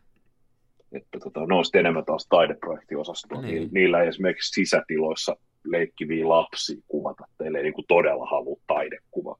Että 0.91 1.19
tota, 1.19 1.45
ne 1.45 1.55
on 1.55 1.65
sitten 1.65 1.79
enemmän 1.79 2.05
taas 2.05 2.27
taideprojektiosastoa. 2.29 3.41
Niin. 3.41 3.55
Niin. 3.55 3.69
Niillä 3.71 4.01
ei 4.01 4.07
esimerkiksi 4.07 4.61
sisätiloissa 4.61 5.35
leikkiviä 5.63 6.29
lapsia 6.29 6.81
kuvata. 6.87 7.23
Teille 7.37 7.57
ei 7.57 7.63
niin 7.63 7.87
todella 7.87 8.25
halua 8.25 8.57
taidekuva. 8.67 9.37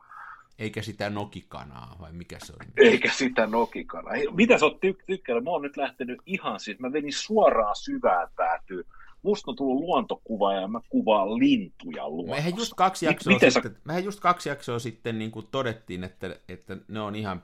Eikä 0.60 0.82
sitä 0.82 1.10
nokikanaa, 1.10 1.96
vai 2.02 2.14
mikä 2.14 2.38
se 2.40 2.54
oli? 2.54 2.90
Eikä 2.90 3.12
sitä 3.12 3.48
nokikana. 3.48 4.12
Hei, 4.12 4.28
Mitä 4.32 4.58
sä 4.58 4.66
oot 4.66 4.74
tyk- 4.86 5.04
tykkäänyt? 5.08 5.44
Mä 5.44 5.50
oon 5.50 5.62
nyt 5.62 5.78
lähtenyt 5.78 6.20
ihan 6.26 6.60
siis, 6.60 6.80
mä 6.80 6.90
menin 6.90 7.14
suoraan 7.14 7.76
syvään 7.76 8.28
päätyyn. 8.36 8.84
Musta 9.22 9.52
on 9.52 9.58
tullut 9.58 9.82
luontokuva 9.82 10.54
ja 10.54 10.68
mä 10.68 10.80
kuvaan 10.90 11.40
lintuja 11.40 12.10
luonnossa. 12.10 12.36
Mehän 12.36 12.58
just 12.58 12.74
kaksi 12.78 13.06
jaksoa 13.06 13.34
miten 13.34 13.52
sä- 13.52 13.62
sitten, 13.62 13.82
mehän 13.86 14.04
just 14.04 14.20
kaksi 14.20 14.50
jaksoa 14.50 14.80
sitten 14.80 15.20
niin 15.20 15.32
kuin 15.32 15.48
todettiin, 15.52 16.04
että, 16.04 16.40
että 16.50 16.78
ne 16.88 17.02
on 17.02 17.16
ihan 17.16 17.44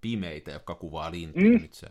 pimeitä, 0.00 0.50
jotka 0.50 0.74
kuvaa 0.74 1.10
lintuja 1.10 1.44
Mm. 1.50 1.62
nyt 1.62 1.72
se. 1.74 1.86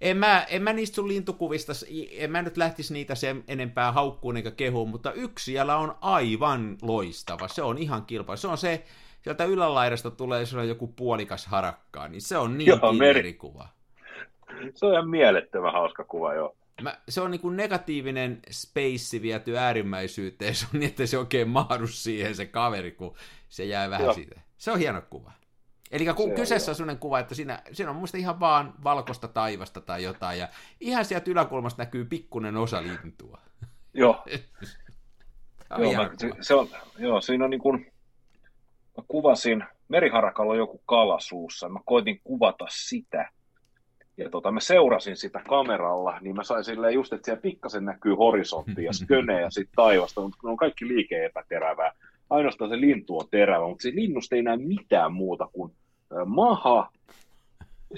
En 0.00 0.16
mä, 0.16 0.46
en 0.48 0.62
mä 0.62 0.72
niistä 0.72 0.94
sun 0.94 1.08
lintukuvista, 1.08 1.72
en 2.10 2.30
mä 2.30 2.42
nyt 2.42 2.56
lähtisi 2.56 2.92
niitä 2.92 3.14
sen 3.14 3.44
enempää 3.48 3.92
haukkuun 3.92 4.36
eikä 4.36 4.50
kehuun, 4.50 4.88
mutta 4.88 5.12
yksi 5.12 5.44
siellä 5.44 5.76
on 5.76 5.94
aivan 6.00 6.78
loistava. 6.82 7.48
Se 7.48 7.62
on 7.62 7.78
ihan 7.78 8.04
kilpa. 8.04 8.36
Se 8.36 8.48
on 8.48 8.58
se, 8.58 8.84
sieltä 9.22 9.44
ylälaidasta 9.44 10.10
tulee 10.10 10.46
se 10.46 10.58
on 10.58 10.68
joku 10.68 10.86
puolikas 10.86 11.46
harakkaa, 11.46 12.08
niin 12.08 12.22
se 12.22 12.36
on 12.36 12.58
niin 12.58 12.68
Joo, 12.68 12.92
meri. 12.92 13.14
killerikuva. 13.14 13.68
Se 14.74 14.86
on 14.86 14.92
ihan 14.92 15.08
mielettömän 15.08 15.72
hauska 15.72 16.04
kuva, 16.04 16.34
joo. 16.34 16.56
Mä, 16.82 16.98
se 17.08 17.20
on 17.20 17.30
niin 17.30 17.40
kuin 17.40 17.56
negatiivinen 17.56 18.40
space 18.50 19.22
viety 19.22 19.58
äärimmäisyyteen, 19.58 20.54
se 20.54 20.66
on 20.74 20.80
niin, 20.80 20.88
että 20.90 21.06
se 21.06 21.18
oikein 21.18 21.48
mahdu 21.48 21.86
siihen 21.86 22.34
se 22.34 22.46
kaveri, 22.46 22.92
kun 22.92 23.14
se 23.48 23.64
jää 23.64 23.90
vähän 23.90 24.04
Joo. 24.04 24.14
siitä. 24.14 24.40
Se 24.56 24.72
on 24.72 24.78
hieno 24.78 25.02
kuva. 25.10 25.32
Eli 25.94 26.06
kun 26.16 26.28
Se 26.28 26.34
kyseessä 26.34 26.70
on 26.70 26.74
sellainen 26.74 27.00
kuva, 27.00 27.18
että 27.18 27.34
siinä, 27.34 27.62
siinä 27.72 27.90
on 27.90 27.96
muista 27.96 28.16
ihan 28.16 28.40
vaan 28.40 28.74
valkoista 28.84 29.28
taivasta 29.28 29.80
tai 29.80 30.02
jotain, 30.02 30.38
ja 30.38 30.48
ihan 30.80 31.04
sieltä 31.04 31.30
yläkulmasta 31.30 31.82
näkyy 31.82 32.04
pikkunen 32.04 32.56
osa 32.56 32.82
lintua. 32.82 33.38
Joo, 33.94 34.24
joo, 35.78 35.92
mä, 35.92 36.10
se, 36.18 36.30
se 36.40 36.54
on, 36.54 36.68
joo, 36.98 37.20
siinä 37.20 37.44
on 37.44 37.50
niin 37.50 37.60
kuin, 37.60 37.92
mä 38.96 39.04
kuvasin, 39.08 39.64
meriharakalla 39.88 40.52
on 40.52 40.58
joku 40.58 40.80
kala 40.86 41.20
suussa, 41.20 41.68
mä 41.68 41.80
koitin 41.84 42.20
kuvata 42.24 42.66
sitä. 42.68 43.30
Ja 44.16 44.30
tota, 44.30 44.52
mä 44.52 44.60
seurasin 44.60 45.16
sitä 45.16 45.40
kameralla, 45.48 46.20
niin 46.20 46.36
mä 46.36 46.44
sain 46.44 46.64
silleen 46.64 46.94
just, 46.94 47.12
että 47.12 47.24
siellä 47.24 47.42
pikkasen 47.42 47.84
näkyy 47.84 48.14
horisontti 48.14 48.84
ja 48.84 48.92
skönejä 48.92 49.40
ja 49.40 49.50
sitten 49.50 49.76
taivasta, 49.76 50.20
mutta 50.20 50.38
ne 50.44 50.50
on 50.50 50.56
kaikki 50.56 50.88
liike 50.88 51.24
epäterävää. 51.24 51.92
Ainoastaan 52.30 52.70
se 52.70 52.80
lintu 52.80 53.18
on 53.18 53.28
terävä, 53.30 53.68
mutta 53.68 53.82
se 53.82 53.90
linnusta 53.94 54.36
ei 54.36 54.42
näe 54.42 54.56
mitään 54.56 55.12
muuta 55.12 55.48
kuin 55.52 55.72
maha, 56.26 56.90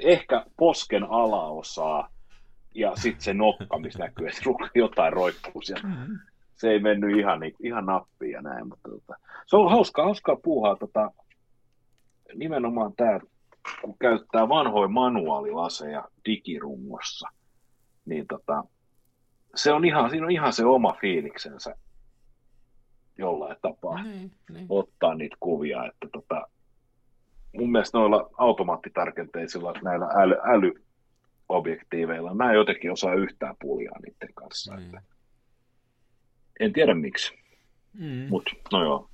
ehkä 0.02 0.46
posken 0.56 1.04
alaosaa 1.04 2.08
ja 2.74 2.96
sitten 2.96 3.22
se 3.22 3.34
nokka, 3.34 3.78
missä 3.78 3.98
näkyy, 3.98 4.26
että 4.28 4.40
jotain 4.74 5.12
roikkuu 5.12 5.62
siellä 5.62 5.88
Mm. 5.88 6.18
se 6.56 6.70
ei 6.70 6.78
mennyt 6.80 7.18
ihan, 7.18 7.40
ihan 7.62 7.86
nappiin 7.86 8.32
ja 8.32 8.42
näin, 8.42 8.68
mutta 8.68 8.88
tota, 8.88 9.14
se 9.46 9.56
on 9.56 9.70
hauskaa, 9.70 10.04
hauskaa 10.04 10.36
puuhaa 10.36 10.76
tota, 10.76 11.10
nimenomaan 12.34 12.92
tämä, 12.96 13.20
kun 13.82 13.98
käyttää 13.98 14.48
vanhoja 14.48 14.88
manuaalilaseja 14.88 16.08
digirungossa, 16.24 17.28
niin 18.04 18.26
tota, 18.26 18.64
se 19.54 19.72
on 19.72 19.84
ihan, 19.84 20.10
siinä 20.10 20.26
on 20.26 20.32
ihan 20.32 20.52
se 20.52 20.64
oma 20.64 20.96
fiiliksensä 21.00 21.74
jollain 23.18 23.56
tapaa 23.62 24.02
Niin, 24.02 24.32
niin. 24.52 24.66
ottaa 24.68 25.14
niitä 25.14 25.36
kuvia, 25.40 25.84
että 25.86 26.08
tota, 26.12 26.46
mun 27.58 27.72
mielestä 27.72 27.98
noilla 27.98 28.30
automaattitarkenteisilla 28.38 29.74
näillä 29.82 30.06
äly, 30.06 30.36
älyobjektiiveilla 30.44 32.34
mä 32.34 32.50
en 32.50 32.56
jotenkin 32.56 32.92
osaa 32.92 33.14
yhtään 33.14 33.54
puljaa 33.60 33.98
niiden 33.98 34.34
kanssa. 34.34 34.76
Niin. 34.76 35.00
En 36.60 36.72
tiedä 36.72 36.94
miksi, 36.94 37.34
Mm. 37.98 38.26
mutta 38.28 38.50
no 38.72 38.84
joo. 38.84 39.08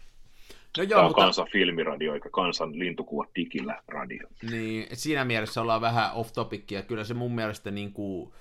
No 0.78 0.82
joo, 0.82 0.88
Tämä 0.88 1.00
on 1.00 1.06
mutta... 1.06 1.22
kansan 1.22 1.46
filmiradio 1.52 2.14
eikä 2.14 2.28
kansan 2.32 2.78
lintukuva 2.78 3.26
digillä 3.36 3.82
radio. 3.88 4.28
Niin, 4.50 4.86
siinä 4.92 5.24
mielessä 5.24 5.60
ollaan 5.60 5.80
vähän 5.80 6.12
off 6.12 6.32
topicia. 6.32 6.82
Kyllä 6.82 7.04
se 7.04 7.14
mun 7.14 7.34
mielestä 7.34 7.70
niin 7.70 7.92
kuin... 7.92 8.32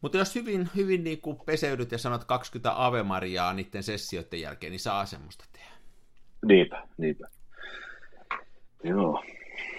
Mutta 0.00 0.18
jos 0.18 0.34
hyvin, 0.34 0.68
hyvin 0.76 1.04
niin 1.04 1.20
kuin 1.20 1.38
peseydyt 1.46 1.92
ja 1.92 1.98
sanot 1.98 2.24
20 2.24 2.86
Ave 2.86 3.02
Mariaa 3.02 3.52
niiden 3.52 3.82
sessioiden 3.82 4.40
jälkeen, 4.40 4.70
niin 4.70 4.80
saa 4.80 5.06
semmoista 5.06 5.44
tehdä. 5.52 5.70
Niinpä, 6.46 6.88
niinpä. 6.98 7.28
Joo. 8.84 9.24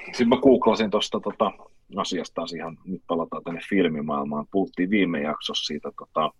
Sitten 0.05 0.29
mä 0.29 0.37
googlasin 0.37 0.89
tuosta 0.89 1.19
tota, 1.19 1.51
asiasta 1.95 2.41
ihan, 2.55 2.77
nyt 2.85 3.01
palataan 3.07 3.43
tänne 3.43 3.61
filmimaailmaan. 3.69 4.45
Puhuttiin 4.51 4.89
viime 4.89 5.21
jaksossa 5.21 5.65
siitä 5.67 5.91
tota, 5.97 6.31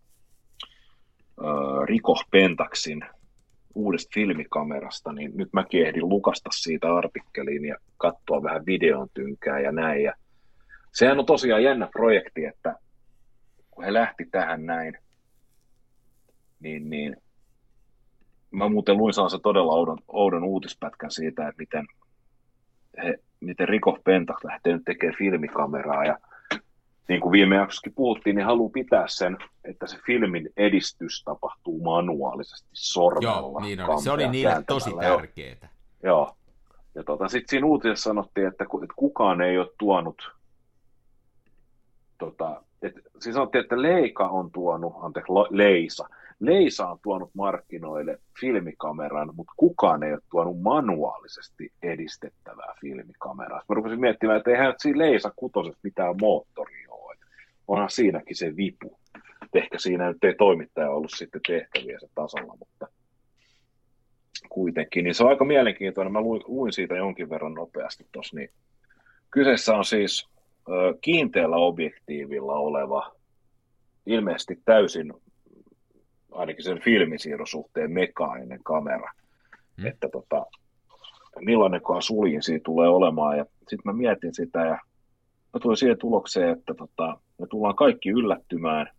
Riko 1.85 2.15
Pentaksin 2.31 3.01
uudesta 3.75 4.11
filmikamerasta, 4.13 5.13
niin 5.13 5.31
nyt 5.35 5.49
mäkin 5.53 5.87
ehdin 5.87 6.09
lukasta 6.09 6.49
siitä 6.53 6.95
artikkeliin 6.95 7.65
ja 7.65 7.77
katsoa 7.97 8.43
vähän 8.43 8.65
videon 8.65 9.07
tynkää 9.13 9.59
ja 9.59 9.71
näin. 9.71 10.03
Ja 10.03 10.13
sehän 10.93 11.19
on 11.19 11.25
tosiaan 11.25 11.63
jännä 11.63 11.87
projekti, 11.91 12.45
että 12.45 12.75
kun 13.71 13.83
he 13.83 13.93
lähti 13.93 14.25
tähän 14.25 14.65
näin, 14.65 14.97
niin, 16.59 16.89
niin 16.89 17.17
mä 18.51 18.69
muuten 18.69 18.97
luin 18.97 19.13
sellaisen 19.13 19.41
todella 19.41 19.73
oudon, 19.73 19.97
oudon 20.07 20.43
uutispätkän 20.43 21.11
siitä, 21.11 21.47
että 21.47 21.61
miten, 21.61 21.87
he, 23.03 23.19
miten 23.39 23.67
Riko 23.67 23.97
Pentak 24.03 24.43
lähtee 24.43 24.73
nyt 24.73 24.85
tekemään 24.85 25.17
filmikameraa 25.17 26.05
ja 26.05 26.17
niin 27.07 27.21
kuin 27.21 27.31
viime 27.31 27.55
jaksossakin 27.55 27.93
puhuttiin, 27.93 28.35
niin 28.35 28.45
haluaa 28.45 28.69
pitää 28.69 29.05
sen, 29.07 29.37
että 29.63 29.87
se 29.87 29.97
filmin 30.05 30.49
edistys 30.57 31.23
tapahtuu 31.23 31.83
manuaalisesti 31.83 32.69
sormella. 32.73 33.31
Joo, 33.31 33.59
niin 33.59 33.81
oli. 33.81 34.01
Se 34.01 34.11
oli 34.11 34.27
niille 34.27 34.63
tosi 34.67 34.91
tärkeää. 34.99 35.69
Joo. 36.03 36.35
Ja 36.95 37.03
tota, 37.03 37.27
sitten 37.27 37.49
siinä 37.49 37.67
uutisessa 37.67 38.09
sanottiin, 38.09 38.47
että, 38.47 38.63
että 38.63 38.93
kukaan 38.95 39.41
ei 39.41 39.57
ole 39.57 39.69
tuonut, 39.77 40.31
tota, 42.17 42.63
et, 42.81 42.93
siis 43.19 43.33
sanottiin, 43.33 43.61
että 43.61 43.81
Leika 43.81 44.27
on 44.27 44.51
tuonut, 44.51 44.93
anteeksi, 45.01 45.31
Leisa, 45.49 46.09
Leisa 46.39 46.87
on 46.87 46.99
tuonut 47.03 47.29
markkinoille 47.33 48.19
filmikameran, 48.39 49.35
mutta 49.35 49.53
kukaan 49.57 50.03
ei 50.03 50.13
ole 50.13 50.21
tuonut 50.31 50.61
manuaalisesti 50.61 51.71
edistettävää 51.83 52.75
filmikameraa. 52.81 53.61
Mä 53.69 53.75
rupesin 53.75 53.99
miettimään, 53.99 54.37
että 54.37 54.51
eihän 54.51 54.73
siinä 54.77 54.99
Leisa 54.99 55.31
kutosesta 55.35 55.79
mitään 55.83 56.15
moottoria 56.21 56.87
onhan 57.67 57.89
siinäkin 57.89 58.35
se 58.35 58.55
vipu. 58.55 58.99
Ehkä 59.53 59.79
siinä 59.79 60.07
nyt 60.07 60.23
ei 60.23 60.35
toimittaja 60.35 60.91
ollut 60.91 61.11
sitten 61.17 61.41
tehtäviä 61.47 61.99
se 61.99 62.07
tasolla, 62.15 62.57
mutta 62.59 62.87
kuitenkin. 64.49 65.03
Niin 65.03 65.15
se 65.15 65.23
on 65.23 65.29
aika 65.29 65.45
mielenkiintoinen. 65.45 66.13
Mä 66.13 66.21
luin, 66.21 66.73
siitä 66.73 66.95
jonkin 66.95 67.29
verran 67.29 67.53
nopeasti 67.53 68.07
tuossa. 68.11 68.35
Niin 68.35 68.49
kyseessä 69.31 69.75
on 69.75 69.85
siis 69.85 70.29
kiinteällä 71.01 71.55
objektiivilla 71.55 72.53
oleva, 72.53 73.15
ilmeisesti 74.05 74.59
täysin 74.65 75.13
ainakin 76.37 76.63
sen 76.63 76.81
filmisiirron 76.81 77.47
suhteen 77.47 77.91
mekaaninen 77.91 78.63
kamera. 78.63 79.11
Hmm. 79.77 79.85
Että 79.87 80.09
tota, 80.09 80.45
millainen 81.39 81.81
suljin 81.99 82.43
siitä 82.43 82.63
tulee 82.63 82.89
olemaan. 82.89 83.37
Ja 83.37 83.45
sitten 83.57 83.81
mä 83.85 83.93
mietin 83.93 84.33
sitä 84.33 84.59
ja 84.59 84.79
mä 85.53 85.59
tulin 85.61 85.77
siihen 85.77 85.97
tulokseen, 85.97 86.49
että 86.49 86.73
tota, 86.73 87.19
me 87.37 87.47
tullaan 87.47 87.75
kaikki 87.75 88.09
yllättymään, 88.09 88.89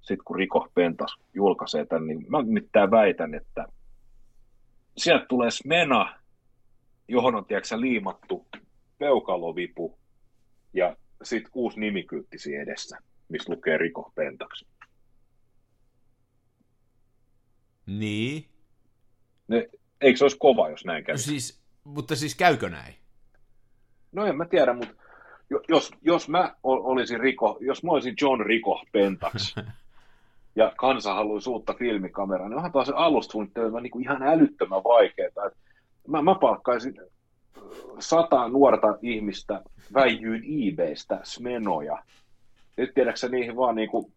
sitten 0.00 0.24
kun 0.24 0.36
Riko 0.36 0.68
Pentas 0.74 1.16
julkaisee 1.34 1.86
tämän, 1.86 2.06
niin 2.06 2.26
mä 2.28 2.42
mitään 2.42 2.90
väitän, 2.90 3.34
että 3.34 3.66
sieltä 4.96 5.26
tulee 5.28 5.50
Smena, 5.50 6.18
johon 7.08 7.34
on 7.34 7.44
tiedätkö, 7.44 7.80
liimattu 7.80 8.46
peukalovipu 8.98 9.98
ja 10.72 10.96
sitten 11.22 11.52
uusi 11.54 11.80
nimikyltti 11.80 12.38
siinä 12.38 12.62
edessä, 12.62 12.98
missä 13.28 13.52
lukee 13.52 13.78
Riko 13.78 14.12
Pentaksi. 14.14 14.66
Niin. 17.86 18.44
Ne, 19.48 19.68
eikö 20.00 20.16
se 20.18 20.24
olisi 20.24 20.36
kova, 20.38 20.70
jos 20.70 20.84
näin 20.84 21.04
käy? 21.04 21.14
No 21.14 21.18
siis, 21.18 21.60
mutta 21.84 22.16
siis 22.16 22.34
käykö 22.34 22.68
näin? 22.68 22.94
No 24.12 24.26
en 24.26 24.36
mä 24.36 24.44
tiedä, 24.44 24.72
mutta 24.72 24.94
jos, 25.68 25.90
jos 26.02 26.28
mä 26.28 26.54
olisin 26.62 27.20
Riko, 27.20 27.58
jos 27.60 27.84
mä 27.84 27.90
olisin 27.92 28.14
John 28.20 28.40
Riko 28.40 28.84
Pentax, 28.92 29.56
ja 30.56 30.72
kansa 30.76 31.14
haluaisi 31.14 31.50
uutta 31.50 31.74
filmikameraa, 31.74 32.48
niin 32.48 32.56
onhan 32.56 32.72
taas 32.72 32.86
se 32.86 32.92
alustuunnittelu 32.96 33.78
niin 33.78 34.00
ihan 34.00 34.22
älyttömän 34.22 34.84
vaikeaa. 34.84 35.50
Mä, 36.08 36.22
mä 36.22 36.34
palkkaisin 36.34 37.00
sata 37.98 38.48
nuorta 38.48 38.98
ihmistä 39.02 39.62
väijyyn 39.94 40.42
eBaystä 40.44 41.20
smenoja. 41.22 41.98
Nyt 42.76 42.94
tiedätkö 42.94 43.28
niihin 43.28 43.56
vaan 43.56 43.74
niin 43.74 43.88
kuin 43.88 44.12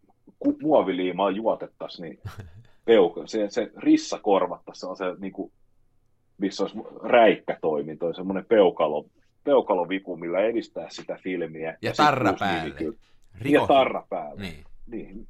muoviliimaa 0.62 1.30
juotettaisiin, 1.30 2.02
niin 2.02 2.20
peuka, 2.88 3.26
se, 3.26 3.50
se 3.50 3.70
rissa 3.76 4.18
korvattaisiin, 4.18 4.80
se 4.80 4.86
on 4.86 4.96
se 4.96 5.04
niin 5.18 5.32
kuin, 5.32 5.52
missä 6.38 6.62
olisi 6.62 6.78
räikkätoiminto, 7.02 8.12
semmoinen 8.12 8.44
peukalo 8.44 9.06
peukalovipu, 9.44 10.16
millä 10.16 10.40
edistää 10.40 10.90
sitä 10.90 11.18
filmiä. 11.22 11.70
Ja, 11.70 11.76
ja 11.82 11.92
tarra 11.92 12.32
päälle. 12.38 12.80
Ja 13.44 13.66
tarra 13.66 14.06
päälle. 14.10 14.42
Niin. 14.42 14.64
niin. 14.86 15.28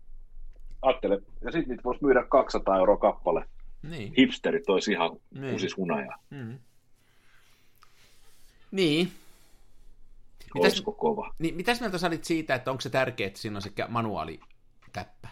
Ajattele, 0.83 1.19
ja 1.45 1.53
sitten 1.53 1.69
niitä 1.69 1.85
voisi 1.85 2.05
myydä 2.05 2.25
200 2.29 2.79
euroa 2.79 2.97
kappale. 2.97 3.45
Niin. 3.83 4.13
Hipsterit 4.19 4.71
olisi 4.71 4.93
ihan 4.93 5.17
niin. 5.35 5.53
kusis 5.53 5.77
hunaja. 5.77 6.19
Mm. 6.31 6.59
Niin. 8.71 9.13
Mitäs, 10.55 10.83
kova. 10.97 11.35
Niin, 11.39 11.55
mitäs 11.55 11.81
mieltä 11.81 11.99
sä 11.99 12.07
olit 12.07 12.25
siitä, 12.25 12.55
että 12.55 12.71
onko 12.71 12.81
se 12.81 12.91
tärkeää, 12.91 13.27
että 13.27 13.39
siinä 13.39 13.57
on 13.57 13.63
se 13.63 13.71
manuaali 13.89 14.41
täppä? 14.93 15.29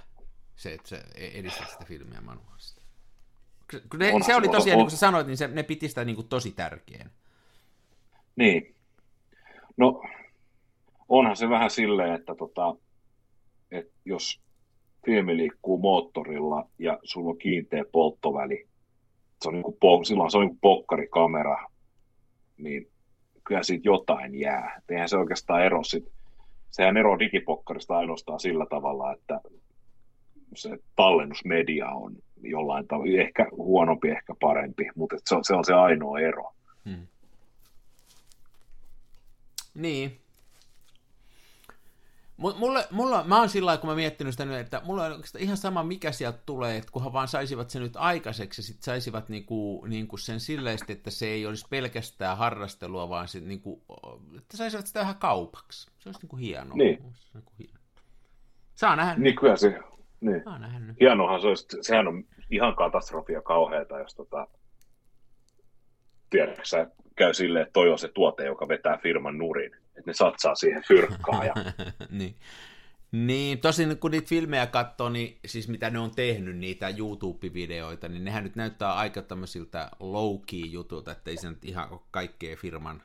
Se, 0.57 0.72
että 0.72 0.88
se 0.88 1.02
edistää 1.16 1.66
sitä 1.66 1.84
filmiä 1.84 2.20
manuaalisesti. 2.20 2.82
Ne, 3.98 4.12
se 4.26 4.36
oli 4.36 4.48
tosiaan, 4.48 4.76
on, 4.76 4.78
niin 4.78 4.84
kuin 4.86 4.90
sä 4.90 4.96
sanoit, 4.96 5.26
niin 5.26 5.36
se, 5.36 5.48
ne 5.48 5.62
piti 5.62 5.88
sitä 5.88 6.04
niin 6.04 6.16
kuin 6.16 6.28
tosi 6.28 6.50
tärkeänä. 6.50 7.11
Niin. 8.36 8.74
No, 9.76 10.02
onhan 11.09 11.36
se 11.36 11.48
vähän 11.48 11.70
silleen, 11.70 12.14
että, 12.14 12.34
tota, 12.34 12.76
että 13.70 13.92
jos 14.04 14.40
filmi 15.07 15.36
liikkuu 15.36 15.78
moottorilla 15.78 16.68
ja 16.78 16.98
sulla 17.02 17.30
on 17.30 17.38
kiinteä 17.38 17.84
polttoväli, 17.92 18.68
se 19.42 19.48
on 19.48 19.54
niin 19.54 19.64
kuin, 19.80 20.07
silloin 20.07 20.30
se 20.30 20.38
on 20.38 20.46
niin 20.46 20.59
pokkarikamera, 20.61 21.66
niin 22.59 22.90
kyllä 23.44 23.62
siitä 23.62 23.88
jotain 23.88 24.40
jää. 24.40 24.82
Eihän 24.88 25.09
se 25.09 25.16
oikeastaan 25.16 25.64
ero 25.64 25.84
sit, 25.84 26.04
sehän 26.70 26.96
ero 26.96 27.18
digipokkarista 27.18 27.96
ainoastaan 27.96 28.40
sillä 28.40 28.66
tavalla, 28.70 29.12
että 29.12 29.40
se 30.55 30.78
tallennusmedia 30.97 31.88
on 31.88 32.16
jollain 32.42 32.88
tavalla, 32.88 33.20
ehkä 33.20 33.47
huonompi, 33.51 34.09
ehkä 34.09 34.34
parempi, 34.40 34.88
mutta 34.94 35.16
se 35.24 35.34
on, 35.34 35.44
se 35.44 35.55
on 35.55 35.64
se 35.64 35.74
ainoa 35.74 36.20
ero. 36.20 36.53
Hmm. 36.84 37.07
Niin. 39.74 40.20
Mulle, 42.36 42.86
mulla, 42.90 43.24
mä 43.24 43.38
oon 43.38 43.49
sillä 43.49 43.76
kun 43.76 43.90
mä 43.90 43.97
miettinyt 43.97 44.34
sitä 44.34 44.44
nyt, 44.44 44.57
että 44.57 44.82
mulla 44.84 45.05
on 45.05 45.12
oikeastaan 45.12 45.44
ihan 45.44 45.57
sama, 45.57 45.82
mikä 45.82 46.12
sieltä 46.12 46.38
tulee, 46.47 46.76
että 46.76 46.92
kunhan 46.92 47.12
vaan 47.12 47.28
saisivat 47.28 47.70
sen 47.70 47.82
nyt 47.82 47.97
aikaiseksi, 47.97 48.62
sit 48.62 48.82
saisivat 48.82 49.28
niinku, 49.28 49.84
niinku 49.88 50.16
sen 50.16 50.40
silleesti, 50.40 50.92
että 50.92 51.11
se 51.11 51.26
ei 51.26 51.47
olisi 51.47 51.66
pelkästään 51.70 52.36
harrastelua, 52.36 53.09
vaan 53.09 53.28
sit 53.28 53.44
niinku, 53.44 53.82
että 54.38 54.57
saisivat 54.57 54.86
sitä 54.86 55.01
vähän 55.01 55.16
kaupaksi. 55.16 55.90
Se 55.99 56.09
olisi 56.09 56.20
niinku 56.20 56.36
hienoa. 56.36 56.76
Niin. 56.76 57.03
Niinku 57.34 57.53
hienoa. 57.59 57.76
Saa 58.74 58.97
nähdä. 58.97 59.14
Niin 59.22 59.36
kyllä 59.36 59.57
se, 59.57 59.78
niin. 60.20 60.42
Hienohan 61.00 61.40
se 61.40 61.46
olisi, 61.46 61.66
sehän 61.80 62.08
on 62.08 62.24
ihan 62.50 62.76
katastrofia 62.76 63.42
kauheata, 63.42 63.98
jos 63.98 64.14
tota, 64.14 64.46
tiedätkö 66.30 66.64
sä, 66.64 66.86
käy 67.16 67.34
silleen, 67.34 67.62
että 67.62 67.72
toi 67.72 67.90
on 67.90 67.98
se 67.98 68.08
tuote, 68.08 68.44
joka 68.44 68.68
vetää 68.68 68.98
firman 69.02 69.38
nurin. 69.38 69.74
Että 69.74 70.02
ne 70.10 70.12
satsaa 70.12 70.54
siihen 70.54 70.82
fyrkkaa. 70.88 71.44
Ja... 71.44 71.54
niin. 72.18 72.36
Niin, 73.12 73.60
tosin 73.60 73.98
kun 73.98 74.10
niitä 74.10 74.28
filmejä 74.28 74.66
katsoo, 74.66 75.08
niin 75.08 75.38
siis 75.46 75.68
mitä 75.68 75.90
ne 75.90 75.98
on 75.98 76.10
tehnyt, 76.10 76.56
niitä 76.56 76.88
YouTube-videoita, 76.88 78.08
niin 78.08 78.24
nehän 78.24 78.44
nyt 78.44 78.56
näyttää 78.56 78.94
aika 78.94 79.22
tämmöisiltä 79.22 79.90
low-key 80.00 80.66
jutulta, 80.70 81.12
että 81.12 81.30
ei 81.30 81.36
se 81.36 81.48
nyt 81.48 81.64
ihan 81.64 81.92
ole 81.92 82.00
kaikkea 82.10 82.56
firman... 82.56 83.02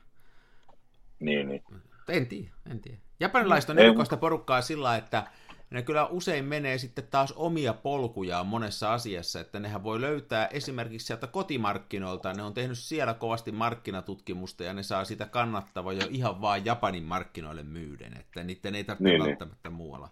Niin, 1.20 1.48
niin. 1.48 1.62
En 2.08 2.26
tiedä, 2.26 2.50
en 2.70 2.80
tiedä. 2.80 2.98
Japanilaiset 3.20 3.70
on 3.70 3.78
erikoista 3.78 4.16
porukkaa 4.16 4.62
sillä, 4.62 4.96
että 4.96 5.26
ne 5.72 5.82
kyllä 5.82 6.06
usein 6.06 6.44
menee 6.44 6.78
sitten 6.78 7.08
taas 7.10 7.32
omia 7.32 7.74
polkujaan 7.74 8.46
monessa 8.46 8.92
asiassa, 8.92 9.40
että 9.40 9.60
nehän 9.60 9.84
voi 9.84 10.00
löytää 10.00 10.46
esimerkiksi 10.46 11.06
sieltä 11.06 11.26
kotimarkkinoilta, 11.26 12.32
ne 12.32 12.42
on 12.42 12.54
tehnyt 12.54 12.78
siellä 12.78 13.14
kovasti 13.14 13.52
markkinatutkimusta 13.52 14.64
ja 14.64 14.72
ne 14.72 14.82
saa 14.82 15.04
sitä 15.04 15.26
kannattavaa 15.26 15.92
jo 15.92 16.06
ihan 16.10 16.40
vaan 16.40 16.64
Japanin 16.64 17.04
markkinoille 17.04 17.62
myyden, 17.62 18.16
että 18.20 18.44
niiden 18.44 18.74
ei 18.74 18.84
tarvitse 18.84 19.08
niin, 19.08 19.18
niin. 19.18 19.28
välttämättä 19.28 19.68
niin. 19.68 19.76
muualla 19.76 20.08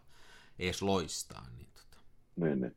edes 0.58 0.82
loistaa. 0.82 1.46
Niin, 1.56 1.66
tota. 1.74 2.02
niin, 2.36 2.61
niin. 2.61 2.76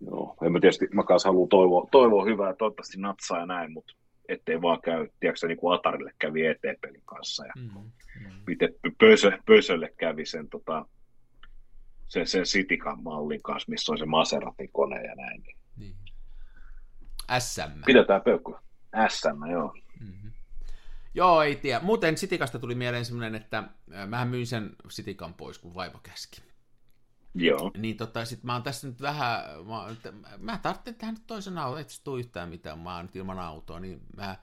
Joo. 0.00 0.36
En 0.42 0.52
mä 0.52 0.60
tietysti, 0.60 0.88
mä 0.92 1.02
kanssa 1.02 1.28
haluan 1.28 1.48
toivoa, 1.48 1.88
toivoa 1.90 2.24
hyvää, 2.24 2.54
toivottavasti 2.54 3.00
natsaa 3.00 3.38
ja 3.38 3.46
näin, 3.46 3.72
mutta 3.72 3.94
ettei 4.28 4.62
vaan 4.62 4.80
käy, 4.80 5.08
tiedätkö 5.20 5.46
niin 5.46 5.58
kuin 5.58 5.74
Atarille 5.74 6.12
kävi 6.18 6.46
ET-pelin 6.46 7.02
kanssa 7.04 7.46
ja 7.46 7.52
mm, 7.56 7.70
mm. 8.20 8.32
miten 8.46 8.74
Pösö, 8.98 9.38
Pösölle 9.46 9.92
kävi 9.96 10.26
sen, 10.26 10.48
tota, 10.48 10.86
sen, 12.08 12.26
sen 12.26 12.44
Citikan 12.44 13.02
mallin 13.02 13.42
kanssa, 13.42 13.70
missä 13.70 13.92
on 13.92 13.98
se 13.98 14.06
Maseratin 14.06 14.70
kone 14.72 15.02
ja 15.02 15.14
näin. 15.14 15.42
Niin. 15.42 15.56
niin. 15.76 15.96
SM. 17.38 17.82
Pidetään 17.86 18.22
peukkua. 18.22 18.62
SM, 19.08 19.50
joo. 19.50 19.74
Mm-hmm. 20.00 20.32
Joo, 21.14 21.42
ei 21.42 21.56
tiedä. 21.56 21.80
Muuten 21.80 22.18
Sitikasta 22.18 22.58
tuli 22.58 22.74
mieleen 22.74 23.04
semmoinen, 23.04 23.34
että 23.34 23.64
mähän 24.06 24.28
myin 24.28 24.46
sen 24.46 24.70
Sitikan 24.88 25.34
pois, 25.34 25.58
kun 25.58 25.74
vaimo 25.74 25.98
käski. 26.02 26.42
Joo. 27.34 27.70
Niin 27.76 27.96
tota, 27.96 28.24
sit 28.24 28.44
mä 28.44 28.52
oon 28.52 28.62
tässä 28.62 28.88
nyt 28.88 29.00
vähän, 29.00 29.44
mä, 29.66 30.38
mä 30.38 30.58
tarvitsen 30.62 30.94
tähän 30.94 31.14
nyt 31.14 31.26
toisen 31.26 31.58
auton, 31.58 31.80
et 31.80 32.00
tuu 32.04 32.16
yhtään 32.16 32.48
mitään, 32.48 32.78
mä 32.78 32.96
oon 32.96 33.04
nyt 33.04 33.16
ilman 33.16 33.38
autoa, 33.38 33.80
niin 33.80 34.00
mä, 34.16 34.36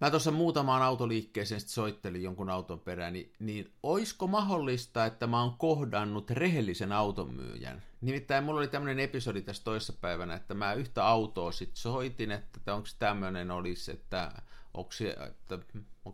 mä 0.00 0.10
tuossa 0.10 0.30
muutamaan 0.30 0.82
autoliikkeeseen 0.82 1.60
sit 1.60 1.70
soittelin 1.70 2.22
jonkun 2.22 2.50
auton 2.50 2.80
perään, 2.80 3.12
niin, 3.12 3.32
niin 3.38 3.72
oisko 3.82 4.26
mahdollista, 4.26 5.06
että 5.06 5.26
mä 5.26 5.42
oon 5.42 5.58
kohdannut 5.58 6.30
rehellisen 6.30 6.92
automyyjän? 6.92 7.82
Nimittäin 8.00 8.44
mulla 8.44 8.58
oli 8.58 8.68
tämmöinen 8.68 8.98
episodi 8.98 9.42
tässä 9.42 9.64
toissapäivänä, 9.64 10.34
että 10.34 10.54
mä 10.54 10.72
yhtä 10.72 11.06
autoa 11.06 11.52
sit 11.52 11.70
soitin, 11.74 12.30
että 12.30 12.74
onko 12.74 12.88
tämmöinen 12.98 13.50
olisi, 13.50 13.92
että 13.92 14.32
onko 14.74 14.92
se, 14.92 15.10
että 15.10 15.58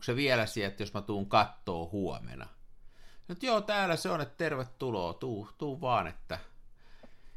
se 0.03 0.17
vielä 0.17 0.47
siellä, 0.47 0.69
että 0.69 0.83
jos 0.83 0.95
mä 0.95 1.03
tuun 1.03 1.29
kattoo 1.29 1.89
huomenna. 1.93 2.47
Nyt 3.29 3.43
joo, 3.43 3.61
täällä 3.61 3.97
se 3.97 4.11
on, 4.11 4.21
että 4.21 4.35
tervetuloa, 4.37 5.15
tuu, 5.15 5.49
tuu 5.59 5.81
vaan, 5.81 6.07
että... 6.07 6.39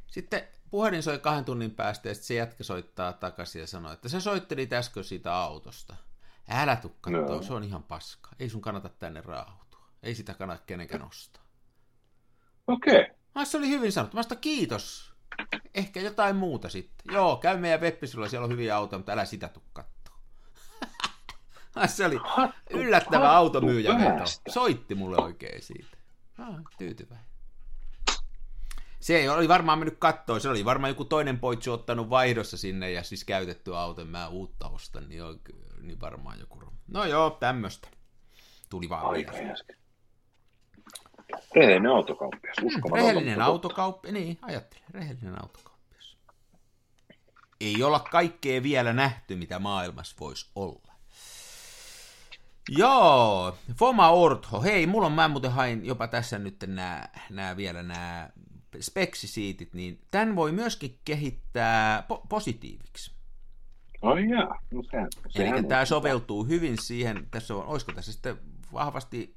Sitten 0.07 0.47
puhelin 0.71 1.03
soi 1.03 1.19
kahden 1.19 1.45
tunnin 1.45 1.71
päästä 1.71 2.09
ja 2.09 2.13
sitten 2.13 2.27
se 2.27 2.33
jätkä 2.33 2.63
soittaa 2.63 3.13
takaisin 3.13 3.59
ja 3.59 3.67
sanoo, 3.67 3.91
että 3.91 4.09
se 4.09 4.21
soitteli 4.21 4.69
äsken 4.73 5.03
siitä 5.03 5.35
autosta. 5.35 5.95
Älä 6.49 6.75
tuu 6.75 6.95
kattoo, 7.01 7.35
no. 7.35 7.41
se 7.41 7.53
on 7.53 7.63
ihan 7.63 7.83
paska. 7.83 8.29
Ei 8.39 8.49
sun 8.49 8.61
kannata 8.61 8.89
tänne 8.89 9.21
raahautua. 9.21 9.89
Ei 10.03 10.15
sitä 10.15 10.33
kannata 10.33 10.63
kenenkään 10.65 11.07
ostaa. 11.07 11.43
Okei. 12.67 13.01
Okay. 13.01 13.45
se 13.45 13.57
oli 13.57 13.69
hyvin 13.69 13.91
sanottu. 13.91 14.17
Mä 14.17 14.35
kiitos. 14.35 15.15
Ehkä 15.73 16.01
jotain 16.01 16.35
muuta 16.35 16.69
sitten. 16.69 17.13
Joo, 17.13 17.37
käy 17.37 17.57
meidän 17.57 17.81
web 17.81 18.03
siellä 18.03 18.43
on 18.43 18.51
hyviä 18.51 18.77
autoja, 18.77 18.99
mutta 18.99 19.11
älä 19.11 19.25
sitä 19.25 19.47
tuu 19.47 19.63
se 21.87 22.05
oli 22.05 22.19
yllättävä 22.69 23.31
automyyjä. 23.31 23.91
Soitti 24.49 24.95
mulle 24.95 25.17
oikein 25.17 25.61
siitä. 25.61 25.97
Ah, 26.37 26.55
tyytyväinen. 26.77 27.25
Se 28.99 29.17
ei 29.17 29.29
oli 29.29 29.47
varmaan 29.47 29.79
mennyt 29.79 29.97
kattoon, 29.99 30.41
se 30.41 30.49
oli 30.49 30.65
varmaan 30.65 30.91
joku 30.91 31.05
toinen 31.05 31.39
poitsu 31.39 31.73
ottanut 31.73 32.09
vaihdossa 32.09 32.57
sinne 32.57 32.91
ja 32.91 33.03
siis 33.03 33.23
käytetty 33.23 33.75
auto, 33.75 34.05
mä 34.05 34.27
uutta 34.27 34.69
ostan, 34.69 35.09
niin, 35.09 35.23
on, 35.23 35.39
niin 35.87 36.01
varmaan 36.01 36.39
joku. 36.39 36.55
No 36.87 37.05
joo, 37.05 37.29
tämmöstä. 37.29 37.87
Tuli 38.69 38.89
vaan 38.89 39.05
Aika 39.05 39.33
Rehellinen 41.55 41.91
autokauppias, 41.91 42.55
mm, 42.61 42.93
Rehellinen 42.93 43.41
autokauppias, 43.41 44.13
niin 44.13 44.39
ajattelin, 44.41 44.85
rehellinen 44.91 45.41
autokauppias. 45.43 46.17
Ei 47.61 47.83
olla 47.83 47.99
kaikkea 47.99 48.63
vielä 48.63 48.93
nähty, 48.93 49.35
mitä 49.35 49.59
maailmassa 49.59 50.15
voisi 50.19 50.51
olla. 50.55 50.93
Joo, 52.69 53.57
Foma 53.77 54.09
Ortho. 54.09 54.61
Hei, 54.61 54.87
mulla 54.87 55.05
on, 55.05 55.13
mä 55.13 55.27
muuten 55.27 55.51
hain 55.51 55.85
jopa 55.85 56.07
tässä 56.07 56.39
nyt 56.39 56.55
nämä, 56.67 57.09
nämä 57.29 57.57
vielä 57.57 57.83
nämä 57.83 58.29
speksisiitit, 58.79 59.73
niin 59.73 60.01
tämän 60.11 60.35
voi 60.35 60.51
myöskin 60.51 60.99
kehittää 61.05 62.03
po- 62.13 62.27
positiiviksi. 62.29 63.14
Ai 64.05 64.29
jaa, 64.29 64.59
no 64.71 64.83
se, 65.29 65.43
Eli 65.43 65.63
tämä 65.63 65.85
soveltuu 65.85 66.43
hyvin 66.43 66.77
siihen, 66.81 67.27
tässä 67.31 67.55
on, 67.55 67.65
olisiko 67.65 67.91
tässä 67.91 68.11
sitten 68.11 68.37
vahvasti 68.73 69.35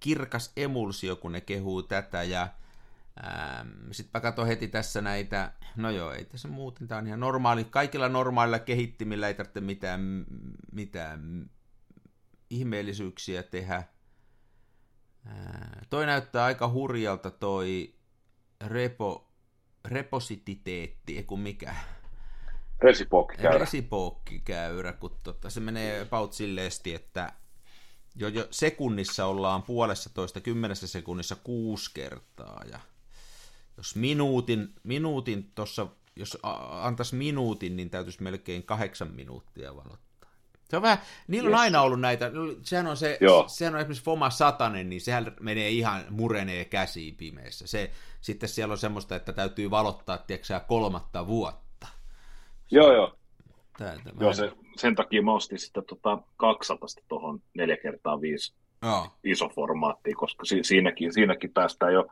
kirkas 0.00 0.52
emulsio, 0.56 1.16
kun 1.16 1.32
ne 1.32 1.40
kehuu 1.40 1.82
tätä, 1.82 2.22
ja 2.22 2.48
ähm, 3.24 3.68
sitten 3.90 4.10
mä 4.14 4.20
katson 4.20 4.46
heti 4.46 4.68
tässä 4.68 5.00
näitä, 5.00 5.52
no 5.76 5.90
joo, 5.90 6.12
ei 6.12 6.24
tässä 6.24 6.48
muuten, 6.48 6.88
tämä 6.88 6.98
on 6.98 7.06
ihan 7.06 7.20
normaali, 7.20 7.64
kaikilla 7.64 8.08
normaalilla 8.08 8.58
kehittimillä 8.58 9.28
ei 9.28 9.34
tarvitse 9.34 9.60
mitään, 9.60 10.24
mitään 10.72 11.50
ihmeellisyyksiä 12.50 13.42
tehdä. 13.42 13.82
Toi 15.90 16.06
näyttää 16.06 16.44
aika 16.44 16.68
hurjalta 16.68 17.30
toi 17.30 17.94
repo, 18.66 19.28
reposititeetti, 19.84 21.22
kun 21.22 21.40
mikä. 21.40 21.74
Resipookkikäyrä. 22.80 23.58
Resipookkikäyrä, 23.58 24.92
kun 24.92 25.18
tota, 25.22 25.50
se 25.50 25.60
menee 25.60 26.00
about 26.00 26.32
silleesti, 26.32 26.94
että 26.94 27.32
jo, 28.14 28.28
jo 28.28 28.46
sekunnissa 28.50 29.26
ollaan 29.26 29.62
puolessa 29.62 30.10
toista 30.14 30.40
kymmenessä 30.40 30.86
sekunnissa 30.86 31.36
kuusi 31.36 31.90
kertaa. 31.94 32.62
Ja 32.70 32.80
jos 33.76 33.96
minuutin, 33.96 34.74
minuutin 34.82 35.52
tuossa, 35.54 35.86
jos 36.16 36.38
antaisi 36.82 37.16
minuutin, 37.16 37.76
niin 37.76 37.90
täytyisi 37.90 38.22
melkein 38.22 38.62
kahdeksan 38.62 39.10
minuuttia 39.10 39.76
valottaa. 39.76 40.30
Se 40.68 40.76
on 40.76 40.82
vähän, 40.82 40.98
niillä 41.28 41.48
yes. 41.48 41.54
on 41.54 41.60
aina 41.60 41.82
ollut 41.82 42.00
näitä, 42.00 42.30
sehän 42.62 42.86
on 42.86 42.96
se, 42.96 43.18
Joo. 43.20 43.44
sehän 43.48 43.74
on 43.74 43.80
esimerkiksi 43.80 44.04
Foma 44.04 44.30
Satanen, 44.30 44.88
niin 44.88 45.00
sehän 45.00 45.36
menee 45.40 45.70
ihan, 45.70 46.04
murenee 46.10 46.64
käsiin 46.64 47.16
pimeässä. 47.16 47.66
Se, 47.66 47.90
sitten 48.20 48.48
siellä 48.48 48.72
on 48.72 48.78
semmoista, 48.78 49.16
että 49.16 49.32
täytyy 49.32 49.70
valottaa, 49.70 50.18
tiedätkö 50.18 50.60
kolmatta 50.60 51.26
vuotta. 51.26 51.65
Joo, 52.70 52.92
joo. 52.92 53.14
Tää, 53.78 53.94
tämä 54.04 54.16
joo, 54.20 54.32
se, 54.32 54.52
sen 54.76 54.94
takia 54.94 55.22
mä 55.22 55.32
ostin 55.32 55.58
sitten 55.58 55.84
tota 55.84 56.18
200 56.36 56.88
tuohon 57.08 57.40
4 57.54 57.76
kertaa 57.76 58.20
5 58.20 58.54
Joo. 58.82 59.06
iso 59.24 59.48
formaatti, 59.48 60.12
koska 60.12 60.44
si- 60.44 60.64
siinäkin, 60.64 61.12
siinäkin 61.12 61.52
päästään 61.52 61.92
jo, 61.92 62.06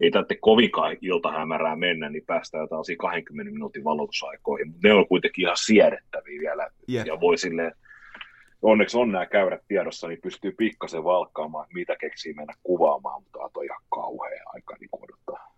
ei 0.00 0.10
tarvitse 0.10 0.36
kovinkaan 0.40 0.96
iltahämärää 1.00 1.76
mennä, 1.76 2.10
niin 2.10 2.24
päästään 2.26 2.62
jotain 2.62 2.98
20 2.98 3.52
minuutin 3.52 3.84
valotusaikoihin, 3.84 4.68
mutta 4.68 4.88
ne 4.88 4.94
on 4.94 5.08
kuitenkin 5.08 5.42
ihan 5.44 5.56
siedettäviä 5.56 6.40
vielä, 6.40 6.70
yeah. 6.92 7.06
ja 7.06 7.20
voi 7.20 7.38
silleen, 7.38 7.72
onneksi 8.62 8.98
on 8.98 9.12
nämä 9.12 9.26
käyrät 9.26 9.62
tiedossa, 9.68 10.08
niin 10.08 10.20
pystyy 10.22 10.52
pikkasen 10.52 11.04
valkkaamaan, 11.04 11.66
mitä 11.74 11.96
keksii 11.96 12.34
mennä 12.34 12.54
kuvaamaan, 12.62 13.22
mutta 13.22 13.38
on 13.54 13.64
ihan 13.64 13.82
kauhea 13.90 14.42
aika 14.46 14.76
niin 14.80 14.90
odottaa. 14.92 15.49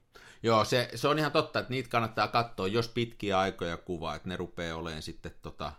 Joo, 0.43 0.65
se, 0.65 0.89
se, 0.95 1.09
on 1.09 1.19
ihan 1.19 1.33
totta, 1.33 1.59
että 1.59 1.71
niitä 1.71 1.89
kannattaa 1.89 2.29
katsoa, 2.29 2.67
jos 2.67 2.89
pitkiä 2.89 3.39
aikoja 3.39 3.77
kuvaa, 3.77 4.15
että 4.15 4.29
ne 4.29 4.37
rupeaa 4.37 4.77
olemaan 4.79 5.03
sitten 5.03 5.33
tota, 5.43 5.73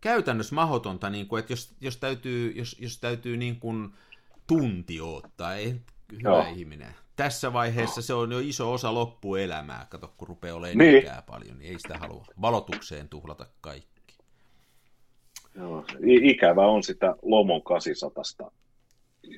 käytännössä 0.00 0.54
mahdotonta, 0.54 1.10
niin 1.10 1.26
kuin, 1.26 1.40
että 1.40 1.52
jos, 1.52 1.74
jos 1.80 1.96
täytyy, 1.96 2.52
jos, 2.56 2.76
jos 2.80 2.98
täytyy 2.98 3.36
niin 3.36 3.60
kuin 3.60 3.92
tunti 4.46 5.00
ottaa, 5.00 5.54
ei 5.54 5.74
hyvä 6.12 6.30
Joo. 6.30 6.46
ihminen. 6.56 6.94
Tässä 7.16 7.52
vaiheessa 7.52 8.02
se 8.02 8.14
on 8.14 8.32
jo 8.32 8.38
iso 8.38 8.72
osa 8.72 8.94
loppuelämää, 8.94 9.86
kato 9.90 10.14
kun 10.16 10.28
rupeaa 10.28 10.56
olemaan 10.56 10.78
niin. 10.78 11.04
paljon, 11.26 11.58
niin 11.58 11.72
ei 11.72 11.78
sitä 11.78 11.98
halua 11.98 12.24
valotukseen 12.40 13.08
tuhlata 13.08 13.46
kaikki. 13.60 13.92
Joo, 15.54 15.84
ikävä 16.00 16.66
on 16.66 16.82
sitä 16.82 17.14
Lomon 17.22 17.62
800, 17.62 18.50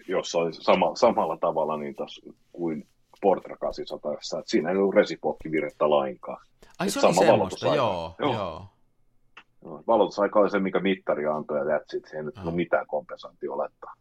jossa 0.09 0.39
oli 0.39 0.53
sama, 0.53 0.97
samalla 0.97 1.37
tavalla 1.37 1.77
niin 1.77 1.97
kuin 2.53 2.87
Portra 3.25 3.57
800, 3.57 4.13
jossa, 4.13 4.39
että 4.39 4.51
siinä 4.51 4.71
ei 4.71 4.77
ollut 4.77 4.95
resipokkivirrettä 4.95 5.91
lainkaan. 5.91 6.47
Ai 6.79 6.91
se 6.91 7.07
oli 7.07 7.15
semmoista, 7.15 7.75
joo, 7.75 8.15
joo. 8.19 8.33
joo. 8.33 8.67
Valotusaika 9.87 10.41
oli 10.41 10.51
se, 10.51 10.59
mikä 10.59 10.81
mittari 10.81 11.27
antoi, 11.27 11.59
ja 11.59 11.65
that's 11.65 12.11
Se 12.11 12.17
ei 12.17 12.23
nyt 12.23 12.39
ole 12.39 12.55
mitään 12.55 12.87
kompensaatio 12.87 13.53
olettaa. 13.53 13.95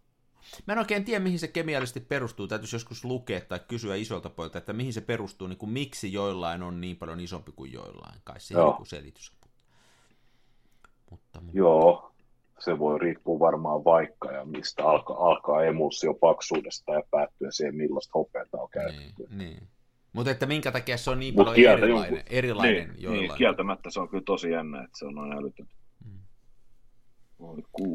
Mä 0.67 0.74
en 0.74 0.80
oikein 0.80 1.05
tiedä, 1.05 1.24
mihin 1.24 1.39
se 1.39 1.47
kemiallisesti 1.47 1.99
perustuu. 1.99 2.47
Täytyisi 2.47 2.76
joskus 2.76 3.05
lukea 3.05 3.41
tai 3.41 3.59
kysyä 3.67 3.95
isolta 3.95 4.30
poilta, 4.30 4.57
että 4.57 4.74
mihin 4.74 4.93
se 4.93 5.01
perustuu, 5.01 5.47
niin 5.47 5.57
kuin 5.57 5.71
miksi 5.71 6.13
joillain 6.13 6.63
on 6.63 6.82
niin 6.82 6.97
paljon 6.97 7.19
isompi 7.19 7.51
kuin 7.55 7.74
joillain. 7.74 8.19
Kai 8.24 8.39
se 8.39 8.53
joku 8.53 8.86
selitys 8.86 9.32
mutta, 11.13 11.41
mutta... 11.41 11.57
Joo, 11.57 12.12
se 12.64 12.80
voi 12.80 12.99
riippua 12.99 13.39
varmaan 13.39 13.84
vaikka 13.84 14.32
ja 14.32 14.45
mistä 14.45 14.86
alkaa, 14.86 15.18
alkaa 15.18 15.64
emulsio 15.64 16.14
paksuudesta 16.14 16.93
ja 16.93 17.03
päättyä 17.11 17.51
siihen, 17.51 17.76
millaista 17.76 18.11
hopeata 18.16 18.57
on 18.57 18.70
käytetty. 18.70 19.24
Niin, 19.30 19.38
niin. 19.38 19.68
Mutta 20.14 20.32
että 20.32 20.45
minkä 20.45 20.72
takia 20.72 20.97
se 20.97 21.09
on 21.09 21.20
niin 21.20 21.34
Mut 21.34 21.38
paljon 21.38 21.55
kieltä, 21.55 21.86
erilainen, 21.86 22.16
joku, 22.18 22.30
erilainen 22.30 22.93
niin, 22.97 23.11
Niin, 23.11 23.32
kieltämättä 23.38 23.89
se 23.89 23.99
on 23.99 24.09
kyllä 24.09 24.24
tosi 24.26 24.51
jännä, 24.51 24.84
että 24.84 24.99
se 24.99 25.05
on 25.05 25.20
aina 25.20 25.38
älytön. 25.38 25.68
Mm. 26.05 26.20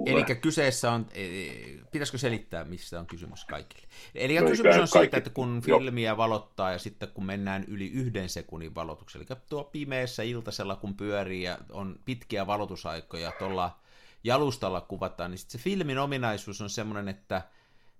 Eli 0.07 0.25
kyseessä 0.41 0.93
on, 0.93 1.07
e, 1.15 1.25
e, 1.25 1.51
pitäisikö 1.93 2.19
selittää, 2.19 2.65
mistä 2.65 3.01
on 3.01 3.07
kysymys 3.07 3.45
kaikille? 3.45 3.87
Eli 4.15 4.41
no, 4.41 4.47
kysymys 4.47 4.77
on 4.77 4.89
siitä, 4.89 5.17
että 5.17 5.31
kun 5.31 5.63
filmiä 5.65 6.17
valottaa 6.17 6.73
ja 6.73 6.79
sitten 6.79 7.09
kun 7.15 7.27
mennään 7.27 7.65
yli 7.69 7.87
yhden 7.87 8.29
sekunnin 8.29 8.75
valotuksella, 8.75 9.27
eli 9.31 9.39
tuo 9.49 9.65
pimeässä 9.65 10.23
iltasella 10.23 10.77
kun 10.77 10.97
pyörii 10.97 11.43
ja 11.43 11.59
on 11.71 11.97
pitkiä 12.05 12.47
valotusaikoja 12.47 13.33
tuolla 13.39 13.79
jalustalla 14.25 14.81
kuvataan, 14.81 15.31
niin 15.31 15.39
sitten 15.39 15.61
se 15.61 15.65
filmin 15.65 15.99
ominaisuus 15.99 16.61
on 16.61 16.71
semmoinen, 16.71 17.09
että 17.09 17.43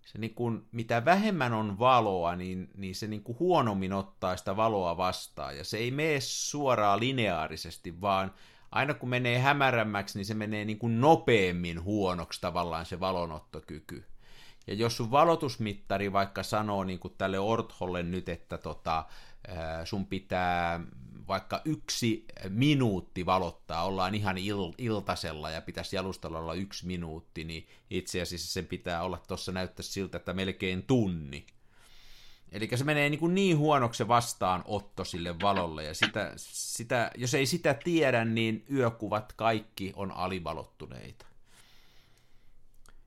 se 0.07 0.19
niin 0.19 0.35
kuin, 0.35 0.67
mitä 0.73 1.05
vähemmän 1.05 1.53
on 1.53 1.79
valoa, 1.79 2.37
niin, 2.37 2.71
niin 2.77 2.95
se 2.95 3.07
niin 3.07 3.23
kuin 3.23 3.39
huonommin 3.39 3.93
ottaa 3.93 4.37
sitä 4.37 4.57
valoa 4.57 4.97
vastaan. 4.97 5.57
Ja 5.57 5.65
se 5.65 5.77
ei 5.77 5.91
mene 5.91 6.21
suoraan 6.21 7.01
lineaarisesti, 7.01 8.01
vaan 8.01 8.35
aina 8.71 8.95
kun 8.95 9.09
menee 9.09 9.39
hämärämmäksi, 9.39 10.19
niin 10.19 10.27
se 10.27 10.35
menee 10.35 10.65
niin 10.65 10.79
kuin 10.79 11.01
nopeammin 11.01 11.83
huonoksi 11.83 12.41
tavallaan 12.41 12.87
se 12.87 13.01
valonottokyky. 13.01 14.05
Ja 14.67 14.75
jos 14.75 14.97
sun 14.97 15.11
valotusmittari 15.11 16.13
vaikka 16.13 16.43
sanoo 16.43 16.85
niin 16.85 16.99
kuin 16.99 17.15
tälle 17.19 17.39
Ortholle 17.39 18.03
nyt, 18.03 18.29
että 18.29 18.59
tota, 18.59 19.05
sun 19.85 20.07
pitää 20.07 20.81
vaikka 21.29 21.63
yksi 21.65 22.25
minuutti 22.49 23.27
valottaa, 23.27 23.85
ollaan 23.85 24.15
ihan 24.15 24.37
il- 24.37 24.75
iltasella 24.79 25.51
ja 25.51 25.63
pitäisi 25.63 25.97
jalustalla 25.97 26.39
olla 26.39 26.55
yksi 26.55 26.87
minuutti, 26.87 27.45
niin 27.45 27.69
itse 27.91 28.23
asiassa 28.23 28.53
sen 28.53 28.67
pitää 28.67 29.03
olla 29.03 29.23
tuossa 29.29 29.53
näyttää 29.53 29.83
siltä, 29.83 30.17
että 30.17 30.33
melkein 30.33 30.83
tunni. 30.83 31.47
Eli 32.53 32.69
se 32.75 32.85
menee 32.85 33.11
niin, 33.11 33.21
kuin 33.21 33.35
niin 33.35 33.59
huonoksi 33.59 33.99
se 33.99 34.09
vastaanotto 34.09 35.05
sille 35.05 35.41
valolle, 35.43 35.85
ja 35.85 35.95
sitä, 35.95 36.33
sitä, 36.37 37.11
jos 37.17 37.35
ei 37.35 37.47
sitä 37.47 37.75
tiedä, 37.75 38.25
niin 38.25 38.65
yökuvat 38.73 39.33
kaikki 39.33 39.93
on 39.97 40.13
alivalottuneita. 40.13 41.27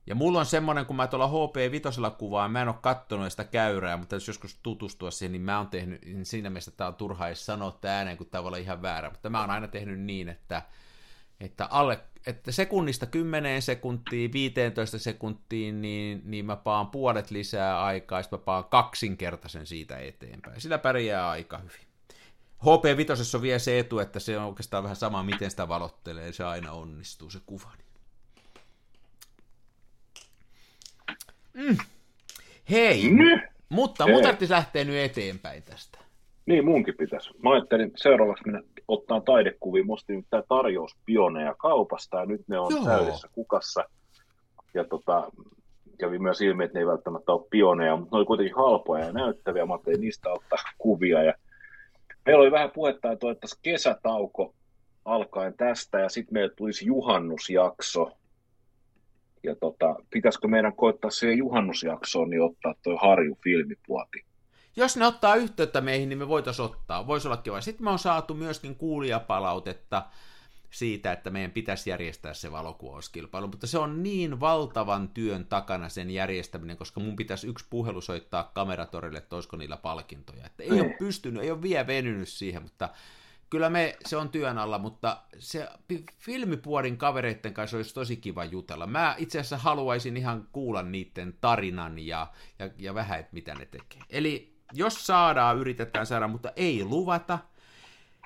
Ja 0.06 0.14
mulla 0.14 0.38
on 0.38 0.46
semmoinen, 0.46 0.86
kun 0.86 0.96
mä 0.96 1.06
tuolla 1.06 1.28
HP5 1.28 2.10
kuvaan, 2.18 2.50
mä 2.50 2.62
en 2.62 2.68
ole 2.68 2.76
kattonut 2.80 3.30
sitä 3.30 3.44
käyrää, 3.44 3.96
mutta 3.96 4.16
jos 4.16 4.28
joskus 4.28 4.58
tutustua 4.62 5.10
siihen, 5.10 5.32
niin 5.32 5.42
mä 5.42 5.58
oon 5.58 5.68
tehnyt, 5.68 6.04
niin 6.04 6.26
siinä 6.26 6.50
mielessä 6.50 6.70
tämä 6.70 6.88
on 6.88 6.94
turha 6.94 7.26
edes 7.26 7.46
sanoa 7.46 7.78
ääneen, 7.84 8.16
kun 8.16 8.26
tämä 8.26 8.42
voi 8.42 8.48
olla 8.48 8.56
ihan 8.56 8.82
väärä, 8.82 9.10
mutta 9.10 9.30
mä 9.30 9.40
oon 9.40 9.50
aina 9.50 9.68
tehnyt 9.68 10.00
niin, 10.00 10.28
että, 10.28 10.62
että, 11.40 11.66
alle, 11.66 12.00
että 12.26 12.52
sekunnista 12.52 13.06
10 13.06 13.62
sekuntiin, 13.62 14.32
15 14.32 14.98
sekuntiin, 14.98 15.82
niin, 15.82 16.22
niin 16.24 16.44
mä 16.44 16.56
paan 16.56 16.86
puolet 16.86 17.30
lisää 17.30 17.84
aikaa, 17.84 18.20
ja 18.20 18.24
mä 18.32 18.38
paan 18.38 18.64
kaksinkertaisen 18.64 19.66
siitä 19.66 19.98
eteenpäin. 19.98 20.60
Sillä 20.60 20.78
pärjää 20.78 21.30
aika 21.30 21.58
hyvin. 21.58 21.86
HP5 22.62 23.36
on 23.36 23.42
vielä 23.42 23.58
se 23.58 23.78
etu, 23.78 23.98
että 23.98 24.20
se 24.20 24.38
on 24.38 24.44
oikeastaan 24.44 24.82
vähän 24.82 24.96
sama, 24.96 25.22
miten 25.22 25.50
sitä 25.50 25.68
valottelee, 25.68 26.32
se 26.32 26.44
aina 26.44 26.72
onnistuu 26.72 27.30
se 27.30 27.40
kuva. 27.46 27.72
Mm. 31.54 31.76
Hei, 32.70 33.10
Nyt. 33.10 33.40
mutta 33.68 34.06
mun 34.06 34.22
tarvitsisi 34.22 34.52
lähteä 34.52 34.84
nyt 34.84 34.96
eteenpäin 34.96 35.62
tästä. 35.62 35.98
Niin, 36.46 36.64
munkin 36.64 36.94
pitäisi. 36.98 37.30
Mä 37.42 37.50
ajattelin 37.52 37.92
seuraavaksi 37.96 38.44
minä 38.46 38.62
ottaa 38.88 39.20
taidekuvia. 39.20 39.84
Musta 39.84 40.12
nyt 40.12 40.26
tämä 40.30 40.42
tarjous 40.48 40.96
pioneja 41.04 41.54
kaupasta 41.54 42.18
ja 42.18 42.26
nyt 42.26 42.48
ne 42.48 42.58
on 42.58 42.72
Joo. 42.74 42.84
täydessä 42.84 43.28
kukassa. 43.32 43.84
Ja 44.74 44.84
tota, 44.84 45.30
kävi 45.98 46.18
myös 46.18 46.40
ilmi, 46.40 46.64
että 46.64 46.78
ne 46.78 46.80
ei 46.80 46.86
välttämättä 46.86 47.32
ole 47.32 47.46
pioneja, 47.50 47.96
mutta 47.96 48.16
ne 48.16 48.18
oli 48.18 48.26
kuitenkin 48.26 48.56
halpoja 48.56 49.04
ja 49.04 49.12
näyttäviä. 49.12 49.66
Mä 49.66 49.74
ajattelin 49.74 50.00
niistä 50.00 50.30
ottaa 50.30 50.58
kuvia. 50.78 51.22
Ja 51.22 51.34
meillä 52.26 52.42
oli 52.42 52.50
vähän 52.50 52.70
puhetta, 52.70 53.12
että 53.12 53.26
otettaisiin 53.26 53.60
kesätauko 53.62 54.54
alkaen 55.04 55.54
tästä 55.56 55.98
ja 56.00 56.08
sitten 56.08 56.34
meille 56.34 56.54
tulisi 56.56 56.86
juhannusjakso. 56.86 58.12
Ja 59.42 59.56
tota, 59.56 59.96
pitäisikö 60.10 60.48
meidän 60.48 60.76
koittaa 60.76 61.10
siihen 61.10 61.38
juhannusjaksoon 61.38 62.30
niin 62.30 62.42
ottaa 62.42 62.74
tuo 62.82 62.96
Harju 62.96 63.38
filmipuoti? 63.44 64.24
Jos 64.76 64.96
ne 64.96 65.06
ottaa 65.06 65.34
yhteyttä 65.34 65.80
meihin, 65.80 66.08
niin 66.08 66.18
me 66.18 66.28
voitaisiin 66.28 66.66
ottaa. 66.66 67.06
Voisi 67.06 67.28
olla 67.28 67.36
kiva. 67.36 67.60
Sitten 67.60 67.84
me 67.84 67.90
on 67.90 67.98
saatu 67.98 68.34
myöskin 68.34 68.76
kuulijapalautetta 68.76 70.02
siitä, 70.70 71.12
että 71.12 71.30
meidän 71.30 71.50
pitäisi 71.50 71.90
järjestää 71.90 72.34
se 72.34 72.52
valokuvauskilpailu, 72.52 73.46
mutta 73.46 73.66
se 73.66 73.78
on 73.78 74.02
niin 74.02 74.40
valtavan 74.40 75.08
työn 75.08 75.44
takana 75.44 75.88
sen 75.88 76.10
järjestäminen, 76.10 76.76
koska 76.76 77.00
mun 77.00 77.16
pitäisi 77.16 77.46
yksi 77.46 77.66
puhelu 77.70 78.00
soittaa 78.00 78.50
kameratorille, 78.54 79.18
että 79.18 79.36
olisiko 79.36 79.56
niillä 79.56 79.76
palkintoja. 79.76 80.46
Että 80.46 80.62
ei 80.62 80.80
ole 80.80 80.96
pystynyt, 80.98 81.42
ei 81.42 81.50
ole 81.50 81.62
vielä 81.62 81.86
venynyt 81.86 82.28
siihen, 82.28 82.62
mutta 82.62 82.88
kyllä 83.52 83.70
me, 83.70 83.96
se 84.06 84.16
on 84.16 84.28
työn 84.28 84.58
alla, 84.58 84.78
mutta 84.78 85.22
se 85.38 85.68
filmipuodin 86.18 86.96
kavereiden 86.96 87.54
kanssa 87.54 87.76
olisi 87.76 87.94
tosi 87.94 88.16
kiva 88.16 88.44
jutella. 88.44 88.86
Mä 88.86 89.14
itse 89.18 89.38
asiassa 89.38 89.56
haluaisin 89.56 90.16
ihan 90.16 90.48
kuulla 90.52 90.82
niiden 90.82 91.34
tarinan 91.40 91.98
ja, 91.98 92.26
ja, 92.58 92.70
ja 92.78 92.94
vähän, 92.94 93.20
että 93.20 93.32
mitä 93.32 93.54
ne 93.54 93.66
tekee. 93.66 94.02
Eli 94.10 94.56
jos 94.72 95.06
saadaan, 95.06 95.58
yritetään 95.58 96.06
saada, 96.06 96.28
mutta 96.28 96.52
ei 96.56 96.84
luvata. 96.84 97.38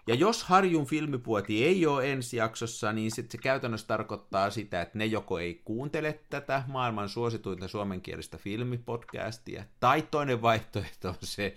Ja 0.06 0.14
jos 0.14 0.44
Harjun 0.44 0.86
filmipuoti 0.86 1.64
ei 1.64 1.86
ole 1.86 2.12
ensi 2.12 2.36
jaksossa, 2.36 2.92
niin 2.92 3.10
sit 3.10 3.30
se 3.30 3.38
käytännössä 3.38 3.86
tarkoittaa 3.86 4.50
sitä, 4.50 4.82
että 4.82 4.98
ne 4.98 5.06
joko 5.06 5.38
ei 5.38 5.62
kuuntele 5.64 6.20
tätä 6.30 6.62
maailman 6.66 7.08
suosituinta 7.08 7.68
suomenkielistä 7.68 8.38
filmipodcastia, 8.38 9.64
tai 9.80 10.02
toinen 10.02 10.42
vaihtoehto 10.42 11.08
on 11.08 11.14
se, 11.20 11.56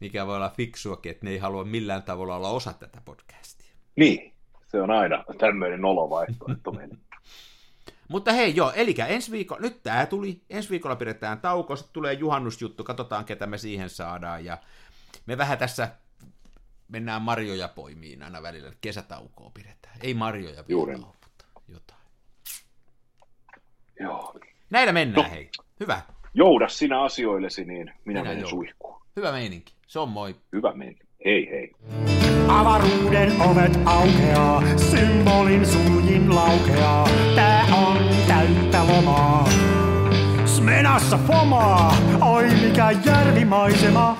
mikä 0.00 0.26
voi 0.26 0.36
olla 0.36 0.48
fiksuakin, 0.48 1.10
että 1.12 1.24
ne 1.26 1.30
ei 1.30 1.38
halua 1.38 1.64
millään 1.64 2.02
tavalla 2.02 2.36
olla 2.36 2.48
osa 2.50 2.72
tätä 2.72 3.00
podcastia. 3.04 3.72
Niin, 3.96 4.32
se 4.68 4.82
on 4.82 4.90
aina 4.90 5.24
tämmöinen 5.38 5.80
nolovaihtoehto 5.80 6.72
meille. 6.72 6.94
Mutta 8.08 8.32
hei 8.32 8.56
joo, 8.56 8.72
eli 8.74 8.94
ensi 9.08 9.30
viikolla, 9.32 9.62
nyt 9.62 9.82
tämä 9.82 10.06
tuli, 10.06 10.40
ensi 10.50 10.70
viikolla 10.70 10.96
pidetään 10.96 11.40
tauko, 11.40 11.76
sitten 11.76 11.92
tulee 11.92 12.12
juhannusjuttu, 12.12 12.84
katsotaan 12.84 13.24
ketä 13.24 13.46
me 13.46 13.58
siihen 13.58 13.90
saadaan, 13.90 14.44
ja 14.44 14.58
me 15.26 15.38
vähän 15.38 15.58
tässä 15.58 15.88
mennään 16.88 17.22
marjoja 17.22 17.68
poimiin 17.68 18.22
aina 18.22 18.42
välillä, 18.42 18.72
kesätaukoa 18.80 19.50
pidetään. 19.54 19.96
Ei 20.02 20.14
marjoja 20.14 20.64
Juuri. 20.68 20.92
vielä 20.92 21.06
ole, 21.06 21.14
mutta 21.24 21.44
jotain. 21.68 22.00
Joo. 24.00 24.34
Näillä 24.70 24.92
mennään, 24.92 25.26
No. 25.26 25.34
hei. 25.34 25.50
Hyvä, 25.80 26.02
Jouda 26.34 26.68
sinä 26.68 27.02
asioillesi, 27.02 27.64
niin 27.64 27.86
minä, 27.86 27.94
Minä 28.04 28.22
menen 28.22 28.36
joudun. 28.36 28.50
suihkuun. 28.50 29.02
Hyvä 29.16 29.32
meininki. 29.32 29.72
Se 29.86 29.98
on 29.98 30.08
moi. 30.08 30.34
Hyvä 30.52 30.72
meininki. 30.74 31.04
Hei 31.24 31.48
hei. 31.50 31.72
Avaruuden 32.48 33.32
ovet 33.42 33.78
aukeaa, 33.84 34.62
symbolin 34.76 35.66
suljin 35.66 36.34
laukeaa. 36.34 37.08
Tää 37.34 37.64
on 37.86 37.98
täyttä 38.28 38.86
lomaa. 38.86 39.48
Smenassa 40.46 41.18
fomaa, 41.26 41.96
oi 42.20 42.44
mikä 42.62 42.90
järvimaisema. 43.06 44.18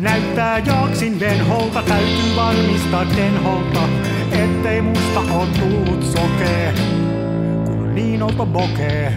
Näyttää 0.00 0.58
jaksin 0.58 1.20
venholta, 1.20 1.82
täytyy 1.82 2.36
varmistaa 2.36 3.06
denholta, 3.16 3.88
ettei 4.32 4.80
musta 4.82 5.20
on 5.20 5.48
tullut 5.60 6.02
sokee, 6.02 6.74
kun 7.64 7.78
on 7.78 7.94
niin 7.94 8.22
olto 8.22 8.46
bokee. 8.46 9.14